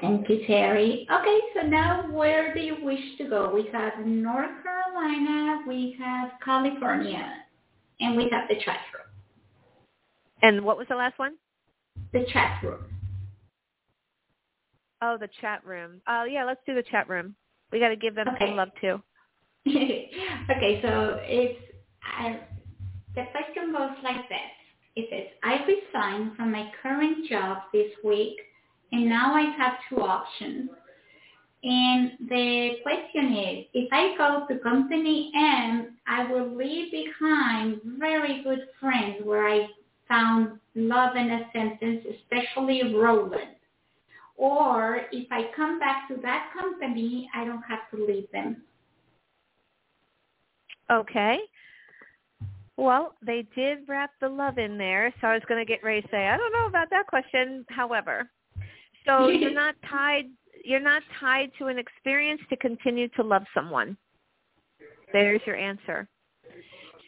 Thank 0.00 0.28
you, 0.28 0.44
Terrie. 0.48 1.04
Okay, 1.10 1.40
so 1.54 1.66
now 1.66 2.08
where 2.12 2.54
do 2.54 2.60
you 2.60 2.76
wish 2.82 3.00
to 3.18 3.28
go? 3.28 3.52
We 3.52 3.68
have 3.72 4.06
North 4.06 4.62
Carolina, 4.62 5.62
we 5.66 5.96
have 5.98 6.30
California, 6.44 7.32
and 8.00 8.16
we 8.16 8.28
have 8.30 8.48
the 8.48 8.54
chat 8.64 8.78
room. 8.94 9.06
And 10.42 10.64
what 10.64 10.78
was 10.78 10.86
the 10.88 10.94
last 10.94 11.18
one? 11.18 11.34
The 12.12 12.24
chat 12.32 12.62
room. 12.62 12.84
Oh, 15.02 15.16
the 15.18 15.28
chat 15.40 15.64
room. 15.66 16.00
Oh, 16.06 16.24
yeah, 16.24 16.44
let's 16.44 16.60
do 16.66 16.74
the 16.74 16.84
chat 16.84 17.08
room. 17.08 17.34
We 17.72 17.80
got 17.80 17.88
to 17.88 17.96
give 17.96 18.14
them 18.14 18.28
Okay. 18.28 18.46
some 18.46 18.56
love 18.56 18.68
too. 18.80 19.02
okay, 19.68 20.80
so 20.82 21.18
it's 21.22 21.60
uh, 22.20 22.34
the 23.14 23.24
question 23.32 23.72
goes 23.72 23.96
like 24.04 24.28
this. 24.28 24.38
It 24.96 25.08
says, 25.10 25.26
I 25.42 25.64
resigned 25.64 26.36
from 26.36 26.52
my 26.52 26.70
current 26.80 27.28
job 27.28 27.58
this 27.72 27.90
week, 28.04 28.36
and 28.94 29.08
now 29.08 29.34
I 29.34 29.42
have 29.58 29.72
two 29.88 30.00
options. 30.00 30.70
And 31.64 32.12
the 32.28 32.76
question 32.82 33.36
is, 33.36 33.64
if 33.74 33.88
I 33.92 34.14
go 34.16 34.46
to 34.48 34.60
company 34.60 35.32
M, 35.34 35.96
I 36.06 36.30
will 36.30 36.54
leave 36.54 36.92
behind 36.92 37.80
very 37.98 38.44
good 38.44 38.68
friends 38.78 39.16
where 39.24 39.48
I 39.48 39.66
found 40.08 40.60
love 40.76 41.16
and 41.16 41.42
acceptance, 41.42 42.04
especially 42.20 42.94
Roland. 42.94 43.56
Or 44.36 45.06
if 45.10 45.26
I 45.32 45.50
come 45.56 45.80
back 45.80 46.06
to 46.08 46.16
that 46.22 46.50
company, 46.56 47.28
I 47.34 47.44
don't 47.44 47.62
have 47.62 47.90
to 47.94 48.06
leave 48.06 48.30
them. 48.32 48.62
Okay. 50.92 51.38
Well, 52.76 53.14
they 53.26 53.46
did 53.56 53.88
wrap 53.88 54.10
the 54.20 54.28
love 54.28 54.58
in 54.58 54.78
there, 54.78 55.12
so 55.20 55.26
I 55.28 55.34
was 55.34 55.42
going 55.48 55.64
to 55.64 55.68
get 55.68 55.82
ready 55.82 56.02
to 56.02 56.08
say, 56.12 56.28
I 56.28 56.36
don't 56.36 56.52
know 56.52 56.66
about 56.66 56.90
that 56.90 57.08
question. 57.08 57.64
However, 57.70 58.28
so 59.06 59.28
you're 59.28 59.52
not 59.52 59.74
tied 59.90 60.26
you're 60.64 60.80
not 60.80 61.02
tied 61.20 61.50
to 61.58 61.66
an 61.66 61.78
experience 61.78 62.40
to 62.48 62.56
continue 62.56 63.08
to 63.08 63.22
love 63.22 63.42
someone. 63.54 63.98
There's 65.12 65.42
your 65.46 65.56
answer. 65.56 66.08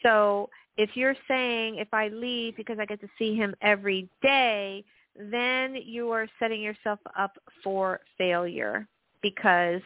So 0.03 0.49
if 0.77 0.91
you're 0.93 1.15
saying 1.27 1.77
if 1.77 1.91
I 1.91 2.09
leave 2.09 2.55
because 2.55 2.77
I 2.79 2.85
get 2.85 3.01
to 3.01 3.07
see 3.17 3.35
him 3.35 3.55
every 3.61 4.07
day, 4.21 4.85
then 5.15 5.75
you 5.83 6.11
are 6.11 6.27
setting 6.39 6.61
yourself 6.61 6.99
up 7.17 7.37
for 7.63 7.99
failure 8.17 8.87
because 9.23 9.81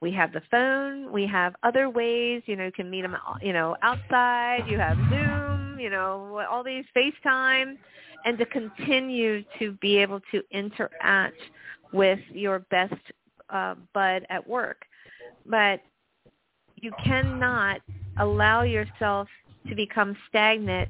we 0.00 0.10
have 0.12 0.32
the 0.32 0.42
phone, 0.50 1.12
we 1.12 1.26
have 1.26 1.54
other 1.62 1.90
ways, 1.90 2.42
you 2.46 2.56
know, 2.56 2.64
you 2.64 2.72
can 2.72 2.90
meet 2.90 3.02
them, 3.02 3.16
you 3.42 3.52
know, 3.52 3.76
outside, 3.82 4.64
you 4.66 4.78
have 4.78 4.96
Zoom, 5.10 5.78
you 5.78 5.90
know, 5.90 6.42
all 6.50 6.64
these 6.64 6.84
FaceTime, 6.96 7.76
and 8.24 8.38
to 8.38 8.46
continue 8.46 9.44
to 9.58 9.72
be 9.80 9.98
able 9.98 10.20
to 10.30 10.42
interact 10.50 11.36
with 11.92 12.18
your 12.30 12.60
best 12.70 12.94
uh, 13.50 13.74
bud 13.92 14.26
at 14.30 14.46
work. 14.46 14.82
But 15.46 15.80
you 16.76 16.92
cannot 17.04 17.80
allow 18.18 18.62
yourself 18.62 19.28
to 19.68 19.74
become 19.74 20.16
stagnant 20.28 20.88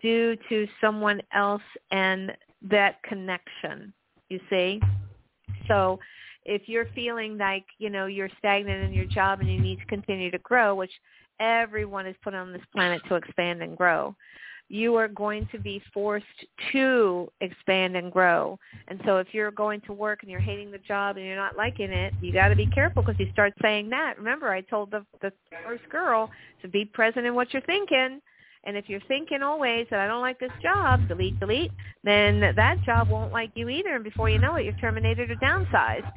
due 0.00 0.36
to 0.48 0.66
someone 0.80 1.22
else 1.32 1.62
and 1.90 2.32
that 2.62 3.02
connection, 3.02 3.92
you 4.28 4.40
see? 4.50 4.80
So 5.68 5.98
if 6.44 6.62
you're 6.66 6.88
feeling 6.94 7.38
like, 7.38 7.64
you 7.78 7.88
know, 7.88 8.06
you're 8.06 8.28
stagnant 8.38 8.84
in 8.84 8.92
your 8.92 9.04
job 9.04 9.40
and 9.40 9.50
you 9.50 9.60
need 9.60 9.78
to 9.78 9.86
continue 9.86 10.30
to 10.30 10.38
grow, 10.38 10.74
which 10.74 10.92
everyone 11.40 12.06
is 12.06 12.16
put 12.22 12.34
on 12.34 12.52
this 12.52 12.62
planet 12.72 13.00
to 13.08 13.14
expand 13.14 13.62
and 13.62 13.76
grow, 13.76 14.14
you 14.72 14.96
are 14.96 15.06
going 15.06 15.46
to 15.52 15.58
be 15.58 15.82
forced 15.92 16.24
to 16.72 17.30
expand 17.42 17.94
and 17.94 18.10
grow. 18.10 18.58
And 18.88 18.98
so 19.04 19.18
if 19.18 19.26
you're 19.32 19.50
going 19.50 19.82
to 19.82 19.92
work 19.92 20.22
and 20.22 20.30
you're 20.30 20.40
hating 20.40 20.70
the 20.70 20.78
job 20.78 21.18
and 21.18 21.26
you're 21.26 21.36
not 21.36 21.58
liking 21.58 21.92
it, 21.92 22.14
you 22.22 22.32
got 22.32 22.48
to 22.48 22.56
be 22.56 22.64
careful 22.66 23.02
because 23.02 23.20
you 23.20 23.30
start 23.32 23.52
saying 23.60 23.90
that. 23.90 24.16
Remember, 24.16 24.48
I 24.48 24.62
told 24.62 24.90
the, 24.90 25.04
the 25.20 25.30
first 25.66 25.86
girl 25.90 26.30
to 26.62 26.68
be 26.68 26.86
present 26.86 27.26
in 27.26 27.34
what 27.34 27.52
you're 27.52 27.60
thinking. 27.62 28.22
And 28.64 28.74
if 28.74 28.88
you're 28.88 29.02
thinking 29.08 29.42
always 29.42 29.86
that 29.90 30.00
I 30.00 30.06
don't 30.06 30.22
like 30.22 30.40
this 30.40 30.52
job, 30.62 31.06
delete, 31.06 31.38
delete, 31.38 31.72
then 32.02 32.40
that 32.40 32.82
job 32.86 33.10
won't 33.10 33.30
like 33.30 33.50
you 33.54 33.68
either. 33.68 33.94
And 33.94 34.02
before 34.02 34.30
you 34.30 34.38
know 34.38 34.56
it, 34.56 34.64
you're 34.64 34.72
terminated 34.80 35.30
or 35.30 35.36
downsized. 35.36 36.10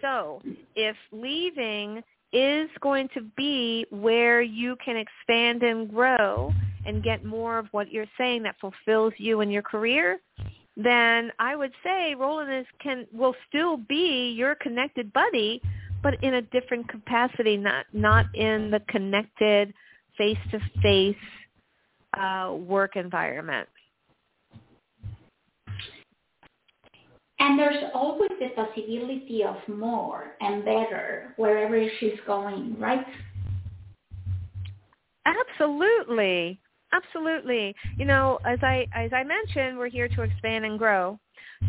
So 0.00 0.40
if 0.74 0.96
leaving 1.12 2.02
is 2.32 2.70
going 2.80 3.10
to 3.12 3.20
be 3.36 3.84
where 3.90 4.40
you 4.40 4.74
can 4.82 4.96
expand 4.96 5.62
and 5.62 5.92
grow 5.92 6.50
and 6.86 7.02
get 7.02 7.24
more 7.24 7.58
of 7.58 7.66
what 7.72 7.90
you're 7.90 8.06
saying 8.18 8.42
that 8.44 8.56
fulfills 8.60 9.12
you 9.16 9.40
in 9.40 9.50
your 9.50 9.62
career, 9.62 10.20
then 10.76 11.30
I 11.38 11.54
would 11.56 11.72
say 11.82 12.14
Roland 12.14 12.52
is 12.52 12.66
can 12.82 13.06
will 13.12 13.34
still 13.48 13.76
be 13.76 14.34
your 14.36 14.54
connected 14.56 15.12
buddy, 15.12 15.62
but 16.02 16.22
in 16.22 16.34
a 16.34 16.42
different 16.42 16.88
capacity, 16.88 17.56
not 17.56 17.86
not 17.92 18.26
in 18.34 18.70
the 18.70 18.80
connected 18.88 19.72
face 20.18 20.38
to 20.50 20.60
face 20.82 21.16
work 22.66 22.96
environment. 22.96 23.68
And 27.40 27.58
there's 27.58 27.84
always 27.92 28.30
the 28.40 28.50
possibility 28.54 29.42
of 29.44 29.56
more 29.68 30.34
and 30.40 30.64
better 30.64 31.34
wherever 31.36 31.86
she's 31.98 32.18
going, 32.26 32.76
right? 32.78 33.04
Absolutely. 35.26 36.60
Absolutely. 36.94 37.74
You 37.98 38.04
know, 38.04 38.38
as 38.46 38.58
I 38.62 38.86
as 38.94 39.10
I 39.12 39.24
mentioned, 39.24 39.78
we're 39.78 39.88
here 39.88 40.08
to 40.08 40.22
expand 40.22 40.64
and 40.64 40.78
grow. 40.78 41.18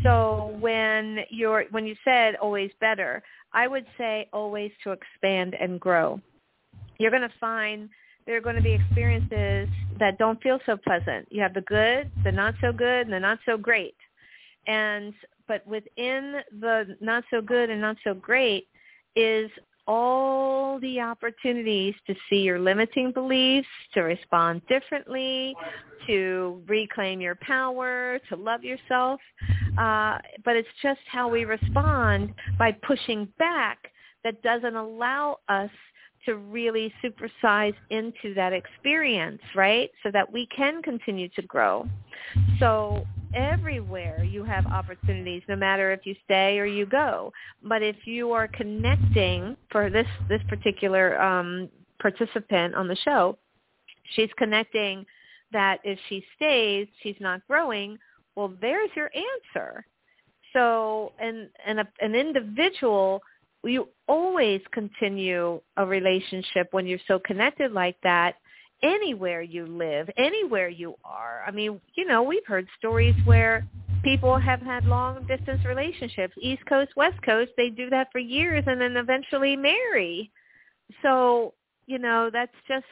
So 0.04 0.56
when 0.60 1.20
you're 1.30 1.66
when 1.72 1.86
you 1.86 1.96
said 2.04 2.36
always 2.36 2.72
better, 2.80 3.24
I 3.54 3.68
would 3.68 3.86
say 3.98 4.30
always 4.34 4.72
to 4.84 4.92
expand 4.92 5.56
and 5.60 5.80
grow. 5.80 6.20
You're 7.00 7.12
going 7.12 7.24
to 7.24 7.34
find 7.40 7.90
there 8.26 8.38
are 8.38 8.42
going 8.42 8.56
to 8.56 8.62
be 8.62 8.74
experiences 8.74 9.70
that 10.00 10.18
don't 10.18 10.42
feel 10.42 10.60
so 10.66 10.78
pleasant. 10.78 11.28
You 11.32 11.42
have 11.42 11.54
the 11.54 11.62
good, 11.62 12.12
the 12.24 12.32
not 12.32 12.56
so 12.62 12.72
good, 12.72 13.02
and 13.02 13.14
the 13.14 13.20
not 13.20 13.40
so 13.46 13.58
great. 13.58 13.96
And 14.68 15.14
but 15.48 15.66
within 15.66 16.42
the 16.60 16.98
not 17.02 17.24
so 17.32 17.42
good 17.42 17.70
and 17.70 17.82
not 17.82 17.98
so 18.04 18.14
great 18.14 18.68
is 19.16 19.50
all 19.88 20.80
the 20.80 21.00
opportunities 21.00 21.94
to 22.08 22.16
see 22.30 22.38
your 22.38 22.60
limiting 22.60 23.12
beliefs, 23.12 23.68
to 23.94 24.02
respond 24.02 24.62
differently, 24.68 25.56
to 26.08 26.62
reclaim 26.68 27.22
your 27.22 27.36
power, 27.36 28.20
to 28.30 28.36
love 28.36 28.64
yourself. 28.64 29.20
Uh, 29.78 30.18
but 30.44 30.56
it's 30.56 30.68
just 30.82 31.00
how 31.12 31.28
we 31.28 31.46
respond 31.46 32.34
by 32.58 32.72
pushing 32.72 33.28
back 33.38 33.92
that 34.24 34.42
doesn't 34.42 34.76
allow 34.76 35.38
us 35.50 35.70
to 36.26 36.38
really 36.38 36.92
supersize 37.04 37.76
into 37.92 38.34
that 38.34 38.52
experience, 38.52 39.42
right? 39.56 39.92
So 40.02 40.10
that 40.12 40.32
we 40.32 40.48
can 40.48 40.82
continue 40.82 41.30
to 41.30 41.42
grow. 41.44 41.88
So 42.60 43.06
everywhere 43.34 44.24
you 44.24 44.44
have 44.44 44.66
opportunities, 44.68 45.44
no 45.48 45.56
matter 45.56 45.92
if 45.92 46.06
you 46.06 46.16
stay 46.24 46.60
or 46.60 46.66
you 46.66 46.86
go. 46.86 47.32
But 47.64 47.82
if 47.82 47.96
you 48.06 48.32
are 48.32 48.48
connecting 48.48 49.58
for 49.72 49.90
this 49.90 50.08
this 50.30 50.42
particular 50.48 51.22
um, 51.22 51.70
participant 52.00 52.76
on 52.76 52.88
the 52.88 52.96
show, 52.98 53.38
she's 54.16 54.30
connecting 54.38 55.06
that 55.52 55.80
if 55.84 56.00
she 56.10 56.24
stays, 56.36 56.88
she's 57.02 57.16
not 57.20 57.46
growing. 57.48 57.98
Well, 58.36 58.54
there's 58.62 58.90
your 58.96 59.10
answer. 59.16 59.86
So, 60.54 61.14
and 61.20 61.50
and 61.66 61.80
a, 61.80 61.88
an 62.02 62.16
individual, 62.16 63.22
you 63.64 63.90
always 64.08 64.62
continue 64.72 65.62
a 65.78 65.86
relationship 65.86 66.68
when 66.72 66.86
you're 66.86 67.00
so 67.08 67.20
connected 67.20 67.72
like 67.72 67.98
that 68.04 68.36
anywhere 68.86 69.42
you 69.42 69.66
live, 69.66 70.10
anywhere 70.16 70.70
you 70.70 70.96
are. 71.04 71.44
I 71.46 71.52
mean, 71.52 71.82
you 71.96 72.06
know, 72.06 72.22
we've 72.24 72.46
heard 72.46 72.68
stories 72.78 73.16
where 73.26 73.66
people 74.04 74.38
have 74.38 74.62
had 74.62 74.86
long 74.86 75.26
distance 75.26 75.66
relationships, 75.66 76.36
East 76.40 76.64
Coast, 76.68 76.92
West 76.96 77.20
Coast, 77.24 77.52
they 77.58 77.70
do 77.70 77.90
that 77.90 78.10
for 78.12 78.20
years 78.20 78.64
and 78.68 78.80
then 78.80 78.96
eventually 78.96 79.56
marry. 79.56 80.32
So, 81.02 81.56
you 81.88 81.98
know, 81.98 82.30
that's 82.32 82.56
just 82.68 82.86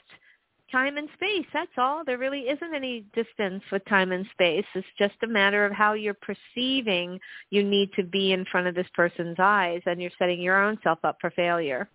time 0.71 0.97
and 0.97 1.07
space. 1.13 1.45
That's 1.53 1.69
all. 1.77 2.03
There 2.03 2.17
really 2.17 2.49
isn't 2.49 2.73
any 2.73 3.05
distance 3.13 3.61
with 3.71 3.85
time 3.85 4.11
and 4.11 4.25
space. 4.31 4.65
It's 4.73 4.87
just 4.97 5.13
a 5.23 5.27
matter 5.27 5.63
of 5.65 5.71
how 5.71 5.93
you're 5.93 6.15
perceiving 6.15 7.19
you 7.51 7.63
need 7.63 7.91
to 7.95 8.03
be 8.03 8.31
in 8.31 8.45
front 8.45 8.65
of 8.65 8.73
this 8.73 8.87
person's 8.95 9.37
eyes 9.37 9.81
and 9.85 10.01
you're 10.01 10.09
setting 10.17 10.41
your 10.41 10.63
own 10.63 10.79
self 10.83 10.97
up 11.03 11.17
for 11.21 11.29
failure. 11.29 11.87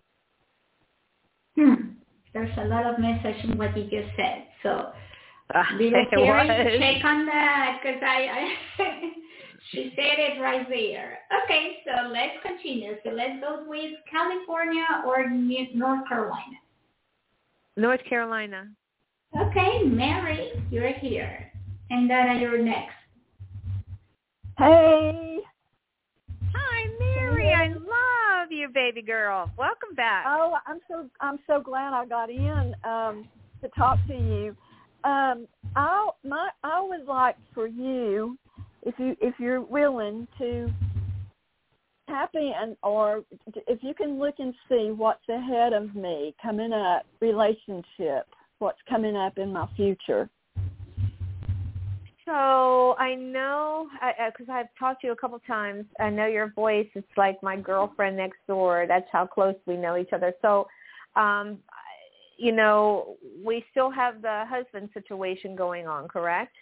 Hmm 1.57 1.98
there's 2.33 2.55
a 2.57 2.65
lot 2.65 2.85
of 2.85 2.99
message 2.99 3.43
in 3.43 3.57
what 3.57 3.75
you 3.77 3.83
just 3.83 4.15
said. 4.15 4.45
So 4.63 4.91
uh, 5.55 5.63
little 5.77 6.05
check 6.11 7.03
on 7.03 7.25
that 7.25 7.79
because 7.81 8.01
I, 8.03 8.53
I 8.79 8.83
she 9.71 9.91
said 9.95 10.19
it 10.19 10.41
right 10.41 10.67
there. 10.69 11.19
Okay, 11.43 11.77
so 11.85 12.09
let's 12.09 12.35
continue. 12.45 12.95
So 13.03 13.11
let's 13.11 13.39
go 13.41 13.65
with 13.67 13.93
California 14.11 14.85
or 15.07 15.29
North 15.29 16.07
Carolina. 16.07 16.57
North 17.77 18.01
Carolina. 18.07 18.67
Okay, 19.39 19.83
Mary, 19.85 20.51
you're 20.71 20.93
here. 20.93 21.51
And 21.91 22.09
then 22.09 22.39
you're 22.39 22.61
next. 22.61 22.93
Hey. 24.57 25.39
Hi, 26.53 26.87
Mary. 26.99 27.53
I 27.53 27.69
love 27.69 28.08
love 28.49 28.57
you, 28.57 28.69
baby 28.69 29.01
girl. 29.01 29.49
Welcome 29.57 29.95
back. 29.95 30.25
Oh, 30.27 30.55
I'm 30.65 30.79
so 30.87 31.09
I'm 31.21 31.39
so 31.47 31.61
glad 31.61 31.93
I 31.93 32.05
got 32.05 32.29
in 32.29 32.73
um, 32.83 33.27
to 33.61 33.69
talk 33.77 33.97
to 34.07 34.13
you. 34.13 34.55
Um, 35.03 35.47
I 35.75 36.09
my 36.23 36.49
I 36.63 36.81
would 36.81 37.05
like 37.05 37.35
for 37.53 37.67
you, 37.67 38.37
if 38.83 38.95
you 38.97 39.15
if 39.21 39.35
you're 39.39 39.61
willing 39.61 40.27
to 40.37 40.71
tap 42.09 42.31
in, 42.33 42.75
or 42.81 43.23
if 43.67 43.79
you 43.81 43.93
can 43.93 44.19
look 44.19 44.35
and 44.39 44.53
see 44.67 44.91
what's 44.91 45.27
ahead 45.29 45.73
of 45.73 45.95
me 45.95 46.33
coming 46.41 46.73
up, 46.73 47.05
relationship, 47.21 48.25
what's 48.59 48.79
coming 48.89 49.15
up 49.15 49.37
in 49.37 49.53
my 49.53 49.67
future. 49.75 50.29
So 52.29 52.95
I 52.99 53.15
know 53.15 53.87
because 54.27 54.49
I've 54.51 54.67
talked 54.77 55.01
to 55.01 55.07
you 55.07 55.13
a 55.13 55.15
couple 55.15 55.39
times. 55.47 55.85
I 55.99 56.11
know 56.11 56.27
your 56.27 56.49
voice. 56.49 56.87
It's 56.93 57.07
like 57.17 57.41
my 57.41 57.57
girlfriend 57.57 58.17
next 58.17 58.37
door. 58.47 58.85
That's 58.87 59.07
how 59.11 59.25
close 59.25 59.55
we 59.65 59.75
know 59.75 59.97
each 59.97 60.13
other. 60.13 60.33
So, 60.43 60.67
um, 61.15 61.57
you 62.37 62.51
know, 62.51 63.15
we 63.43 63.65
still 63.71 63.89
have 63.89 64.21
the 64.21 64.43
husband 64.47 64.89
situation 64.93 65.55
going 65.55 65.87
on, 65.87 66.07
correct? 66.07 66.55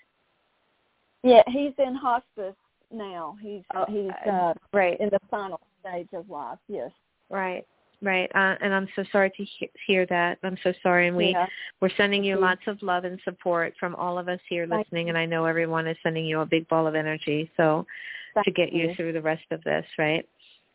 Yeah, 1.24 1.44
he's 1.48 1.74
in 1.80 1.96
hospice 1.96 2.56
now. 2.90 3.36
He's 3.42 3.64
oh, 3.76 3.84
he's 3.90 4.12
uh, 4.32 4.54
right 4.72 4.98
in 5.02 5.10
the 5.10 5.20
final 5.30 5.60
stage 5.82 6.08
of 6.14 6.30
life. 6.30 6.60
Yes. 6.70 6.92
Right. 7.30 7.68
Right, 8.00 8.30
uh, 8.36 8.56
and 8.62 8.76
I'm 8.76 8.88
so 8.96 9.04
sorry 9.12 9.32
to 9.32 9.44
he- 9.44 9.72
hear 9.88 10.06
that. 10.06 10.38
I'm 10.44 10.58
so 10.62 10.72
sorry, 10.84 11.08
and 11.08 11.18
we 11.18 11.32
yeah. 11.32 11.48
we're 11.82 11.90
sending 11.98 12.24
you 12.24 12.40
lots 12.40 12.62
of 12.68 12.80
love 12.84 13.06
and 13.06 13.20
support 13.24 13.74
from 13.80 13.96
all 13.96 14.20
of 14.20 14.30
us 14.30 14.40
here 14.48 14.68
Thank 14.68 14.86
listening, 14.86 15.08
you. 15.08 15.10
and 15.10 15.18
I 15.18 15.26
know 15.26 15.46
everyone 15.46 15.88
is 15.88 15.98
sending 16.04 16.24
you 16.24 16.42
a 16.42 16.46
big 16.46 16.68
ball 16.68 16.86
of 16.86 16.94
energy. 16.94 17.50
So 17.58 17.88
Thank 18.36 18.46
to 18.46 18.52
get 18.52 18.72
you. 18.72 18.90
you 18.90 18.96
through 18.96 19.14
the 19.14 19.22
rest 19.22 19.46
of 19.50 19.64
this, 19.64 19.86
right? 19.98 20.24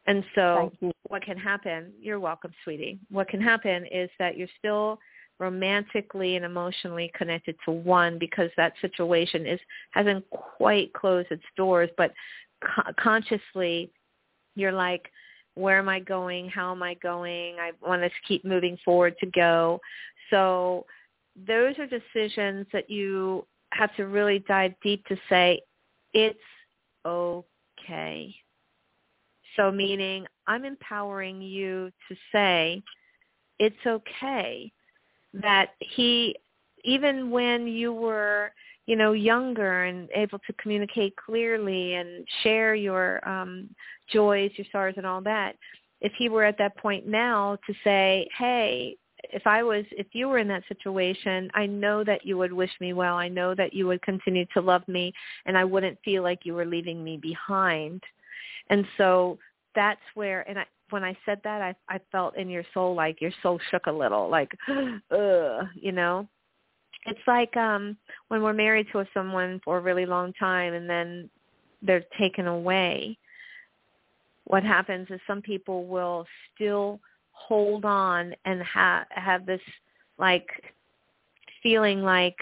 And 0.06 0.24
so, 0.34 0.72
what 1.04 1.22
can 1.22 1.36
happen? 1.36 1.92
You're 2.00 2.18
welcome, 2.18 2.52
sweetie. 2.64 2.98
What 3.08 3.28
can 3.28 3.40
happen 3.40 3.86
is 3.86 4.10
that 4.18 4.36
you're 4.36 4.48
still 4.58 4.98
romantically 5.38 6.36
and 6.36 6.44
emotionally 6.44 7.10
connected 7.14 7.56
to 7.64 7.70
one 7.70 8.18
because 8.18 8.50
that 8.56 8.72
situation 8.80 9.46
is 9.46 9.60
hasn't 9.92 10.28
quite 10.30 10.92
closed 10.92 11.30
its 11.30 11.44
doors, 11.56 11.88
but 11.96 12.12
co- 12.64 12.92
consciously, 12.98 13.92
you're 14.56 14.72
like 14.72 15.08
where 15.54 15.78
am 15.78 15.88
I 15.88 16.00
going? 16.00 16.48
How 16.48 16.72
am 16.72 16.82
I 16.82 16.94
going? 16.94 17.56
I 17.60 17.72
want 17.86 18.02
to 18.02 18.10
keep 18.26 18.44
moving 18.44 18.78
forward 18.84 19.14
to 19.20 19.26
go. 19.26 19.80
So 20.30 20.86
those 21.46 21.74
are 21.78 21.86
decisions 21.86 22.66
that 22.72 22.90
you 22.90 23.46
have 23.72 23.94
to 23.96 24.06
really 24.06 24.40
dive 24.48 24.72
deep 24.82 25.04
to 25.06 25.16
say, 25.28 25.60
it's 26.14 26.38
okay. 27.06 28.34
So 29.56 29.70
meaning 29.70 30.26
I'm 30.46 30.64
empowering 30.64 31.42
you 31.42 31.90
to 32.08 32.16
say, 32.32 32.82
it's 33.58 33.76
okay 33.86 34.72
that 35.34 35.70
he, 35.80 36.36
even 36.84 37.30
when 37.30 37.66
you 37.66 37.92
were 37.92 38.52
you 38.86 38.96
know, 38.96 39.12
younger 39.12 39.84
and 39.84 40.08
able 40.14 40.38
to 40.40 40.52
communicate 40.54 41.14
clearly 41.16 41.94
and 41.94 42.26
share 42.42 42.74
your 42.74 43.26
um, 43.28 43.68
joys, 44.12 44.50
your 44.56 44.66
sorrows, 44.72 44.94
and 44.96 45.06
all 45.06 45.20
that. 45.22 45.56
If 46.00 46.12
he 46.18 46.28
were 46.28 46.44
at 46.44 46.58
that 46.58 46.76
point 46.76 47.06
now 47.06 47.58
to 47.66 47.74
say, 47.84 48.28
hey, 48.36 48.96
if 49.30 49.46
I 49.46 49.62
was, 49.62 49.84
if 49.92 50.08
you 50.12 50.28
were 50.28 50.38
in 50.38 50.48
that 50.48 50.64
situation, 50.66 51.48
I 51.54 51.66
know 51.66 52.02
that 52.02 52.26
you 52.26 52.36
would 52.38 52.52
wish 52.52 52.72
me 52.80 52.92
well. 52.92 53.14
I 53.14 53.28
know 53.28 53.54
that 53.54 53.72
you 53.72 53.86
would 53.86 54.02
continue 54.02 54.46
to 54.52 54.60
love 54.60 54.86
me, 54.88 55.12
and 55.46 55.56
I 55.56 55.64
wouldn't 55.64 55.98
feel 56.04 56.24
like 56.24 56.40
you 56.44 56.54
were 56.54 56.66
leaving 56.66 57.04
me 57.04 57.18
behind. 57.18 58.02
And 58.68 58.84
so 58.98 59.38
that's 59.76 60.00
where, 60.14 60.48
and 60.48 60.58
I, 60.58 60.66
when 60.90 61.04
I 61.04 61.16
said 61.24 61.40
that, 61.44 61.62
I, 61.62 61.74
I 61.88 62.00
felt 62.10 62.36
in 62.36 62.50
your 62.50 62.64
soul 62.74 62.96
like 62.96 63.20
your 63.20 63.32
soul 63.44 63.60
shook 63.70 63.86
a 63.86 63.92
little, 63.92 64.28
like, 64.28 64.50
ugh, 64.68 65.66
you 65.76 65.92
know 65.92 66.26
it's 67.06 67.20
like 67.26 67.56
um 67.56 67.96
when 68.28 68.42
we're 68.42 68.52
married 68.52 68.86
to 68.92 69.04
someone 69.12 69.60
for 69.64 69.78
a 69.78 69.80
really 69.80 70.06
long 70.06 70.32
time 70.34 70.74
and 70.74 70.88
then 70.88 71.28
they're 71.82 72.04
taken 72.18 72.46
away 72.46 73.16
what 74.44 74.62
happens 74.62 75.06
is 75.10 75.20
some 75.26 75.42
people 75.42 75.86
will 75.86 76.26
still 76.54 77.00
hold 77.32 77.84
on 77.84 78.34
and 78.44 78.62
have 78.62 79.06
have 79.10 79.46
this 79.46 79.60
like 80.18 80.46
feeling 81.62 82.02
like 82.02 82.36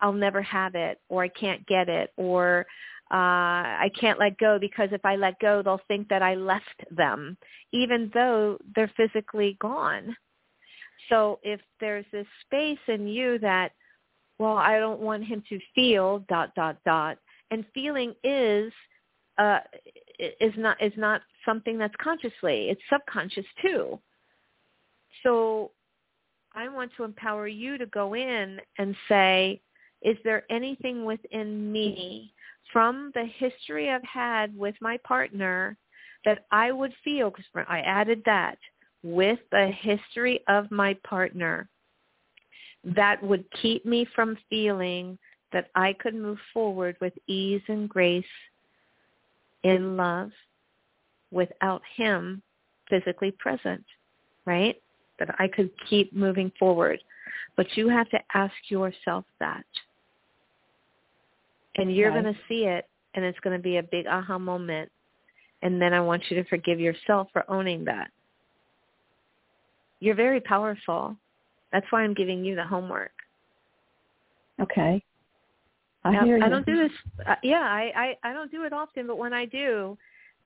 I'll 0.00 0.12
never 0.12 0.42
have 0.42 0.74
it 0.74 1.00
or 1.08 1.22
I 1.22 1.28
can't 1.28 1.64
get 1.66 1.88
it 1.88 2.12
or 2.16 2.66
uh 3.10 3.86
I 3.86 3.90
can't 3.98 4.18
let 4.18 4.36
go 4.38 4.58
because 4.58 4.88
if 4.92 5.04
I 5.04 5.16
let 5.16 5.38
go 5.38 5.62
they'll 5.62 5.80
think 5.88 6.08
that 6.08 6.22
I 6.22 6.34
left 6.34 6.84
them 6.90 7.36
even 7.72 8.10
though 8.14 8.58
they're 8.74 8.90
physically 8.96 9.56
gone. 9.60 10.16
So 11.08 11.38
if 11.42 11.60
there's 11.80 12.06
this 12.10 12.26
space 12.46 12.78
in 12.88 13.06
you 13.06 13.38
that 13.38 13.72
well, 14.38 14.56
I 14.56 14.78
don't 14.78 15.00
want 15.00 15.24
him 15.24 15.42
to 15.48 15.58
feel 15.74 16.24
dot 16.28 16.54
dot 16.54 16.76
dot. 16.84 17.18
And 17.50 17.64
feeling 17.72 18.14
is 18.24 18.72
uh, 19.38 19.60
is 20.18 20.52
not 20.56 20.82
is 20.82 20.92
not 20.96 21.22
something 21.44 21.78
that's 21.78 21.94
consciously. 22.02 22.68
It's 22.70 22.80
subconscious 22.90 23.46
too. 23.62 23.98
So 25.22 25.70
I 26.54 26.68
want 26.68 26.90
to 26.96 27.04
empower 27.04 27.48
you 27.48 27.78
to 27.78 27.86
go 27.86 28.14
in 28.14 28.60
and 28.78 28.96
say, 29.08 29.60
is 30.02 30.16
there 30.24 30.44
anything 30.50 31.04
within 31.04 31.70
me 31.72 32.32
from 32.72 33.12
the 33.14 33.24
history 33.38 33.90
I've 33.90 34.02
had 34.02 34.56
with 34.56 34.74
my 34.80 34.98
partner 34.98 35.76
that 36.24 36.46
I 36.50 36.72
would 36.72 36.92
feel, 37.04 37.30
because 37.30 37.44
I 37.68 37.80
added 37.80 38.22
that, 38.26 38.58
with 39.02 39.38
the 39.52 39.70
history 39.80 40.40
of 40.48 40.70
my 40.70 40.94
partner, 41.06 41.68
that 42.94 43.22
would 43.22 43.44
keep 43.60 43.84
me 43.84 44.06
from 44.14 44.38
feeling 44.48 45.18
that 45.52 45.70
I 45.74 45.92
could 45.94 46.14
move 46.14 46.38
forward 46.54 46.96
with 47.00 47.12
ease 47.26 47.62
and 47.68 47.88
grace 47.88 48.24
in 49.64 49.96
love 49.96 50.30
without 51.32 51.82
him 51.96 52.42
physically 52.88 53.32
present, 53.32 53.84
right? 54.44 54.80
That 55.18 55.34
I 55.38 55.48
could 55.48 55.70
keep 55.88 56.12
moving 56.12 56.52
forward. 56.58 57.00
But 57.56 57.66
you 57.76 57.88
have 57.88 58.08
to 58.10 58.18
ask 58.34 58.54
yourself 58.68 59.24
that. 59.40 59.64
And 61.76 61.94
you're 61.94 62.10
okay. 62.10 62.22
going 62.22 62.34
to 62.34 62.40
see 62.48 62.64
it, 62.64 62.88
and 63.14 63.24
it's 63.24 63.38
going 63.40 63.56
to 63.56 63.62
be 63.62 63.78
a 63.78 63.82
big 63.82 64.06
aha 64.06 64.38
moment. 64.38 64.90
And 65.62 65.80
then 65.80 65.92
I 65.92 66.00
want 66.00 66.22
you 66.28 66.36
to 66.40 66.48
forgive 66.48 66.78
yourself 66.78 67.28
for 67.32 67.50
owning 67.50 67.84
that. 67.86 68.10
You're 70.00 70.14
very 70.14 70.40
powerful. 70.40 71.16
That's 71.72 71.86
why 71.90 72.02
I'm 72.02 72.14
giving 72.14 72.44
you 72.44 72.54
the 72.54 72.64
homework. 72.64 73.12
Okay. 74.60 75.02
I 76.04 76.24
hear 76.24 76.38
you. 76.38 76.44
I 76.44 76.48
don't 76.48 76.64
do 76.64 76.76
this. 76.76 76.92
Uh, 77.26 77.34
yeah, 77.42 77.62
I, 77.62 78.16
I 78.22 78.30
I 78.30 78.32
don't 78.32 78.50
do 78.50 78.64
it 78.64 78.72
often, 78.72 79.06
but 79.06 79.18
when 79.18 79.32
I 79.32 79.44
do, 79.44 79.98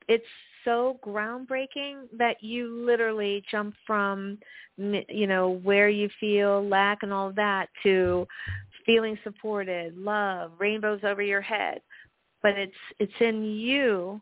it's 0.09 0.25
so 0.65 0.99
groundbreaking 1.05 2.09
that 2.17 2.43
you 2.43 2.85
literally 2.85 3.43
jump 3.51 3.75
from 3.87 4.39
you 4.77 5.27
know 5.27 5.61
where 5.63 5.89
you 5.89 6.09
feel 6.19 6.67
lack 6.67 7.03
and 7.03 7.13
all 7.13 7.29
of 7.29 7.35
that 7.37 7.69
to 7.83 8.27
feeling 8.87 9.19
supported, 9.23 9.97
love, 9.97 10.53
rainbows 10.59 11.01
over 11.05 11.23
your 11.23 11.43
head. 11.43 11.81
But 12.43 12.57
it's 12.57 12.73
it's 12.99 13.13
in 13.21 13.45
you 13.45 14.21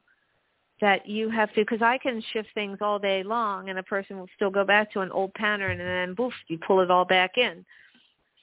that 0.81 1.07
you 1.09 1.29
have 1.31 1.49
to 1.55 1.63
because 1.63 1.83
I 1.83 1.99
can 1.99 2.23
shift 2.33 2.49
things 2.55 2.79
all 2.81 2.99
day 2.99 3.23
long 3.23 3.69
and 3.69 3.79
a 3.79 3.83
person 3.83 4.19
will 4.19 4.29
still 4.37 4.51
go 4.51 4.65
back 4.65 4.93
to 4.93 5.01
an 5.01 5.11
old 5.11 5.35
pattern 5.35 5.81
and 5.81 5.89
then 5.89 6.15
boof 6.15 6.33
you 6.49 6.59
pull 6.59 6.81
it 6.81 6.91
all 6.91 7.05
back 7.05 7.33
in. 7.37 7.65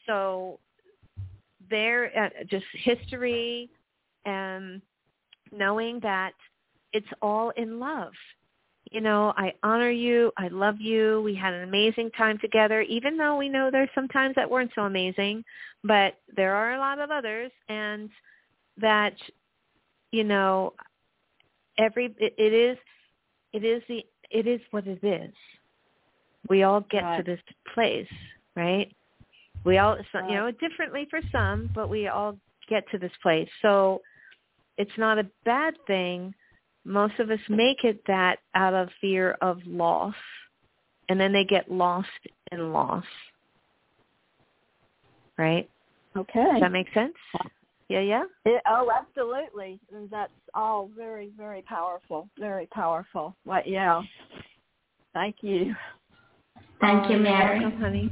So 0.06 0.60
there 1.70 2.12
uh, 2.18 2.44
just 2.50 2.66
history 2.74 3.70
and 4.26 4.82
knowing 5.52 6.00
that 6.02 6.34
it's 6.94 7.08
all 7.22 7.52
in 7.52 7.80
love. 7.80 8.14
You 8.92 9.02
know, 9.02 9.34
I 9.36 9.54
honor 9.64 9.90
you. 9.90 10.32
I 10.38 10.48
love 10.50 10.80
you. 10.80 11.22
We 11.24 11.36
had 11.36 11.54
an 11.54 11.64
amazing 11.64 12.12
time 12.12 12.38
together, 12.40 12.82
even 12.82 13.18
though 13.18 13.36
we 13.36 13.50
know 13.50 13.70
there's 13.72 13.90
some 13.96 14.08
times 14.08 14.36
that 14.36 14.50
weren't 14.50 14.72
so 14.76 14.84
amazing, 14.84 15.44
but 15.84 16.16
there 16.36 16.54
are 16.54 16.76
a 16.76 16.80
lot 16.80 17.00
of 17.00 17.10
others 17.12 17.52
and 17.68 18.10
that, 18.80 19.14
you 20.12 20.24
know, 20.24 20.74
every, 21.78 22.14
it, 22.18 22.34
it 22.38 22.54
is, 22.54 22.78
it 23.54 23.64
is 23.64 23.82
the, 23.88 24.06
it 24.32 24.48
is 24.48 24.62
what 24.72 24.88
it 24.88 25.04
is. 25.04 25.34
We 26.50 26.64
all 26.64 26.82
get 26.82 27.02
to 27.18 27.24
this 27.24 27.40
place, 27.74 28.08
right? 28.56 28.94
We 29.64 29.80
all, 29.80 29.98
right. 30.14 30.30
you 30.30 30.36
know, 30.36 30.52
differently 30.52 31.08
for 31.10 31.20
some, 31.32 31.72
but 31.74 31.90
we 31.90 32.08
all 32.08 32.38
get 32.70 32.90
to 32.92 33.00
this 33.00 33.12
place. 33.24 33.50
So 33.62 34.02
it's 34.78 34.92
not 34.98 35.18
a 35.18 35.28
bad 35.44 35.74
thing 35.88 36.34
most 36.86 37.20
of 37.20 37.32
us 37.32 37.40
make 37.50 37.84
it 37.84 38.02
that 38.08 38.38
out 38.54 38.74
of 38.74 38.90
fear 39.02 39.36
of 39.42 39.58
loss 39.66 40.16
and 41.10 41.20
then 41.20 41.34
they 41.34 41.44
get 41.44 41.70
lost 41.70 42.08
in 42.52 42.72
loss 42.72 43.04
right 45.38 45.70
okay 46.16 46.46
does 46.54 46.62
that 46.62 46.72
make 46.72 46.88
sense 46.94 47.14
yeah 47.90 48.00
yeah 48.00 48.24
it, 48.46 48.62
oh 48.68 48.92
absolutely 48.96 49.80
and 49.94 50.10
that's 50.10 50.32
all 50.54 50.90
very 50.98 51.32
very 51.38 51.62
powerful 51.64 52.28
very 52.40 52.68
powerful 52.68 53.36
What? 53.44 53.68
yeah 53.68 54.02
thank 55.14 55.38
you 55.42 55.76
thank 56.82 57.10
you 57.10 57.18
mary 57.18 57.62
welcome, 57.62 57.80
honey 57.80 58.10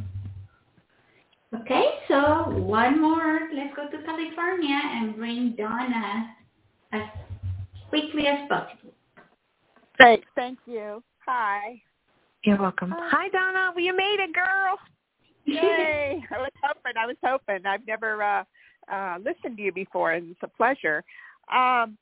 okay 1.55 1.85
so 2.07 2.49
one 2.49 3.01
more 3.01 3.49
let's 3.53 3.75
go 3.75 3.89
to 3.89 4.03
california 4.03 4.79
and 4.83 5.15
bring 5.15 5.55
donna 5.57 6.35
as 6.93 7.01
quickly 7.93 8.25
as 8.25 8.47
possible. 8.49 8.91
Thank, 9.99 10.23
thank 10.35 10.57
you. 10.65 11.03
Hi. 11.27 11.79
You're 12.43 12.59
welcome. 12.59 12.91
Hi, 12.95 13.29
Donna. 13.29 13.71
Well, 13.75 13.83
you 13.83 13.95
made 13.95 14.17
it, 14.19 14.33
girl. 14.33 14.77
Yay! 15.45 16.23
I 16.31 16.37
was 16.39 16.51
hoping. 16.63 16.93
I 16.99 17.05
was 17.05 17.15
hoping. 17.23 17.65
I've 17.65 17.85
never 17.85 18.23
uh, 18.23 18.43
uh, 18.91 19.17
listened 19.23 19.57
to 19.57 19.63
you 19.63 19.71
before, 19.71 20.11
and 20.13 20.31
it's 20.31 20.39
a 20.43 20.47
pleasure. 20.47 21.03
Um, 21.53 21.97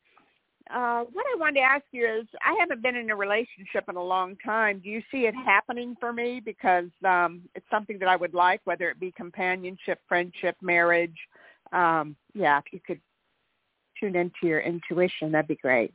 uh, 0.70 1.04
what 1.12 1.26
I 1.34 1.38
wanted 1.38 1.56
to 1.56 1.62
ask 1.62 1.84
you 1.92 2.06
is, 2.06 2.26
I 2.46 2.56
haven't 2.60 2.82
been 2.82 2.96
in 2.96 3.10
a 3.10 3.16
relationship 3.16 3.86
in 3.90 3.96
a 3.96 4.04
long 4.04 4.38
time. 4.46 4.80
Do 4.80 4.90
you 4.90 5.02
see 5.12 5.26
it 5.26 5.36
happening 5.36 5.96
for 6.00 6.14
me? 6.14 6.40
Because 6.44 6.86
um, 7.06 7.42
it's 7.56 7.66
something 7.70 8.00
that 8.00 8.08
I 8.08 8.16
would 8.16 8.34
like, 8.34 8.62
whether 8.66 8.90
it 8.90 9.00
be 9.00 9.12
companionship, 9.12 10.00
friendship, 10.08 10.56
marriage. 10.62 11.18
Um, 11.74 12.16
yeah, 12.34 12.60
if 12.60 12.66
you 12.72 12.80
could 12.86 13.02
tune 14.00 14.16
into 14.16 14.44
your 14.44 14.62
intuition, 14.62 15.32
that'd 15.32 15.48
be 15.48 15.56
great. 15.56 15.94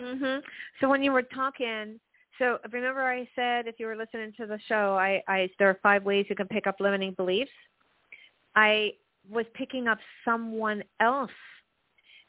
Mhm. 0.00 0.42
So 0.80 0.88
when 0.88 1.02
you 1.02 1.12
were 1.12 1.22
talking, 1.22 1.98
so 2.38 2.58
remember 2.70 3.02
I 3.02 3.28
said 3.34 3.66
if 3.66 3.78
you 3.78 3.86
were 3.86 3.96
listening 3.96 4.32
to 4.38 4.46
the 4.46 4.58
show, 4.66 4.96
I, 4.98 5.22
I 5.28 5.50
there 5.58 5.68
are 5.68 5.78
five 5.82 6.04
ways 6.04 6.26
you 6.28 6.36
can 6.36 6.48
pick 6.48 6.66
up 6.66 6.76
limiting 6.80 7.12
beliefs. 7.14 7.50
I 8.54 8.92
was 9.30 9.46
picking 9.54 9.88
up 9.88 9.98
someone 10.24 10.82
else, 11.00 11.30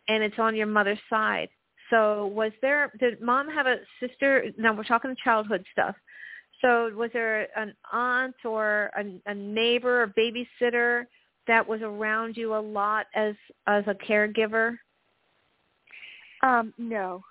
and 0.07 0.23
it's 0.23 0.39
on 0.39 0.55
your 0.55 0.67
mother's 0.67 0.99
side. 1.09 1.49
So 1.89 2.27
was 2.27 2.51
there? 2.61 2.91
Did 2.99 3.21
mom 3.21 3.49
have 3.49 3.67
a 3.67 3.77
sister? 3.99 4.45
Now 4.57 4.75
we're 4.75 4.83
talking 4.83 5.15
childhood 5.23 5.63
stuff. 5.71 5.95
So 6.61 6.91
was 6.95 7.09
there 7.13 7.47
an 7.57 7.73
aunt 7.91 8.35
or 8.45 8.89
a, 8.97 9.29
a 9.29 9.35
neighbor 9.35 10.03
or 10.03 10.07
babysitter 10.07 11.05
that 11.47 11.67
was 11.67 11.81
around 11.81 12.37
you 12.37 12.55
a 12.55 12.57
lot 12.57 13.07
as 13.15 13.35
as 13.67 13.83
a 13.87 13.93
caregiver? 13.93 14.77
Um, 16.41 16.73
no. 16.77 17.21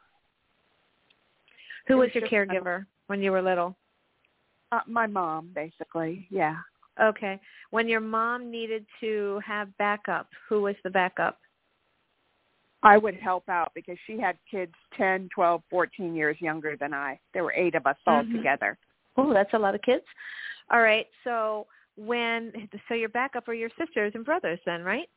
Who 1.88 1.96
was, 1.96 2.10
was 2.14 2.22
your 2.22 2.28
caregiver 2.28 2.86
when 3.06 3.20
you 3.22 3.32
were 3.32 3.42
little? 3.42 3.76
Uh, 4.70 4.80
my 4.86 5.06
mom, 5.06 5.50
basically. 5.54 6.26
Yeah. 6.30 6.56
Okay. 7.01 7.40
When 7.70 7.88
your 7.88 8.01
mom 8.01 8.51
needed 8.51 8.84
to 9.01 9.40
have 9.47 9.76
backup, 9.78 10.28
who 10.49 10.62
was 10.62 10.76
the 10.84 10.90
backup? 10.90 11.38
I 12.82 12.99
would 12.99 13.14
help 13.14 13.49
out 13.49 13.70
because 13.74 13.97
she 14.07 14.18
had 14.18 14.36
kids 14.51 14.74
ten, 14.97 15.28
twelve, 15.34 15.62
fourteen 15.70 16.14
years 16.14 16.36
younger 16.40 16.76
than 16.76 16.93
I. 16.93 17.18
There 17.32 17.45
were 17.45 17.55
eight 17.55 17.74
of 17.74 17.86
us 17.86 17.97
all 18.07 18.22
mm-hmm. 18.22 18.36
together. 18.36 18.76
Oh, 19.16 19.32
that's 19.32 19.55
a 19.55 19.59
lot 19.59 19.74
of 19.74 19.82
kids. 19.82 20.05
All 20.70 20.82
right. 20.82 21.07
So 21.24 21.66
when 21.97 22.53
so 22.88 22.95
your 22.95 23.09
backup 23.09 23.49
are 23.49 23.55
your 23.55 23.70
sisters 23.78 24.12
and 24.14 24.24
brothers 24.24 24.59
then, 24.66 24.82
right? 24.82 25.09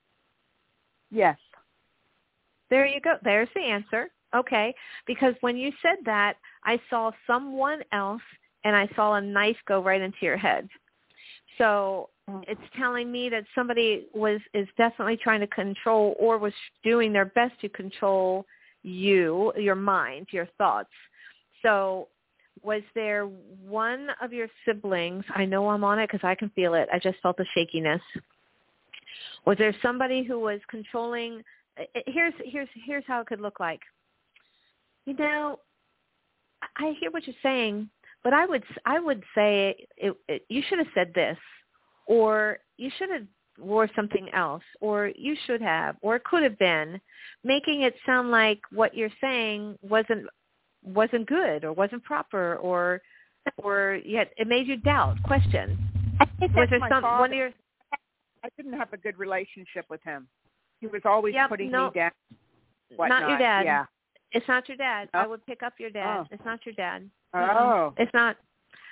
Yes. 1.12 1.38
There 2.70 2.86
you 2.86 3.02
go. 3.02 3.16
There's 3.24 3.50
the 3.56 3.62
answer. 3.62 4.10
Okay. 4.36 4.74
Because 5.08 5.34
when 5.42 5.58
you 5.58 5.72
said 5.82 5.98
that, 6.06 6.36
I 6.64 6.80
saw 6.90 7.12
someone 7.26 7.82
else 7.92 8.22
and 8.64 8.76
I 8.76 8.88
saw 8.96 9.16
a 9.16 9.22
knife 9.22 9.58
go 9.68 9.82
right 9.82 10.02
into 10.02 10.18
your 10.22 10.38
head. 10.38 10.68
So 11.58 12.10
mm. 12.30 12.44
it's 12.48 12.62
telling 12.78 13.12
me 13.12 13.30
that 13.30 13.46
somebody 13.54 14.08
was 14.14 14.40
is 14.54 14.68
definitely 14.78 15.18
trying 15.18 15.42
to 15.42 15.48
control 15.48 16.16
or 16.20 16.38
was 16.38 16.54
doing 16.84 17.14
their 17.14 17.26
best 17.26 17.60
to 17.62 17.70
control 17.70 18.46
you, 18.84 19.52
your 19.58 19.76
mind, 19.76 20.28
your 20.32 20.48
thoughts. 20.58 20.90
So 21.62 22.08
was 22.64 22.82
there 22.94 23.26
one 23.68 24.08
of 24.22 24.34
your 24.34 24.48
siblings, 24.66 25.24
I 25.36 25.46
know 25.46 25.70
I'm 25.70 25.84
on 25.84 26.00
it 26.00 26.10
because 26.10 26.26
I 26.26 26.36
can 26.36 26.50
feel 26.52 26.74
it. 26.74 26.88
I 26.92 27.00
just 27.00 27.18
felt 27.22 27.38
the 27.38 27.46
shakiness. 27.54 28.02
Was 29.46 29.58
there 29.58 29.76
somebody 29.82 30.24
who 30.24 30.40
was 30.40 30.60
controlling 30.70 31.44
uh, 31.78 31.84
uh, 31.96 32.00
here's 32.08 32.34
here's 32.44 32.70
here's 32.86 33.04
how 33.08 33.22
it 33.22 33.28
could 33.28 33.42
look 33.42 33.60
like. 33.60 33.82
You 35.06 35.14
know, 35.14 35.60
I 36.78 36.96
hear 37.00 37.12
what 37.12 37.28
you're 37.28 37.36
saying, 37.44 37.90
but 38.26 38.34
I 38.34 38.46
would 38.48 38.64
I 38.86 39.00
would 39.00 39.24
say 39.36 39.76
it, 39.96 40.18
it, 40.28 40.42
you 40.50 40.64
should 40.68 40.80
have 40.80 40.88
said 40.96 41.14
this, 41.14 41.38
or 42.08 42.58
you 42.76 42.90
should 42.98 43.12
have 43.12 43.22
wore 43.60 43.88
something 43.96 44.28
else, 44.34 44.64
or 44.82 45.12
you 45.16 45.36
should 45.46 45.62
have, 45.62 45.96
or 46.02 46.16
it 46.16 46.24
could 46.24 46.42
have 46.42 46.58
been, 46.58 47.00
making 47.44 47.84
it 47.84 47.94
sound 48.04 48.32
like 48.32 48.60
what 48.72 48.96
you're 48.96 49.14
saying 49.22 49.78
wasn't 49.84 50.26
wasn't 50.84 51.28
good 51.28 51.64
or 51.64 51.72
wasn't 51.72 52.04
proper 52.04 52.56
or 52.56 53.00
or 53.58 54.00
yet 54.04 54.32
it 54.38 54.48
made 54.48 54.68
you 54.68 54.78
doubt, 54.78 55.22
question. 55.24 55.78
I 56.20 56.26
think 56.40 56.56
was 56.56 56.68
there 56.72 56.80
my 56.80 56.90
some 56.90 57.04
father. 57.04 57.20
one 57.22 57.32
of 57.32 57.38
your 57.38 57.52
I 58.44 58.50
didn't 58.58 58.74
have 58.74 58.92
a 58.92 58.98
good 58.98 59.20
relationship 59.20 59.86
with 59.88 60.02
him. 60.04 60.28
He 60.80 60.88
was 60.88 61.02
always 61.06 61.36
yep, 61.36 61.50
putting 61.50 61.70
no, 61.70 61.86
me 61.86 61.92
down. 61.94 62.12
Whatnot. 62.96 63.22
Not 63.22 63.30
your 63.30 63.38
dad. 63.38 63.66
Yeah. 63.66 63.86
It's 64.36 64.48
not 64.50 64.68
your 64.68 64.78
dad. 64.78 65.10
Oh. 65.14 65.20
I 65.20 65.28
would 65.28 65.44
pick 65.46 65.64
up 65.64 65.74
your 65.80 65.90
dad. 65.90 66.20
Oh. 66.20 66.28
It's 66.30 66.44
not 66.44 66.66
your 66.66 66.76
dad. 66.76 67.10
Oh. 67.34 67.94
It's 67.98 68.14
not. 68.14 68.36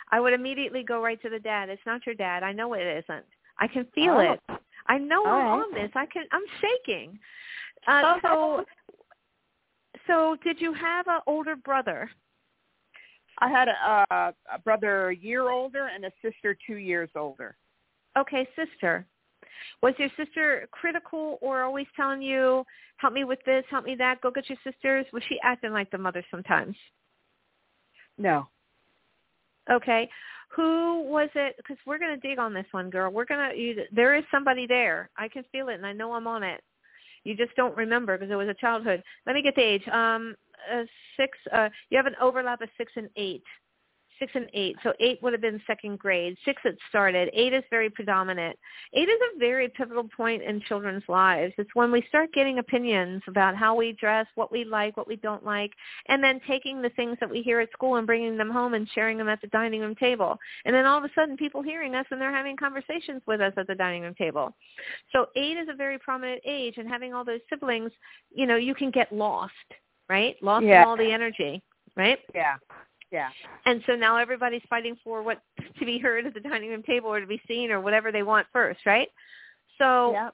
I 0.10 0.20
would 0.20 0.34
immediately 0.34 0.84
go 0.84 1.02
right 1.04 1.22
to 1.22 1.30
the 1.30 1.40
dad. 1.40 1.68
It's 1.70 1.82
not 1.86 2.06
your 2.06 2.16
dad. 2.16 2.44
I 2.44 2.54
know 2.54 2.74
it 2.74 3.04
isn't. 3.04 3.26
I 3.60 3.68
can 3.68 3.86
feel 3.94 4.14
Oh. 4.14 4.20
it. 4.20 4.40
I 4.88 4.98
know 4.98 5.26
I'm 5.26 5.46
Oh. 5.46 5.64
on 5.64 5.74
this. 5.74 5.92
I 5.96 6.06
can. 6.06 6.26
I'm 6.32 6.46
shaking. 6.62 7.20
Uh, 7.86 8.20
so, 8.22 8.66
so 10.08 10.38
did 10.44 10.62
you 10.62 10.74
have 10.74 11.08
an 11.08 11.20
older 11.28 11.58
brother? 11.58 12.10
I 13.40 13.50
had 13.50 13.68
a, 13.68 14.06
uh, 14.10 14.32
a 14.54 14.60
brother 14.60 15.10
a 15.10 15.16
year 15.16 15.50
older 15.50 15.88
and 15.88 16.06
a 16.06 16.12
sister 16.22 16.56
two 16.66 16.76
years 16.78 17.10
older. 17.16 17.58
Okay, 18.18 18.48
sister. 18.56 19.06
Was 19.82 19.94
your 19.98 20.10
sister 20.18 20.68
critical 20.72 21.38
or 21.42 21.64
always 21.64 21.88
telling 21.96 22.22
you, 22.22 22.64
help 22.98 23.14
me 23.14 23.24
with 23.24 23.40
this, 23.46 23.64
help 23.70 23.86
me 23.86 23.96
that, 23.96 24.22
go 24.22 24.32
get 24.32 24.50
your 24.50 24.58
sisters? 24.64 25.06
Was 25.14 25.24
she 25.28 25.40
acting 25.44 25.72
like 25.72 25.92
the 25.92 25.98
mother 25.98 26.24
sometimes? 26.32 26.76
No. 28.18 28.48
Okay. 29.72 30.10
Who 30.56 31.04
was 31.04 31.30
it? 31.36 31.56
Because 31.58 31.78
we're 31.86 31.98
going 31.98 32.20
to 32.20 32.28
dig 32.28 32.38
on 32.38 32.54
this 32.54 32.66
one, 32.72 32.90
girl. 32.90 33.12
We're 33.12 33.26
going 33.26 33.50
to, 33.50 33.86
there 33.92 34.16
is 34.16 34.24
somebody 34.30 34.68
there. 34.68 35.10
I 35.18 35.28
can 35.28 35.44
feel 35.52 35.70
it 35.70 35.76
and 35.76 35.86
I 35.86 35.94
know 35.94 36.14
I'm 36.14 36.28
on 36.28 36.44
it. 36.44 36.62
You 37.24 37.36
just 37.36 37.56
don't 37.56 37.76
remember 37.76 38.18
because 38.18 38.32
it 38.32 38.36
was 38.36 38.50
a 38.50 38.54
childhood. 38.54 39.02
Let 39.26 39.34
me 39.34 39.42
get 39.42 39.56
the 39.56 39.62
age. 39.62 39.88
Um, 39.88 40.36
uh, 40.72 40.84
six, 41.18 41.38
uh, 41.52 41.70
you 41.90 41.98
have 41.98 42.06
an 42.06 42.16
overlap 42.22 42.62
of 42.62 42.70
six 42.78 42.92
and 42.96 43.10
eight. 43.16 43.44
Six 44.20 44.32
and 44.36 44.48
eight. 44.54 44.76
So 44.84 44.94
eight 45.00 45.22
would 45.22 45.34
have 45.34 45.42
been 45.42 45.62
second 45.66 46.00
grade. 46.00 46.38
Six 46.46 46.62
it 46.66 46.78
started. 46.90 47.30
Eight 47.34 47.54
is 47.54 47.64
very 47.70 47.90
predominant. 47.90 48.58
Eight 48.94 49.10
is 49.10 49.20
a 49.36 49.40
very 49.40 49.70
pivotal 49.70 50.08
point 50.16 50.44
in 50.44 50.62
children's 50.62 51.04
lives. 51.08 51.54
It's 51.58 51.70
when 51.74 51.92
we 51.92 52.04
start 52.10 52.34
getting 52.34 52.60
opinions 52.60 53.22
about 53.28 53.56
how 53.56 53.76
we 53.76 53.94
dress, 53.94 54.26
what 54.36 54.52
we 54.52 54.64
like, 54.64 54.98
what 54.98 55.08
we 55.08 55.16
don't 55.18 55.46
like, 55.46 55.72
and 56.08 56.24
then 56.24 56.40
taking 56.48 56.82
the 56.82 56.90
things 56.90 57.18
that 57.20 57.30
we 57.30 57.42
hear 57.42 57.60
at 57.60 57.72
school 57.72 57.96
and 57.96 58.08
bringing 58.08 58.38
them 58.38 58.50
home 58.50 58.74
and 58.74 58.88
sharing 58.94 59.18
them 59.18 59.30
at 59.30 59.42
the 59.42 59.48
dining 59.48 59.82
room 59.82 59.96
table. 59.96 60.38
And 60.66 60.76
then 60.76 60.86
all 60.86 60.98
of 60.98 61.04
a 61.04 61.10
sudden 61.16 61.38
people 61.38 61.62
hearing 61.62 61.96
us 61.96 62.06
and 62.12 62.22
they're 62.22 62.32
having 62.32 62.56
conversations 62.58 63.22
with 63.26 63.42
us 63.42 63.54
at 63.58 63.68
the 63.68 63.76
dining 63.76 64.04
room 64.04 64.16
table. 64.16 64.56
So 65.12 65.28
eight 65.36 65.58
is 65.58 65.68
a 65.70 65.76
very 65.76 66.00
prominent 66.00 66.42
age 66.46 66.76
and 66.78 66.88
having 66.88 67.14
all 67.14 67.26
those 67.26 67.42
siblings, 67.50 67.92
you 68.34 68.46
know, 68.46 68.56
you 68.56 68.76
can 68.76 68.92
get 68.92 69.12
lost, 69.12 69.54
right? 70.10 70.36
Lost 70.42 70.66
Yeah. 70.66 70.82
in 70.82 70.88
all 70.88 70.98
the 70.98 71.12
energy, 71.12 71.62
right? 71.96 72.20
Yeah. 72.34 72.56
Yeah. 73.14 73.30
And 73.68 73.84
so 73.86 73.96
now 73.96 74.18
everybody's 74.18 74.64
fighting 74.68 74.98
for 75.04 75.22
what 75.22 75.40
to 75.80 75.86
be 75.86 76.00
heard 76.00 76.26
at 76.26 76.34
the 76.34 76.40
dining 76.40 76.72
room 76.72 76.82
table 76.84 77.10
or 77.14 77.22
to 77.22 77.28
be 77.28 77.40
seen 77.48 77.72
or 77.72 77.80
whatever 77.80 78.12
they 78.12 78.24
want 78.24 78.48
first, 78.52 78.80
right? 78.86 79.08
So 79.78 80.14
Yep. 80.14 80.34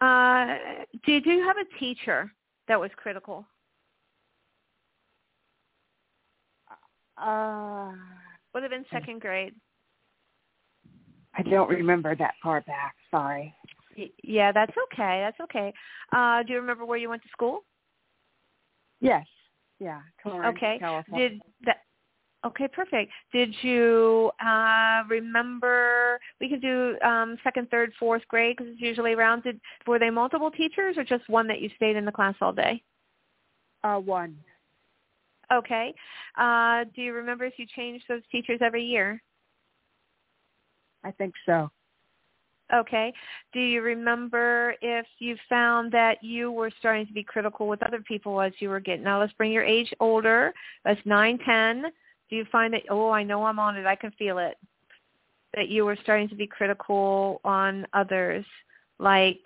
uh 0.00 0.56
did 1.04 1.26
you 1.26 1.44
have 1.44 1.58
a 1.58 1.78
teacher 1.78 2.32
that 2.66 2.80
was 2.80 2.90
critical? 2.96 3.46
Uh, 7.18 7.92
Would 8.54 8.62
have 8.62 8.72
been 8.72 8.86
second 8.90 9.20
grade. 9.20 9.54
I 11.36 11.42
don't 11.42 11.68
remember 11.68 12.16
that 12.16 12.34
far 12.42 12.62
back. 12.62 12.94
Sorry. 13.10 13.54
Yeah, 14.24 14.50
that's 14.50 14.74
okay. 14.84 15.20
That's 15.20 15.40
okay. 15.42 15.74
Uh 16.10 16.42
do 16.42 16.54
you 16.54 16.60
remember 16.60 16.86
where 16.86 16.98
you 16.98 17.10
went 17.10 17.22
to 17.22 17.28
school? 17.28 17.64
Yes. 19.00 19.26
Yeah. 19.82 20.00
Torrance, 20.22 20.56
Okay. 20.56 20.78
California. 20.78 21.28
Did 21.30 21.42
that 21.64 21.78
Okay, 22.44 22.66
perfect. 22.66 23.12
Did 23.32 23.54
you 23.62 24.30
uh 24.44 25.02
remember 25.08 26.18
we 26.40 26.48
could 26.48 26.60
do 26.60 26.96
um 27.04 27.36
second, 27.44 27.70
third, 27.70 27.92
fourth 27.98 28.22
grade 28.28 28.56
because 28.56 28.72
it's 28.72 28.80
usually 28.80 29.12
around 29.12 29.42
did 29.42 29.60
were 29.86 29.98
they 29.98 30.10
multiple 30.10 30.50
teachers 30.50 30.96
or 30.96 31.04
just 31.04 31.28
one 31.28 31.46
that 31.48 31.60
you 31.60 31.70
stayed 31.76 31.96
in 31.96 32.04
the 32.04 32.12
class 32.12 32.34
all 32.40 32.52
day? 32.52 32.82
uh, 33.84 33.98
one. 33.98 34.36
Okay. 35.52 35.94
Uh 36.38 36.84
do 36.94 37.02
you 37.02 37.12
remember 37.12 37.44
if 37.44 37.54
you 37.58 37.66
changed 37.76 38.04
those 38.08 38.22
teachers 38.30 38.60
every 38.60 38.84
year? 38.84 39.22
I 41.04 41.10
think 41.12 41.34
so. 41.46 41.70
Okay. 42.74 43.12
Do 43.52 43.60
you 43.60 43.82
remember 43.82 44.74
if 44.80 45.06
you 45.18 45.36
found 45.48 45.92
that 45.92 46.22
you 46.22 46.50
were 46.50 46.70
starting 46.78 47.06
to 47.06 47.12
be 47.12 47.22
critical 47.22 47.68
with 47.68 47.82
other 47.82 48.00
people 48.00 48.40
as 48.40 48.52
you 48.60 48.70
were 48.70 48.80
getting 48.80 49.04
now 49.04 49.20
let's 49.20 49.32
bring 49.34 49.52
your 49.52 49.64
age 49.64 49.92
older. 50.00 50.54
That's 50.84 51.00
nine, 51.04 51.38
ten. 51.44 51.84
Do 52.30 52.36
you 52.36 52.46
find 52.50 52.72
that 52.72 52.82
oh 52.88 53.10
I 53.10 53.22
know 53.22 53.44
I'm 53.44 53.58
on 53.58 53.76
it, 53.76 53.86
I 53.86 53.96
can 53.96 54.10
feel 54.12 54.38
it. 54.38 54.56
That 55.54 55.68
you 55.68 55.84
were 55.84 55.98
starting 56.02 56.28
to 56.30 56.34
be 56.34 56.46
critical 56.46 57.40
on 57.44 57.86
others, 57.92 58.44
like 58.98 59.42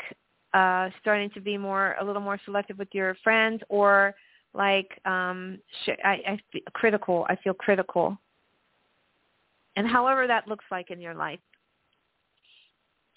uh 0.54 0.90
starting 1.00 1.30
to 1.30 1.40
be 1.40 1.58
more 1.58 1.96
a 2.00 2.04
little 2.04 2.22
more 2.22 2.38
selective 2.44 2.78
with 2.78 2.88
your 2.92 3.16
friends 3.24 3.60
or 3.68 4.14
like 4.54 5.00
um 5.04 5.58
sh- 5.84 6.00
I, 6.04 6.12
I 6.28 6.40
feel 6.52 6.62
critical, 6.74 7.26
I 7.28 7.34
feel 7.36 7.54
critical. 7.54 8.16
And 9.74 9.86
however 9.86 10.28
that 10.28 10.46
looks 10.46 10.64
like 10.70 10.90
in 10.90 11.00
your 11.00 11.14
life 11.14 11.40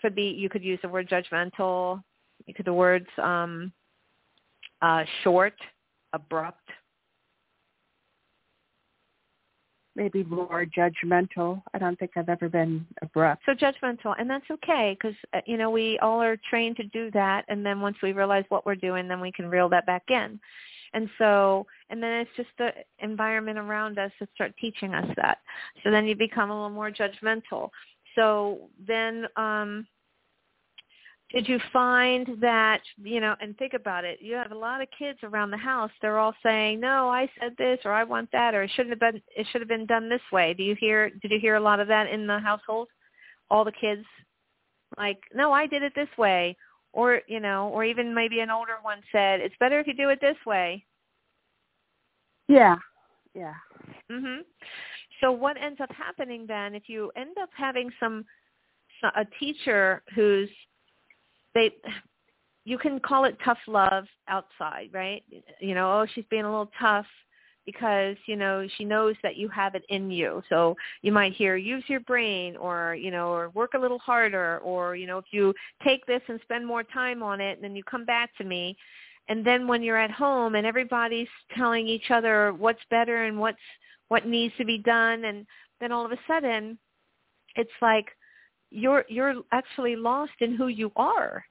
could 0.01 0.15
be 0.15 0.23
you 0.23 0.49
could 0.49 0.63
use 0.63 0.79
the 0.81 0.89
word 0.89 1.09
judgmental 1.09 2.01
you 2.45 2.53
could 2.53 2.65
the 2.65 2.73
words 2.73 3.07
um 3.17 3.71
uh 4.81 5.03
short 5.23 5.55
abrupt 6.13 6.69
Maybe 9.99 10.23
more 10.23 10.65
judgmental. 10.65 11.61
I 11.73 11.77
don't 11.77 11.99
think 11.99 12.11
I've 12.15 12.29
ever 12.29 12.47
been 12.47 12.87
abrupt. 13.01 13.43
so 13.45 13.53
judgmental 13.53 14.15
and 14.17 14.29
that's 14.29 14.49
okay 14.49 14.97
because 14.97 15.17
uh, 15.33 15.41
you 15.45 15.57
know 15.57 15.69
we 15.69 15.99
all 15.99 16.21
are 16.21 16.37
trained 16.49 16.77
to 16.77 16.83
do 16.83 17.11
that 17.11 17.43
and 17.49 17.65
then 17.65 17.81
once 17.81 17.97
we 18.01 18.13
realize 18.13 18.45
what 18.47 18.65
we're 18.65 18.75
doing 18.75 19.09
then 19.09 19.19
we 19.19 19.29
can 19.29 19.49
reel 19.49 19.67
that 19.67 19.85
back 19.85 20.03
in 20.07 20.39
and 20.93 21.09
so 21.17 21.67
and 21.89 22.01
then 22.01 22.13
it's 22.21 22.31
just 22.37 22.47
the 22.57 22.69
environment 22.99 23.57
around 23.57 23.99
us 23.99 24.11
that 24.21 24.29
start 24.35 24.53
teaching 24.57 24.93
us 24.93 25.07
that 25.17 25.39
so 25.83 25.91
then 25.91 26.05
you 26.05 26.15
become 26.15 26.49
a 26.49 26.53
little 26.53 26.69
more 26.69 26.91
judgmental 26.91 27.69
so 28.20 28.70
then 28.86 29.26
um 29.38 29.88
did 31.32 31.47
you 31.47 31.59
find 31.72 32.28
that 32.41 32.82
you 33.01 33.22
know 33.22 33.36
and 33.39 33.57
think 33.57 33.74
about 33.74 34.03
it 34.03 34.20
you 34.22 34.36
have 34.36 34.51
a 34.51 34.57
lot 34.57 34.82
of 34.82 34.88
kids 34.97 35.20
around 35.24 35.51
the 35.51 35.57
house 35.57 35.91
they're 36.01 36.20
all 36.20 36.34
saying 36.43 36.80
no 36.80 37.07
i 37.07 37.30
said 37.39 37.53
this 37.57 37.80
or 37.86 37.93
i 37.93 38.03
want 38.03 38.30
that 38.32 38.53
or 38.53 38.63
it 38.63 38.72
shouldn't 38.76 38.89
have 38.89 39.13
been 39.13 39.22
it 39.38 39.47
should 39.51 39.61
have 39.61 39.70
been 39.70 39.86
done 39.86 40.09
this 40.09 40.22
way. 40.34 40.53
Do 40.53 40.63
you 40.63 40.76
hear 40.76 41.09
did 41.22 41.32
you 41.32 41.39
hear 41.39 41.55
a 41.55 41.61
lot 41.61 41.80
of 41.80 41.88
that 41.88 42.09
in 42.09 42.28
the 42.28 42.39
household? 42.39 42.89
All 43.49 43.63
the 43.63 43.72
kids? 43.72 44.05
Like 44.97 45.20
no 45.34 45.51
i 45.53 45.65
did 45.65 45.84
it 45.84 45.93
this 45.95 46.09
way 46.17 46.57
or 46.91 47.22
you 47.28 47.39
know 47.39 47.70
or 47.70 47.86
even 47.86 48.13
maybe 48.13 48.41
an 48.41 48.49
older 48.49 48.78
one 48.82 49.01
said 49.11 49.39
it's 49.39 49.55
better 49.59 49.80
if 49.80 49.88
you 49.88 49.93
do 49.93 50.09
it 50.09 50.20
this 50.20 50.38
way. 50.45 50.84
Yeah. 52.47 52.76
Yeah. 53.34 53.53
mhm 54.11 54.39
so 55.22 55.32
what 55.32 55.57
ends 55.61 55.80
up 55.82 55.91
happening 55.91 56.45
then 56.47 56.76
if 56.76 56.84
you 56.88 57.11
end 57.15 57.38
up 57.41 57.49
having 57.55 57.89
some 57.99 58.26
a 59.15 59.26
teacher 59.39 60.03
who's 60.15 60.49
they 61.55 61.72
you 62.65 62.78
can 62.78 62.99
call 62.99 63.24
it 63.26 63.38
tough 63.43 63.59
love 63.67 64.05
outside 64.28 64.89
right? 64.93 65.24
You 65.59 65.76
know 65.76 65.91
oh 65.91 66.05
she's 66.13 66.26
being 66.30 66.45
a 66.45 66.49
little 66.49 66.72
tough 66.80 67.05
because 67.65 68.17
you 68.26 68.36
know 68.36 68.67
she 68.78 68.84
knows 68.84 69.15
that 69.22 69.38
you 69.38 69.47
have 69.49 69.76
it 69.76 69.84
in 69.89 70.09
you. 70.09 70.41
So 70.49 70.76
you 71.01 71.11
might 71.11 71.34
hear 71.34 71.55
use 71.55 71.84
your 71.88 71.99
brain 72.01 72.55
or 72.57 72.95
you 72.95 73.11
know 73.11 73.30
or 73.30 73.49
work 73.49 73.72
a 73.76 73.80
little 73.80 73.99
harder 73.99 74.59
or 74.59 74.95
you 74.95 75.05
know 75.07 75.17
if 75.17 75.26
you 75.32 75.53
take 75.84 76.05
this 76.05 76.22
and 76.28 76.39
spend 76.41 76.65
more 76.65 76.84
time 76.84 77.22
on 77.22 77.39
it 77.41 77.53
and 77.57 77.63
then 77.63 77.76
you 77.76 77.84
come 77.84 78.05
back 78.05 78.36
to 78.38 78.43
me. 78.43 78.76
And 79.28 79.45
then 79.45 79.67
when 79.67 79.84
you're 79.84 79.99
at 79.99 80.09
home 80.09 80.55
and 80.55 80.65
everybody's 80.65 81.28
telling 81.55 81.88
each 81.88 82.09
other 82.09 82.53
what's 82.57 82.80
better 82.89 83.26
and 83.26 83.38
what's 83.39 83.59
what 84.10 84.28
needs 84.28 84.53
to 84.57 84.66
be 84.66 84.78
done. 84.78 85.26
And 85.26 85.45
then 85.80 85.91
all 85.91 86.05
of 86.05 86.12
a 86.12 86.20
sudden 86.28 86.78
it's 87.55 87.72
like 87.82 88.07
you're 88.72 89.05
you're 89.07 89.36
actually 89.51 89.95
lost 89.95 90.34
in 90.39 90.55
who 90.55 90.68
you 90.68 90.91
are. 90.95 91.43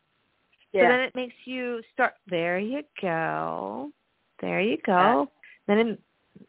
Yeah. 0.73 0.83
so 0.83 0.89
then 0.89 1.01
it 1.01 1.15
makes 1.15 1.35
you 1.45 1.81
start 1.93 2.15
there 2.29 2.59
you 2.59 2.83
go. 3.01 3.91
There 4.41 4.61
you 4.61 4.79
go. 4.85 5.31
Then 5.67 5.79
it 5.79 6.01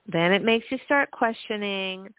then 0.08 0.32
it 0.34 0.44
makes 0.44 0.66
you 0.70 0.78
start 0.86 1.10
questioning 1.12 2.10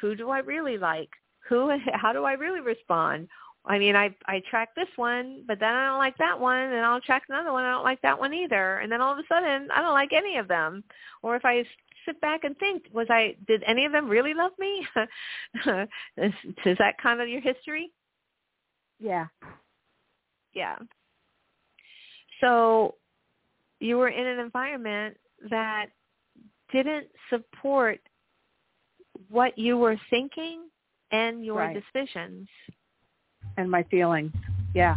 who 0.00 0.14
do 0.14 0.30
i 0.30 0.40
really 0.40 0.76
like? 0.76 1.10
Who 1.48 1.72
how 1.94 2.12
do 2.12 2.24
i 2.24 2.32
really 2.32 2.60
respond? 2.60 3.28
I 3.66 3.78
mean 3.78 3.96
i 3.96 4.14
i 4.26 4.42
track 4.50 4.74
this 4.74 4.88
one 4.96 5.44
but 5.46 5.58
then 5.58 5.70
i 5.70 5.86
don't 5.86 5.98
like 5.98 6.18
that 6.18 6.38
one 6.38 6.58
and 6.58 6.84
i'll 6.84 7.00
track 7.00 7.22
another 7.28 7.52
one. 7.52 7.64
I 7.64 7.72
don't 7.72 7.84
like 7.84 8.02
that 8.02 8.18
one 8.18 8.34
either. 8.34 8.78
And 8.78 8.92
then 8.92 9.00
all 9.00 9.12
of 9.12 9.18
a 9.18 9.26
sudden 9.28 9.68
i 9.74 9.80
don't 9.80 9.94
like 9.94 10.12
any 10.12 10.36
of 10.36 10.48
them. 10.48 10.84
Or 11.22 11.36
if 11.36 11.44
i 11.44 11.64
sit 12.06 12.20
back 12.20 12.44
and 12.44 12.56
think 12.58 12.84
was 12.92 13.06
i 13.10 13.34
did 13.46 13.62
any 13.66 13.84
of 13.84 13.92
them 13.92 14.08
really 14.08 14.34
love 14.34 14.52
me 14.58 14.86
is, 16.18 16.32
is 16.66 16.78
that 16.78 16.94
kind 17.02 17.20
of 17.20 17.28
your 17.28 17.40
history 17.40 17.90
Yeah. 19.00 19.26
yeah. 20.54 20.76
So 22.40 22.94
you 23.80 23.96
were 23.96 24.08
in 24.08 24.26
an 24.26 24.38
environment 24.38 25.16
that 25.50 25.86
didn't 26.72 27.06
support 27.30 28.00
what 29.28 29.56
you 29.58 29.76
were 29.76 29.96
thinking 30.10 30.68
and 31.12 31.44
your 31.44 31.58
Right. 31.58 31.82
decisions. 31.94 32.48
And 33.56 33.70
my 33.70 33.82
feelings. 33.84 34.32
Yeah. 34.74 34.96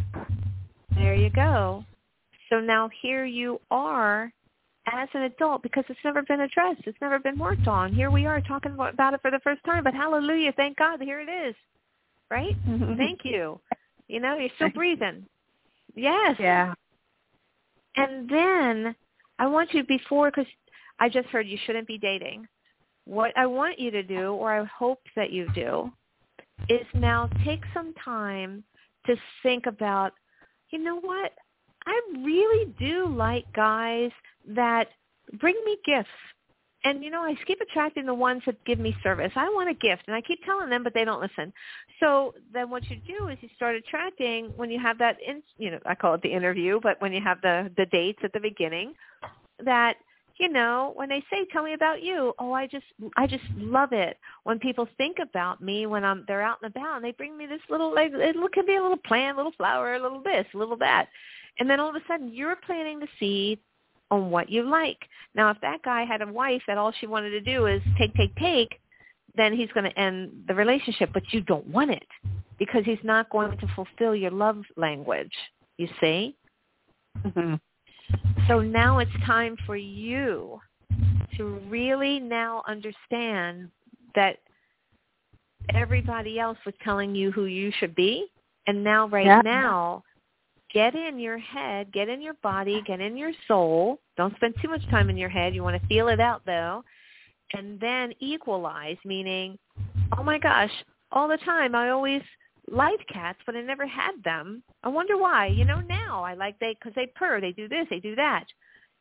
There 0.95 1.15
you 1.15 1.29
go. 1.29 1.83
So 2.49 2.59
now 2.59 2.89
here 3.01 3.25
you 3.25 3.59
are 3.69 4.31
as 4.87 5.09
an 5.13 5.23
adult 5.23 5.61
because 5.63 5.83
it's 5.89 5.99
never 6.03 6.21
been 6.23 6.41
addressed. 6.41 6.81
It's 6.85 6.97
never 7.01 7.19
been 7.19 7.37
worked 7.37 7.67
on. 7.67 7.93
Here 7.93 8.09
we 8.09 8.25
are 8.25 8.41
talking 8.41 8.73
about 8.73 9.13
it 9.13 9.21
for 9.21 9.31
the 9.31 9.39
first 9.43 9.63
time, 9.65 9.83
but 9.83 9.93
hallelujah, 9.93 10.53
thank 10.55 10.77
God, 10.77 11.01
here 11.01 11.19
it 11.19 11.29
is. 11.29 11.55
Right? 12.29 12.55
Mm-hmm. 12.67 12.95
Thank 12.95 13.19
you. 13.23 13.59
You 14.07 14.19
know, 14.19 14.37
you're 14.37 14.49
still 14.55 14.69
breathing. 14.69 15.25
Yes. 15.95 16.35
Yeah. 16.39 16.73
And 17.95 18.29
then 18.29 18.95
I 19.39 19.47
want 19.47 19.73
you 19.73 19.83
before, 19.83 20.29
because 20.29 20.51
I 20.99 21.09
just 21.09 21.27
heard 21.29 21.47
you 21.47 21.57
shouldn't 21.65 21.87
be 21.87 21.97
dating. 21.97 22.47
What 23.05 23.31
I 23.37 23.45
want 23.45 23.79
you 23.79 23.91
to 23.91 24.03
do, 24.03 24.33
or 24.33 24.59
I 24.59 24.65
hope 24.65 24.99
that 25.15 25.31
you 25.31 25.47
do, 25.53 25.91
is 26.69 26.85
now 26.93 27.29
take 27.45 27.61
some 27.73 27.93
time 28.03 28.63
to 29.05 29.15
think 29.43 29.65
about, 29.65 30.13
you 30.69 30.79
know 30.79 30.99
what? 30.99 31.31
I 31.87 32.01
really 32.17 32.73
do 32.77 33.07
like 33.07 33.45
guys 33.53 34.11
that 34.49 34.89
bring 35.39 35.55
me 35.65 35.77
gifts. 35.85 36.09
And 36.83 37.03
you 37.03 37.09
know, 37.09 37.21
I 37.21 37.35
keep 37.45 37.59
attracting 37.61 38.05
the 38.05 38.13
ones 38.13 38.43
that 38.45 38.63
give 38.65 38.77
me 38.77 38.95
service. 39.01 39.31
I 39.35 39.49
want 39.49 39.69
a 39.69 39.73
gift, 39.73 40.03
and 40.07 40.15
I 40.15 40.21
keep 40.21 40.43
telling 40.45 40.69
them, 40.69 40.83
but 40.83 40.93
they 40.93 41.05
don't 41.05 41.21
listen. 41.21 41.51
So 41.99 42.35
then, 42.53 42.69
what 42.69 42.83
you 42.89 42.97
do 43.07 43.29
is 43.29 43.37
you 43.41 43.49
start 43.55 43.75
attracting 43.75 44.53
when 44.57 44.69
you 44.69 44.79
have 44.79 44.97
that, 44.99 45.17
in, 45.25 45.41
you 45.57 45.71
know, 45.71 45.79
I 45.85 45.95
call 45.95 46.13
it 46.13 46.21
the 46.21 46.31
interview, 46.31 46.79
but 46.81 47.01
when 47.01 47.13
you 47.13 47.21
have 47.21 47.41
the 47.41 47.71
the 47.77 47.87
dates 47.87 48.19
at 48.23 48.31
the 48.33 48.39
beginning, 48.39 48.93
that 49.63 49.95
you 50.39 50.49
know, 50.49 50.91
when 50.95 51.09
they 51.09 51.23
say, 51.31 51.45
"Tell 51.51 51.63
me 51.63 51.73
about 51.73 52.03
you," 52.03 52.33
oh, 52.37 52.53
I 52.53 52.67
just, 52.67 52.85
I 53.15 53.25
just 53.25 53.43
love 53.55 53.91
it 53.91 54.17
when 54.43 54.59
people 54.59 54.87
think 54.97 55.17
about 55.19 55.61
me 55.61 55.87
when 55.87 56.03
I'm 56.03 56.25
they're 56.27 56.43
out 56.43 56.59
and 56.61 56.69
about 56.69 56.97
and 56.97 57.05
they 57.05 57.11
bring 57.11 57.35
me 57.35 57.47
this 57.47 57.61
little, 57.69 57.93
like, 57.93 58.11
it 58.13 58.35
could 58.53 58.67
be 58.67 58.75
a 58.75 58.81
little 58.81 58.97
plant, 58.97 59.35
a 59.35 59.37
little 59.37 59.53
flower, 59.53 59.95
a 59.95 59.99
little 59.99 60.21
this, 60.21 60.45
a 60.53 60.57
little 60.57 60.77
that, 60.77 61.07
and 61.59 61.69
then 61.69 61.79
all 61.79 61.89
of 61.89 61.95
a 61.95 62.01
sudden 62.07 62.33
you're 62.33 62.55
planting 62.65 62.99
the 62.99 63.07
seed 63.19 63.59
on 64.09 64.31
what 64.31 64.49
you 64.49 64.63
like. 64.63 64.99
Now, 65.35 65.49
if 65.49 65.57
that 65.61 65.81
guy 65.83 66.05
had 66.05 66.21
a 66.21 66.31
wife 66.31 66.61
that 66.67 66.77
all 66.77 66.93
she 66.99 67.07
wanted 67.07 67.31
to 67.31 67.41
do 67.41 67.67
is 67.67 67.81
take, 67.97 68.13
take, 68.15 68.35
take, 68.35 68.79
then 69.35 69.55
he's 69.55 69.71
going 69.73 69.83
to 69.83 69.99
end 69.99 70.31
the 70.47 70.55
relationship, 70.55 71.11
but 71.13 71.23
you 71.31 71.41
don't 71.41 71.67
want 71.67 71.91
it 71.91 72.07
because 72.57 72.83
he's 72.85 72.97
not 73.03 73.29
going 73.29 73.57
to 73.57 73.67
fulfill 73.75 74.15
your 74.15 74.31
love 74.31 74.63
language, 74.77 75.33
you 75.77 75.87
see? 76.01 76.35
Mm-hmm. 77.23 77.55
So 78.47 78.61
now 78.61 78.99
it's 78.99 79.11
time 79.25 79.57
for 79.65 79.75
you 79.75 80.59
to 81.35 81.61
really 81.67 82.19
now 82.19 82.63
understand 82.67 83.69
that 84.15 84.37
everybody 85.73 86.39
else 86.39 86.57
was 86.65 86.73
telling 86.83 87.13
you 87.13 87.31
who 87.31 87.45
you 87.45 87.71
should 87.79 87.93
be. 87.93 88.27
And 88.65 88.83
now 88.83 89.07
right 89.07 89.25
yeah. 89.25 89.41
now, 89.43 90.03
get 90.73 90.95
in 90.95 91.19
your 91.19 91.37
head, 91.37 91.91
get 91.91 92.09
in 92.09 92.21
your 92.21 92.35
body, 92.35 92.81
get 92.85 92.99
in 92.99 93.17
your 93.17 93.31
soul. 93.47 93.99
Don't 94.17 94.35
spend 94.35 94.55
too 94.61 94.69
much 94.69 94.87
time 94.89 95.09
in 95.09 95.17
your 95.17 95.29
head. 95.29 95.55
You 95.55 95.63
want 95.63 95.81
to 95.81 95.87
feel 95.87 96.07
it 96.09 96.19
out 96.19 96.41
though. 96.45 96.83
And 97.53 97.79
then 97.79 98.13
equalize, 98.19 98.97
meaning, 99.05 99.57
oh 100.17 100.23
my 100.23 100.37
gosh, 100.37 100.71
all 101.11 101.27
the 101.27 101.37
time 101.37 101.75
I 101.75 101.89
always 101.89 102.21
liked 102.69 103.07
cats, 103.07 103.39
but 103.45 103.55
I 103.55 103.61
never 103.61 103.87
had 103.87 104.21
them. 104.23 104.63
I 104.83 104.89
wonder 104.89 105.17
why. 105.17 105.47
You 105.47 105.65
know, 105.65 105.79
now 105.79 106.23
I 106.23 106.33
like 106.33 106.59
they 106.59 106.73
because 106.73 106.93
they 106.95 107.07
purr, 107.15 107.39
they 107.39 107.53
do 107.53 107.69
this, 107.69 107.87
they 107.89 107.99
do 107.99 108.15
that. 108.15 108.45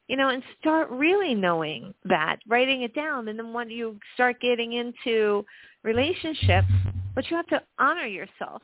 You 0.09 0.17
know, 0.17 0.29
and 0.29 0.43
start 0.61 0.89
really 0.91 1.35
knowing 1.35 1.93
that, 2.05 2.37
writing 2.47 2.83
it 2.83 2.95
down, 2.95 3.27
and 3.27 3.37
then 3.37 3.53
when 3.53 3.69
you 3.71 3.99
start 4.15 4.41
getting 4.41 4.75
into 4.75 5.45
relationships, 5.83 6.69
but 7.17 7.29
you 7.29 7.37
have 7.37 7.47
to 7.49 7.61
honor 7.81 8.07
yourself. 8.07 8.63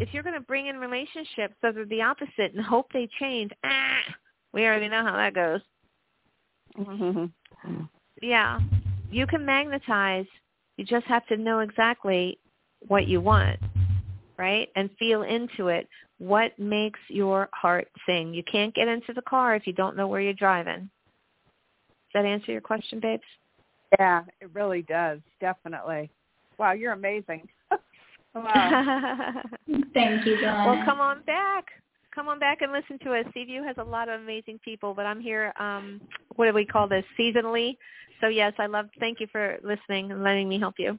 If 0.00 0.12
you're 0.12 0.22
going 0.22 0.34
to 0.34 0.40
bring 0.40 0.66
in 0.66 0.78
relationships 0.78 1.54
that 1.62 1.76
are 1.76 1.86
the 1.86 2.02
opposite 2.02 2.54
and 2.54 2.64
hope 2.64 2.92
they 2.92 3.08
change, 3.18 3.50
ah, 3.64 4.00
we 4.52 4.64
already 4.64 4.88
know 4.88 5.02
how 5.02 5.16
that 5.16 5.34
goes. 5.34 5.60
Mm-hmm. 6.78 7.82
Yeah, 8.22 8.60
you 9.10 9.26
can 9.26 9.44
magnetize. 9.44 10.26
You 10.76 10.84
just 10.84 11.06
have 11.06 11.26
to 11.26 11.36
know 11.36 11.60
exactly 11.60 12.38
what 12.86 13.08
you 13.08 13.20
want 13.20 13.58
right? 14.38 14.68
And 14.76 14.88
feel 14.98 15.22
into 15.22 15.68
it. 15.68 15.86
What 16.18 16.58
makes 16.58 17.00
your 17.08 17.48
heart 17.52 17.88
sing? 18.06 18.32
You 18.32 18.42
can't 18.50 18.74
get 18.74 18.88
into 18.88 19.12
the 19.12 19.22
car 19.22 19.54
if 19.54 19.66
you 19.66 19.72
don't 19.72 19.96
know 19.96 20.08
where 20.08 20.20
you're 20.20 20.32
driving. 20.32 20.88
Does 22.12 22.22
that 22.22 22.24
answer 22.24 22.52
your 22.52 22.60
question, 22.60 23.00
babes? 23.00 23.22
Yeah, 23.98 24.22
it 24.40 24.48
really 24.54 24.82
does. 24.82 25.20
Definitely. 25.40 26.10
Wow, 26.56 26.72
you're 26.72 26.92
amazing. 26.92 27.46
Wow. 28.34 29.42
Thank 29.94 30.26
you, 30.26 30.40
Donna. 30.40 30.70
Well, 30.70 30.84
come 30.84 31.00
on 31.00 31.22
back. 31.24 31.64
Come 32.14 32.28
on 32.28 32.38
back 32.38 32.62
and 32.62 32.72
listen 32.72 32.98
to 33.04 33.14
us. 33.14 33.24
C 33.32 33.44
View 33.44 33.62
has 33.62 33.76
a 33.78 33.84
lot 33.84 34.08
of 34.08 34.20
amazing 34.20 34.58
people, 34.64 34.94
but 34.94 35.06
I'm 35.06 35.20
here, 35.20 35.52
um, 35.58 36.00
what 36.36 36.46
do 36.46 36.52
we 36.52 36.64
call 36.64 36.88
this, 36.88 37.04
seasonally. 37.18 37.76
So, 38.20 38.26
yes, 38.26 38.52
I 38.58 38.66
love, 38.66 38.86
thank 38.98 39.20
you 39.20 39.28
for 39.30 39.58
listening 39.62 40.10
and 40.10 40.24
letting 40.24 40.48
me 40.48 40.58
help 40.58 40.74
you. 40.78 40.98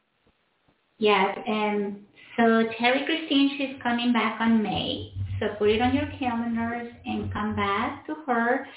Yes, 0.97 1.37
and 1.47 1.97
so 2.37 2.43
Terrie 2.79 3.05
Christine, 3.05 3.57
she's 3.57 3.81
coming 3.81 4.13
back 4.13 4.39
on 4.39 4.61
May. 4.61 5.13
So 5.39 5.47
put 5.57 5.69
it 5.69 5.81
on 5.81 5.95
your 5.95 6.07
calendars 6.19 6.91
and 7.05 7.31
come 7.31 7.55
back 7.55 8.05
to 8.07 8.15
her. 8.27 8.67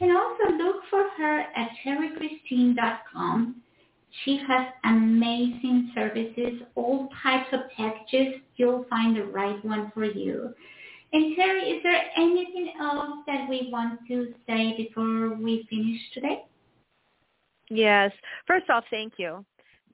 And 0.00 0.10
also 0.16 0.56
look 0.56 0.76
for 0.90 1.04
her 1.18 1.40
at 1.40 1.70
terriechristine.com. 1.84 3.56
She 4.24 4.40
has 4.48 4.66
amazing 4.84 5.92
services, 5.94 6.62
all 6.74 7.08
types 7.22 7.48
of 7.52 7.60
packages. 7.76 8.40
You'll 8.56 8.84
find 8.90 9.16
the 9.16 9.24
right 9.24 9.64
one 9.64 9.90
for 9.94 10.04
you. 10.04 10.52
And 11.12 11.36
Terrie, 11.36 11.76
is 11.76 11.82
there 11.82 12.02
anything 12.16 12.72
else 12.80 13.18
that 13.26 13.48
we 13.48 13.68
want 13.72 14.00
to 14.08 14.32
say 14.46 14.76
before 14.76 15.34
we 15.34 15.66
finish 15.68 16.00
today? 16.14 16.44
Yes. 17.68 18.12
First 18.46 18.68
off, 18.70 18.84
thank 18.90 19.14
you 19.16 19.44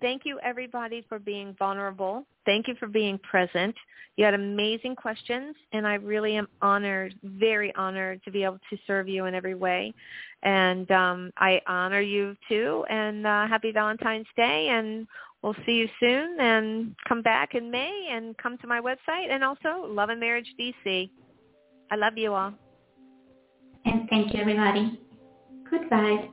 thank 0.01 0.22
you 0.24 0.38
everybody 0.42 1.05
for 1.09 1.18
being 1.18 1.55
vulnerable. 1.59 2.26
Thank 2.44 2.68
you 2.68 2.74
for 2.78 2.86
being 2.86 3.18
present. 3.18 3.74
You 4.16 4.24
had 4.24 4.34
amazing 4.34 4.97
questions 4.97 5.55
and 5.72 5.86
I 5.86 5.94
really 5.94 6.36
am 6.36 6.49
honored, 6.62 7.14
very 7.22 7.74
honored 7.74 8.22
to 8.24 8.30
be 8.30 8.44
able 8.44 8.61
to 8.70 8.78
serve 8.86 9.09
you 9.09 9.26
in 9.26 9.34
every 9.34 9.55
way. 9.55 9.92
And 10.42 10.90
um, 10.90 11.30
I 11.36 11.61
honor 11.66 12.01
you 12.01 12.36
too 12.49 12.84
and 12.88 13.26
uh, 13.26 13.47
happy 13.47 13.72
Valentine's 13.72 14.26
Day 14.36 14.68
and 14.70 15.07
we'll 15.42 15.57
see 15.66 15.72
you 15.72 15.88
soon 16.01 16.40
and 16.40 16.94
come 17.09 17.22
back 17.22 17.55
in 17.55 17.70
May 17.70 18.09
and 18.11 18.36
come 18.38 18.57
to 18.59 18.66
my 18.66 18.80
website 18.80 19.30
and 19.30 19.44
also 19.44 19.86
Love 19.88 20.09
and 20.09 20.20
Marriage 20.20 20.53
DC. 20.59 21.11
I 21.90 21.97
love 21.97 22.16
you 22.16 22.34
all. 22.34 22.53
And 23.84 24.09
thank 24.09 24.34
you 24.34 24.40
everybody. 24.40 25.01
Goodbye. 25.70 26.28